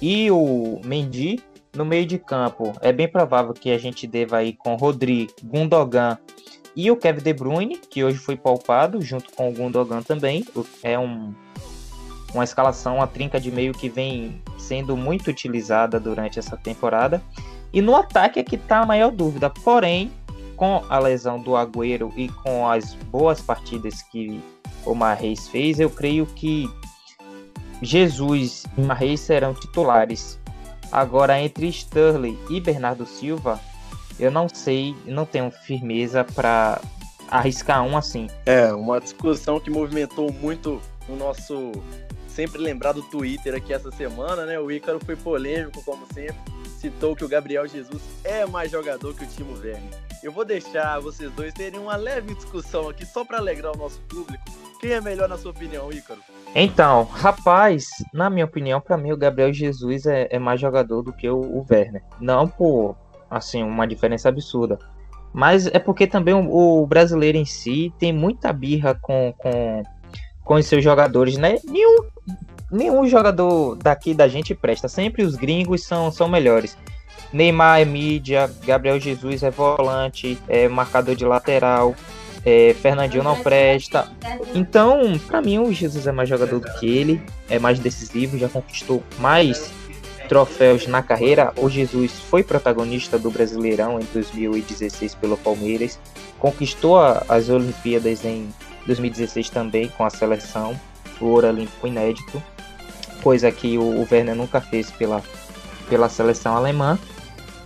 e 0.00 0.30
o 0.30 0.80
Mendy 0.84 1.42
no 1.74 1.84
meio 1.84 2.06
de 2.06 2.18
campo, 2.18 2.72
é 2.80 2.92
bem 2.92 3.06
provável 3.06 3.52
que 3.52 3.70
a 3.70 3.78
gente 3.78 4.06
deva 4.06 4.42
ir 4.42 4.54
com 4.54 4.74
Rodri, 4.74 5.28
Gundogan 5.44 6.18
e 6.74 6.90
o 6.90 6.96
Kevin 6.96 7.22
De 7.22 7.32
Bruyne, 7.32 7.76
que 7.76 8.02
hoje 8.02 8.18
foi 8.18 8.36
poupado 8.36 9.00
junto 9.00 9.30
com 9.32 9.48
o 9.48 9.52
Gundogan 9.52 10.02
também. 10.02 10.44
É 10.82 10.98
um 10.98 11.34
uma 12.34 12.44
escalação, 12.44 13.00
a 13.00 13.06
trinca 13.06 13.40
de 13.40 13.50
meio 13.50 13.72
que 13.72 13.88
vem 13.88 14.42
sendo 14.58 14.96
muito 14.96 15.30
utilizada 15.30 15.98
durante 15.98 16.38
essa 16.38 16.56
temporada. 16.56 17.22
E 17.72 17.82
no 17.82 17.94
ataque 17.94 18.40
é 18.40 18.44
que 18.44 18.56
está 18.56 18.80
a 18.80 18.86
maior 18.86 19.10
dúvida. 19.10 19.50
Porém, 19.50 20.10
com 20.56 20.82
a 20.88 20.98
lesão 20.98 21.40
do 21.40 21.56
Agüero 21.56 22.12
e 22.16 22.28
com 22.28 22.68
as 22.68 22.94
boas 22.94 23.40
partidas 23.40 24.02
que 24.02 24.42
o 24.84 24.94
Marreis 24.94 25.48
fez, 25.48 25.78
eu 25.78 25.90
creio 25.90 26.26
que 26.26 26.68
Jesus 27.82 28.64
e 28.76 28.80
Marreis 28.80 29.20
serão 29.20 29.54
titulares. 29.54 30.38
Agora, 30.90 31.40
entre 31.40 31.68
Sterling 31.68 32.38
e 32.50 32.60
Bernardo 32.60 33.06
Silva, 33.06 33.60
eu 34.18 34.30
não 34.30 34.48
sei, 34.48 34.96
não 35.06 35.24
tenho 35.24 35.50
firmeza 35.50 36.24
para 36.24 36.80
arriscar 37.30 37.82
um 37.84 37.96
assim. 37.96 38.26
É, 38.46 38.72
uma 38.72 39.00
discussão 39.00 39.60
que 39.60 39.70
movimentou 39.70 40.32
muito 40.32 40.80
o 41.08 41.14
nosso 41.14 41.72
sempre 42.26 42.60
lembrado 42.60 43.02
Twitter 43.02 43.54
aqui 43.54 43.72
essa 43.72 43.90
semana, 43.90 44.46
né? 44.46 44.58
O 44.58 44.70
Ícaro 44.70 45.00
foi 45.04 45.16
polêmico, 45.16 45.82
como 45.84 46.06
sempre, 46.12 46.36
citou 46.78 47.16
que 47.16 47.24
o 47.24 47.28
Gabriel 47.28 47.66
Jesus 47.66 48.02
é 48.22 48.46
mais 48.46 48.70
jogador 48.70 49.12
que 49.14 49.24
o 49.24 49.26
Timo 49.26 49.58
Werner. 49.58 49.90
Eu 50.22 50.32
vou 50.32 50.44
deixar 50.44 51.00
vocês 51.00 51.30
dois 51.32 51.52
terem 51.52 51.78
uma 51.78 51.96
leve 51.96 52.34
discussão 52.34 52.88
aqui 52.88 53.04
só 53.04 53.24
para 53.24 53.38
alegrar 53.38 53.72
o 53.74 53.78
nosso 53.78 54.00
público. 54.02 54.44
Quem 54.80 54.92
é 54.92 55.00
melhor 55.00 55.28
na 55.28 55.36
sua 55.36 55.50
opinião, 55.50 55.92
Ícaro? 55.92 56.20
Então, 56.54 57.04
rapaz, 57.04 57.88
na 58.14 58.30
minha 58.30 58.44
opinião, 58.44 58.80
para 58.80 58.96
mim 58.96 59.12
o 59.12 59.16
Gabriel 59.16 59.52
Jesus 59.52 60.06
é, 60.06 60.28
é, 60.30 60.38
mais 60.38 60.60
jogador 60.60 61.02
do 61.02 61.12
que 61.12 61.28
o, 61.28 61.40
o 61.40 61.66
Werner. 61.68 62.02
Não 62.20 62.48
por 62.48 62.96
assim 63.28 63.62
uma 63.62 63.86
diferença 63.86 64.28
absurda, 64.28 64.78
mas 65.32 65.66
é 65.66 65.78
porque 65.78 66.06
também 66.06 66.34
o, 66.34 66.82
o 66.82 66.86
brasileiro 66.86 67.36
em 67.36 67.44
si 67.44 67.92
tem 67.98 68.12
muita 68.12 68.52
birra 68.52 68.94
com, 68.94 69.34
com, 69.36 69.82
com 70.44 70.54
os 70.54 70.66
seus 70.66 70.82
jogadores, 70.82 71.36
né? 71.36 71.56
Nenhum, 71.64 72.04
nenhum 72.70 73.06
jogador 73.06 73.76
daqui 73.76 74.14
da 74.14 74.28
gente 74.28 74.54
presta. 74.54 74.88
Sempre 74.88 75.22
os 75.22 75.34
gringos 75.34 75.84
são, 75.84 76.10
são 76.10 76.28
melhores. 76.28 76.76
Neymar 77.32 77.80
é 77.80 77.84
mídia, 77.84 78.50
Gabriel 78.64 78.98
Jesus 78.98 79.42
é 79.42 79.50
volante, 79.50 80.38
é 80.48 80.66
marcador 80.66 81.14
de 81.14 81.26
lateral, 81.26 81.94
é, 82.44 82.74
Fernandinho 82.80 83.22
não 83.22 83.36
presta. 83.42 84.10
Então, 84.54 85.18
para 85.26 85.42
mim, 85.42 85.58
o 85.58 85.72
Jesus 85.72 86.06
é 86.06 86.12
mais 86.12 86.28
jogador 86.28 86.60
do 86.60 86.72
que 86.78 86.86
ele, 86.86 87.22
é 87.50 87.58
mais 87.58 87.78
decisivo, 87.78 88.38
já 88.38 88.48
conquistou 88.48 89.02
mais 89.18 89.70
troféus 90.28 90.86
na 90.86 91.02
carreira. 91.02 91.52
O 91.56 91.68
Jesus 91.68 92.12
foi 92.12 92.42
protagonista 92.42 93.18
do 93.18 93.30
Brasileirão 93.30 93.98
em 94.00 94.04
2016 94.12 95.14
pelo 95.16 95.36
Palmeiras, 95.36 95.98
conquistou 96.38 96.98
as 97.28 97.48
Olimpíadas 97.48 98.24
em 98.24 98.48
2016 98.86 99.50
também 99.50 99.88
com 99.88 100.04
a 100.04 100.10
seleção, 100.10 100.78
o 101.20 101.26
ouro 101.26 101.48
olímpico 101.48 101.86
inédito, 101.86 102.42
coisa 103.22 103.50
que 103.50 103.78
o, 103.78 104.06
Werner 104.10 104.34
nunca 104.34 104.60
fez 104.60 104.90
pela, 104.90 105.22
pela 105.88 106.08
seleção 106.08 106.56
alemã. 106.56 106.98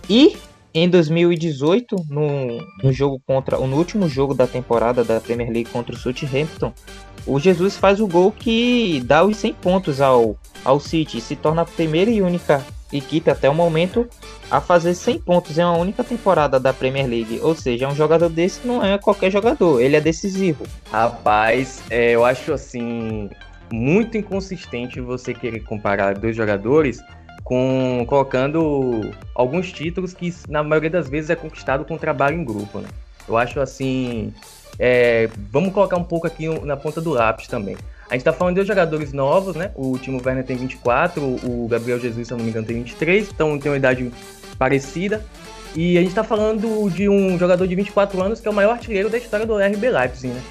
E 0.09 0.35
em 0.73 0.89
2018, 0.89 1.95
no, 2.09 2.57
no 2.83 2.91
jogo 2.91 3.21
contra, 3.25 3.57
no 3.57 3.77
último 3.77 4.09
jogo 4.09 4.33
da 4.33 4.47
temporada 4.47 5.03
da 5.03 5.21
Premier 5.21 5.51
League 5.51 5.69
contra 5.69 5.95
o 5.95 5.97
Southampton, 5.97 6.73
o 7.25 7.39
Jesus 7.39 7.77
faz 7.77 7.99
o 7.99 8.07
gol 8.07 8.31
que 8.31 9.01
dá 9.05 9.23
os 9.23 9.37
100 9.37 9.53
pontos 9.53 10.01
ao, 10.01 10.35
ao 10.65 10.79
City, 10.79 11.21
se 11.21 11.35
torna 11.35 11.61
a 11.61 11.65
primeira 11.65 12.11
e 12.11 12.21
única 12.21 12.65
equipe 12.91 13.29
até 13.29 13.49
o 13.49 13.55
momento 13.55 14.07
a 14.51 14.61
fazer 14.61 14.93
100 14.93 15.19
pontos 15.19 15.57
em 15.57 15.63
uma 15.63 15.77
única 15.77 16.03
temporada 16.03 16.59
da 16.59 16.73
Premier 16.73 17.07
League. 17.07 17.39
Ou 17.41 17.55
seja, 17.55 17.87
um 17.87 17.95
jogador 17.95 18.29
desse 18.29 18.65
não 18.65 18.83
é 18.83 18.97
qualquer 18.97 19.31
jogador, 19.31 19.81
ele 19.81 19.95
é 19.95 20.01
decisivo. 20.01 20.65
Rapaz, 20.91 21.81
é, 21.89 22.11
eu 22.11 22.23
acho 22.23 22.53
assim 22.53 23.29
muito 23.73 24.15
inconsistente 24.15 25.01
você 25.01 25.33
querer 25.33 25.61
comparar 25.61 26.13
dois 26.13 26.35
jogadores 26.35 27.03
com 27.43 28.05
colocando 28.07 29.01
alguns 29.33 29.71
títulos 29.71 30.13
que 30.13 30.31
na 30.47 30.61
maioria 30.61 30.91
das 30.91 31.09
vezes 31.09 31.31
é 31.31 31.35
conquistado 31.35 31.83
com 31.83 31.97
trabalho 31.97 32.37
em 32.39 32.45
grupo, 32.45 32.79
né? 32.79 32.87
Eu 33.27 33.35
acho 33.35 33.59
assim, 33.59 34.31
é, 34.77 35.27
vamos 35.51 35.73
colocar 35.73 35.97
um 35.97 36.03
pouco 36.03 36.27
aqui 36.27 36.47
na 36.63 36.77
ponta 36.77 37.01
do 37.01 37.09
lápis 37.09 37.47
também. 37.47 37.75
A 38.09 38.13
gente 38.13 38.21
está 38.21 38.31
falando 38.31 38.61
de 38.61 38.63
jogadores 38.63 39.11
novos, 39.11 39.55
né? 39.55 39.71
O 39.75 39.97
Timo 39.97 40.21
Werner 40.23 40.45
tem 40.45 40.55
24, 40.55 41.23
o 41.23 41.67
Gabriel 41.67 41.99
Jesus, 41.99 42.27
se 42.27 42.33
não 42.33 42.43
me 42.43 42.51
engano, 42.51 42.67
tem 42.67 42.77
23, 42.77 43.31
então 43.31 43.57
tem 43.57 43.71
uma 43.71 43.77
idade 43.77 44.11
parecida. 44.59 45.25
E 45.75 45.97
a 45.97 46.01
gente 46.01 46.09
está 46.09 46.23
falando 46.23 46.91
de 46.91 47.09
um 47.09 47.39
jogador 47.39 47.67
de 47.67 47.73
24 47.73 48.21
anos 48.21 48.39
que 48.39 48.47
é 48.47 48.51
o 48.51 48.53
maior 48.53 48.73
artilheiro 48.73 49.09
da 49.09 49.17
história 49.17 49.47
do 49.47 49.57
RB 49.57 49.89
Leipzig, 49.89 50.31
né? 50.31 50.41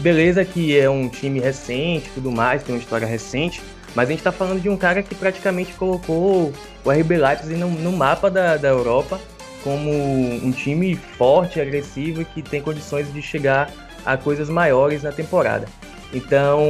Beleza 0.00 0.44
que 0.44 0.78
é 0.78 0.88
um 0.88 1.08
time 1.08 1.40
recente 1.40 2.08
tudo 2.14 2.30
mais, 2.30 2.62
tem 2.62 2.74
uma 2.74 2.80
história 2.80 3.06
recente, 3.06 3.60
mas 3.94 4.08
a 4.08 4.12
gente 4.12 4.20
está 4.20 4.30
falando 4.30 4.60
de 4.60 4.68
um 4.68 4.76
cara 4.76 5.02
que 5.02 5.14
praticamente 5.14 5.72
colocou 5.72 6.52
o 6.84 6.90
RB 6.90 7.16
Leipzig 7.16 7.56
no, 7.56 7.68
no 7.68 7.92
mapa 7.92 8.30
da, 8.30 8.56
da 8.56 8.68
Europa 8.68 9.18
como 9.64 9.90
um 9.90 10.52
time 10.52 10.94
forte, 10.94 11.60
agressivo 11.60 12.22
e 12.22 12.24
que 12.24 12.42
tem 12.42 12.62
condições 12.62 13.12
de 13.12 13.20
chegar 13.20 13.70
a 14.04 14.16
coisas 14.16 14.48
maiores 14.48 15.02
na 15.02 15.12
temporada. 15.12 15.66
Então, 16.12 16.64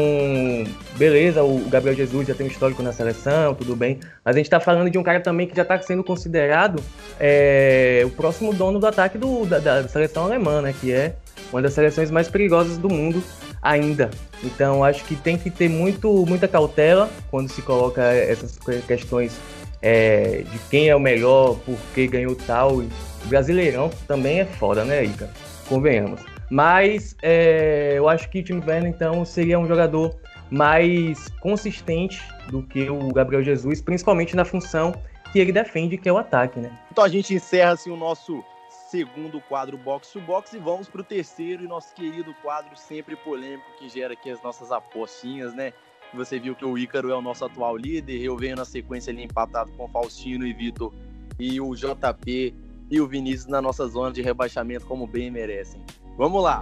beleza, 0.96 1.44
o 1.44 1.60
Gabriel 1.68 1.96
Jesus 1.96 2.26
já 2.26 2.34
tem 2.34 2.46
um 2.46 2.50
histórico 2.50 2.82
na 2.82 2.92
seleção, 2.92 3.54
tudo 3.54 3.76
bem. 3.76 4.00
Mas 4.24 4.34
a 4.34 4.38
gente 4.38 4.46
está 4.46 4.58
falando 4.58 4.90
de 4.90 4.98
um 4.98 5.02
cara 5.02 5.20
também 5.20 5.46
que 5.46 5.54
já 5.54 5.62
está 5.62 5.80
sendo 5.80 6.02
considerado 6.02 6.82
é, 7.20 8.02
o 8.04 8.10
próximo 8.10 8.52
dono 8.52 8.80
do 8.80 8.86
ataque 8.86 9.16
do, 9.16 9.46
da, 9.46 9.58
da, 9.60 9.86
seleção 9.86 10.24
alemã, 10.24 10.60
né? 10.60 10.74
Que 10.80 10.92
é 10.92 11.14
uma 11.52 11.62
das 11.62 11.72
seleções 11.72 12.10
mais 12.10 12.28
perigosas 12.28 12.78
do 12.78 12.88
mundo 12.88 13.22
ainda. 13.62 14.10
Então, 14.42 14.84
acho 14.84 15.04
que 15.04 15.16
tem 15.16 15.36
que 15.36 15.50
ter 15.50 15.68
muito, 15.68 16.24
muita 16.26 16.46
cautela 16.46 17.08
quando 17.30 17.48
se 17.48 17.62
coloca 17.62 18.02
essas 18.02 18.58
questões 18.86 19.38
é, 19.82 20.42
de 20.50 20.58
quem 20.70 20.88
é 20.88 20.96
o 20.96 21.00
melhor, 21.00 21.56
por 21.60 21.76
que 21.94 22.06
ganhou 22.06 22.34
tal. 22.34 22.78
O 22.78 22.88
Brasileirão 23.26 23.90
também 24.06 24.40
é 24.40 24.44
foda, 24.44 24.84
né, 24.84 25.04
Ica? 25.04 25.30
Convenhamos. 25.68 26.20
Mas 26.50 27.14
é, 27.22 27.94
eu 27.96 28.08
acho 28.08 28.28
que 28.30 28.40
o 28.40 28.42
time 28.42 28.62
Werner, 28.66 28.90
então, 28.90 29.24
seria 29.24 29.58
um 29.58 29.66
jogador 29.66 30.16
mais 30.50 31.28
consistente 31.40 32.22
do 32.48 32.62
que 32.62 32.88
o 32.88 33.08
Gabriel 33.08 33.42
Jesus, 33.42 33.80
principalmente 33.82 34.34
na 34.34 34.44
função 34.44 34.94
que 35.30 35.38
ele 35.38 35.52
defende, 35.52 35.98
que 35.98 36.08
é 36.08 36.12
o 36.12 36.16
ataque, 36.16 36.58
né? 36.58 36.70
Então 36.90 37.04
a 37.04 37.08
gente 37.08 37.34
encerra 37.34 37.72
assim, 37.72 37.90
o 37.90 37.96
nosso 37.96 38.42
segundo 38.88 39.38
quadro 39.42 39.76
box 39.76 40.10
to 40.12 40.20
box 40.20 40.54
e 40.54 40.58
vamos 40.58 40.88
para 40.88 41.02
o 41.02 41.04
terceiro 41.04 41.62
e 41.62 41.68
nosso 41.68 41.94
querido 41.94 42.34
quadro 42.42 42.74
sempre 42.74 43.16
polêmico 43.16 43.66
que 43.78 43.86
gera 43.86 44.14
aqui 44.14 44.30
as 44.30 44.42
nossas 44.42 44.72
apostinhas, 44.72 45.54
né? 45.54 45.74
Você 46.14 46.38
viu 46.38 46.56
que 46.56 46.64
o 46.64 46.78
Ícaro 46.78 47.10
é 47.10 47.14
o 47.14 47.20
nosso 47.20 47.44
atual 47.44 47.76
líder, 47.76 48.18
eu 48.22 48.34
venho 48.34 48.56
na 48.56 48.64
sequência 48.64 49.12
ali 49.12 49.22
empatado 49.22 49.70
com 49.72 49.86
Faustino 49.88 50.46
e 50.46 50.54
Vitor 50.54 50.90
e 51.38 51.60
o 51.60 51.74
JP 51.74 52.54
e 52.90 52.98
o 52.98 53.06
Vinícius 53.06 53.46
na 53.46 53.60
nossa 53.60 53.86
zona 53.86 54.10
de 54.10 54.22
rebaixamento 54.22 54.86
como 54.86 55.06
bem 55.06 55.30
merecem. 55.30 55.84
Vamos 56.16 56.42
lá! 56.42 56.58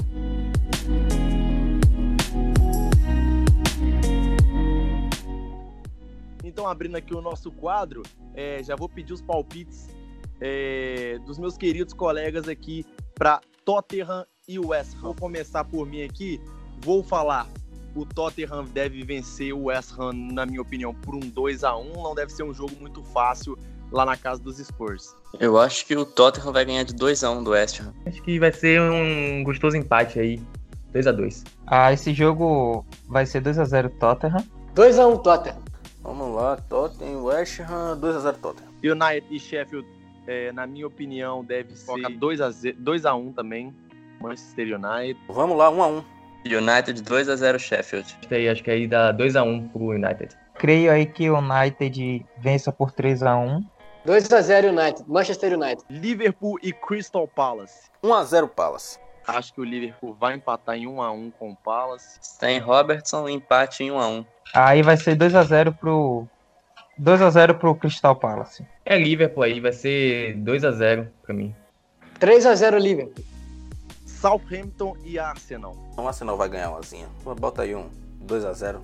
Então, 6.43 6.66
abrindo 6.66 6.97
aqui 6.97 7.14
o 7.14 7.22
nosso 7.22 7.53
quadro, 7.53 8.03
é, 8.35 8.61
já 8.64 8.74
vou 8.74 8.89
pedir 8.89 9.12
os 9.12 9.22
palpites 9.22 9.95
é, 10.41 11.18
dos 11.26 11.39
meus 11.39 11.57
queridos 11.57 11.95
colegas 11.95 12.49
aqui 12.49 12.84
para 13.14 13.41
Tottenham 13.64 14.26
e 14.49 14.59
West 14.59 14.95
Ham. 14.97 15.03
Vou 15.03 15.14
começar 15.14 15.64
por 15.64 15.87
mim 15.87 16.03
aqui. 16.03 16.41
Vou 16.82 17.03
falar 17.03 17.49
o 17.97 18.05
Tottenham 18.05 18.64
deve 18.66 19.03
vencer 19.03 19.55
o 19.55 19.64
West 19.64 19.93
Ham, 19.99 20.12
na 20.12 20.45
minha 20.45 20.61
opinião, 20.61 20.95
por 20.95 21.14
um 21.14 21.20
2 21.20 21.64
a 21.64 21.74
1 21.76 22.03
Não 22.03 22.14
deve 22.14 22.30
ser 22.30 22.43
um 22.43 22.53
jogo 22.53 22.72
muito 22.78 23.03
fácil 23.03 23.59
lá 23.91 24.05
na 24.05 24.16
casa 24.16 24.43
dos 24.43 24.59
Spurs. 24.59 25.14
Eu 25.41 25.59
acho 25.59 25.87
que 25.87 25.97
o 25.97 26.05
Tottenham 26.05 26.53
vai 26.53 26.64
ganhar 26.64 26.82
de 26.82 26.95
2 26.95 27.24
a 27.24 27.30
1 27.30 27.43
do 27.43 27.51
West 27.51 27.80
Ham. 27.80 27.95
Acho 28.05 28.22
que 28.22 28.39
vai 28.39 28.53
ser 28.53 28.80
um 28.80 29.43
gostoso 29.43 29.76
empate 29.76 30.18
aí. 30.18 30.41
2 30.93 31.07
a 31.07 31.12
2 31.12 31.45
Ah, 31.66 31.93
esse 31.93 32.12
jogo 32.12 32.84
vai 33.09 33.24
ser 33.24 33.41
2 33.41 33.59
a 33.59 33.64
0 33.64 33.91
Tottenham. 33.99 34.45
2 34.74 34.99
a 34.99 35.07
1 35.07 35.16
Tottenham. 35.18 35.62
Vamos 36.03 36.37
lá, 36.37 36.57
Tottenham, 36.57 37.24
West 37.24 37.61
Ham, 37.61 37.97
2 37.97 38.16
a 38.16 38.20
0 38.20 38.39
Tottenham. 38.39 38.70
United 38.82 39.26
e 39.30 39.41
Sheffield, 39.41 39.89
é, 40.27 40.53
na 40.53 40.66
minha 40.66 40.87
opinião, 40.87 41.45
deve 41.45 41.77
ser 41.77 42.09
2 42.09 42.41
a 42.41 42.51
0, 42.51 42.77
2 42.79 43.07
a 43.07 43.14
1 43.14 43.33
também. 43.33 43.74
Manchester 44.20 44.79
United. 44.79 45.20
Vamos 45.29 45.57
lá, 45.57 45.70
1 45.70 45.83
a 45.83 45.87
1 45.89 46.05
United 46.47 47.03
2 47.03 47.29
a 47.29 47.37
0 47.37 47.59
Sheffield. 47.59 48.16
Acho 48.18 48.29
que 48.29 48.35
aí, 48.35 48.49
acho 48.49 48.62
que 48.62 48.70
aí 48.70 48.87
dá 48.87 49.12
2 49.12 49.37
a 49.37 49.43
1 49.43 49.68
pro 49.68 49.89
United. 49.91 50.37
Creio 50.55 50.91
aí 50.91 51.07
que 51.07 51.29
o 51.29 51.39
United 51.39 52.24
vença 52.39 52.72
por 52.72 52.93
3 52.93 53.22
a 53.22 53.37
1 53.37 53.64
2 54.05 54.33
a 54.33 54.41
0 54.41 54.68
United, 54.68 55.05
Manchester 55.09 55.53
United. 55.55 55.83
Liverpool 55.91 56.59
e 56.62 56.72
Crystal 56.72 57.27
Palace. 57.27 57.91
1 58.03 58.14
a 58.14 58.24
0 58.24 58.49
Palace. 58.49 58.99
Acho 59.27 59.53
que 59.53 59.61
o 59.61 59.64
Liverpool 59.64 60.14
vai 60.14 60.35
empatar 60.35 60.77
em 60.77 60.87
1 60.87 61.03
a 61.03 61.11
1 61.11 61.33
com 61.33 61.51
o 61.51 61.57
Palace. 61.57 62.39
Tem 62.39 62.61
Robertson, 62.61 63.29
empate 63.29 63.83
em 63.83 63.91
1 63.91 63.99
a 63.99 64.09
1. 64.09 64.24
Aí 64.55 64.83
vai 64.83 64.97
ser 64.97 65.16
2 65.16 65.35
a 65.35 65.43
0 65.43 65.72
pro 65.72 66.29
2 66.99 67.22
a 67.22 67.30
0 67.30 67.55
pro 67.57 67.74
Crystal 67.74 68.16
Palace. 68.16 68.66
É 68.84 68.99
Liverpool 68.99 69.42
aí, 69.42 69.61
vai 69.61 69.72
ser 69.72 70.34
2 70.38 70.64
a 70.64 70.72
0 70.72 71.09
para 71.22 71.34
mim. 71.34 71.55
3 72.18 72.47
a 72.47 72.55
0 72.55 72.78
Liverpool. 72.78 73.24
Southampton 74.07 74.97
e 75.05 75.18
Arsenal. 75.18 75.76
O 75.97 76.07
Arsenal 76.07 76.36
vai 76.36 76.49
ganhar 76.49 76.70
uma 76.70 76.78
asinha. 76.78 77.07
Bota 77.38 77.62
aí 77.62 77.74
um 77.74 77.88
2 78.22 78.44
a 78.44 78.53
0 78.53 78.80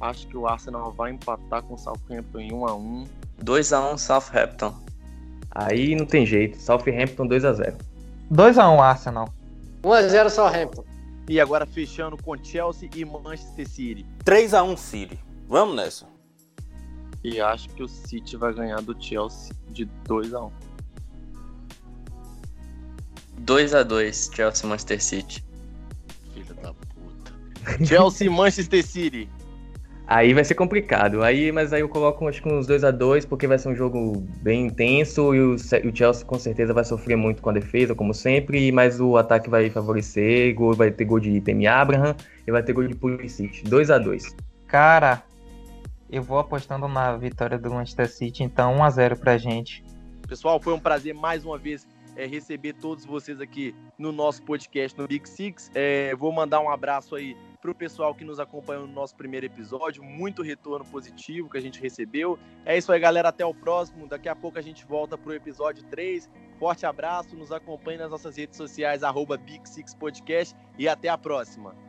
Acho 0.00 0.26
que 0.26 0.36
o 0.36 0.46
Arsenal 0.46 0.92
vai 0.92 1.10
empatar 1.10 1.62
com 1.62 1.74
o 1.74 1.78
Southampton 1.78 2.40
em 2.40 2.52
1 2.52 2.66
a 2.66 2.74
1 2.74 3.06
2x1 3.42 3.98
Southampton. 3.98 4.74
Aí 5.50 5.94
não 5.94 6.06
tem 6.06 6.26
jeito. 6.26 6.58
Southampton 6.58 7.28
2x0. 7.28 7.74
2x1 8.32 8.80
Arsenal. 8.80 9.28
1x0 9.82 10.30
Southampton. 10.30 10.84
E 11.28 11.40
agora 11.40 11.66
fechando 11.66 12.16
com 12.22 12.36
Chelsea 12.42 12.88
e 12.94 13.04
Manchester 13.04 13.68
City. 13.68 14.06
3x1 14.24 14.76
City. 14.76 15.18
Vamos 15.48 15.76
nessa. 15.76 16.15
E 17.26 17.40
acho 17.40 17.68
que 17.70 17.82
o 17.82 17.88
City 17.88 18.36
vai 18.36 18.54
ganhar 18.54 18.80
do 18.80 18.94
Chelsea 19.02 19.52
de 19.70 19.84
2 20.04 20.32
a 20.32 20.44
1 20.44 20.50
2x2 23.44 24.32
Chelsea 24.32 24.68
Manchester 24.68 25.02
City. 25.02 25.44
Filha 26.32 26.54
da 26.62 26.72
puta. 26.72 27.84
Chelsea 27.84 28.28
e 28.28 28.30
Manchester 28.30 28.86
City. 28.86 29.28
Aí 30.06 30.32
vai 30.32 30.44
ser 30.44 30.54
complicado. 30.54 31.24
Aí, 31.24 31.50
mas 31.50 31.72
aí 31.72 31.80
eu 31.80 31.88
coloco 31.88 32.28
acho 32.28 32.40
que 32.40 32.48
uns 32.48 32.64
2 32.64 32.84
a 32.84 32.92
2 32.92 33.24
porque 33.24 33.48
vai 33.48 33.58
ser 33.58 33.70
um 33.70 33.74
jogo 33.74 34.24
bem 34.40 34.66
intenso 34.66 35.34
e 35.34 35.40
o, 35.40 35.54
o 35.54 35.96
Chelsea 35.96 36.24
com 36.24 36.38
certeza 36.38 36.72
vai 36.72 36.84
sofrer 36.84 37.16
muito 37.16 37.42
com 37.42 37.50
a 37.50 37.54
defesa, 37.54 37.92
como 37.92 38.14
sempre, 38.14 38.70
mas 38.70 39.00
o 39.00 39.16
ataque 39.16 39.50
vai 39.50 39.68
favorecer, 39.68 40.54
gol, 40.54 40.74
vai 40.74 40.92
ter 40.92 41.04
gol 41.04 41.18
de 41.18 41.40
Temi 41.40 41.66
Abraham 41.66 42.14
e 42.46 42.52
vai 42.52 42.62
ter 42.62 42.72
gol 42.72 42.86
de 42.86 42.94
Pulisic. 42.94 43.64
2 43.64 43.90
a 43.90 43.98
2 43.98 44.36
Cara, 44.68 45.24
eu 46.10 46.22
vou 46.22 46.38
apostando 46.38 46.88
na 46.88 47.16
vitória 47.16 47.58
do 47.58 47.70
Manchester 47.70 48.08
City, 48.08 48.42
então 48.42 48.76
1x0 48.78 49.18
pra 49.18 49.38
gente. 49.38 49.84
Pessoal, 50.28 50.60
foi 50.60 50.72
um 50.72 50.80
prazer 50.80 51.14
mais 51.14 51.44
uma 51.44 51.56
vez 51.56 51.86
é, 52.16 52.26
receber 52.26 52.72
todos 52.72 53.04
vocês 53.04 53.40
aqui 53.40 53.74
no 53.98 54.10
nosso 54.10 54.42
podcast 54.42 54.98
no 54.98 55.06
Big 55.06 55.28
Six. 55.28 55.70
É, 55.74 56.14
vou 56.16 56.32
mandar 56.32 56.60
um 56.60 56.70
abraço 56.70 57.14
aí 57.14 57.36
pro 57.60 57.74
pessoal 57.74 58.14
que 58.14 58.24
nos 58.24 58.40
acompanhou 58.40 58.86
no 58.86 58.92
nosso 58.92 59.14
primeiro 59.14 59.46
episódio. 59.46 60.02
Muito 60.02 60.42
retorno 60.42 60.84
positivo 60.84 61.50
que 61.50 61.58
a 61.58 61.60
gente 61.60 61.80
recebeu. 61.80 62.38
É 62.64 62.76
isso 62.76 62.90
aí, 62.90 62.98
galera. 62.98 63.28
Até 63.28 63.44
o 63.44 63.54
próximo. 63.54 64.08
Daqui 64.08 64.28
a 64.28 64.34
pouco 64.34 64.58
a 64.58 64.62
gente 64.62 64.86
volta 64.86 65.18
pro 65.18 65.34
episódio 65.34 65.84
3. 65.84 66.28
Forte 66.58 66.86
abraço. 66.86 67.36
Nos 67.36 67.52
acompanhe 67.52 67.98
nas 67.98 68.10
nossas 68.10 68.36
redes 68.36 68.56
sociais, 68.56 69.02
arroba 69.02 69.36
Big 69.36 69.68
Six 69.68 69.94
Podcast. 69.94 70.56
E 70.78 70.88
até 70.88 71.08
a 71.08 71.18
próxima. 71.18 71.85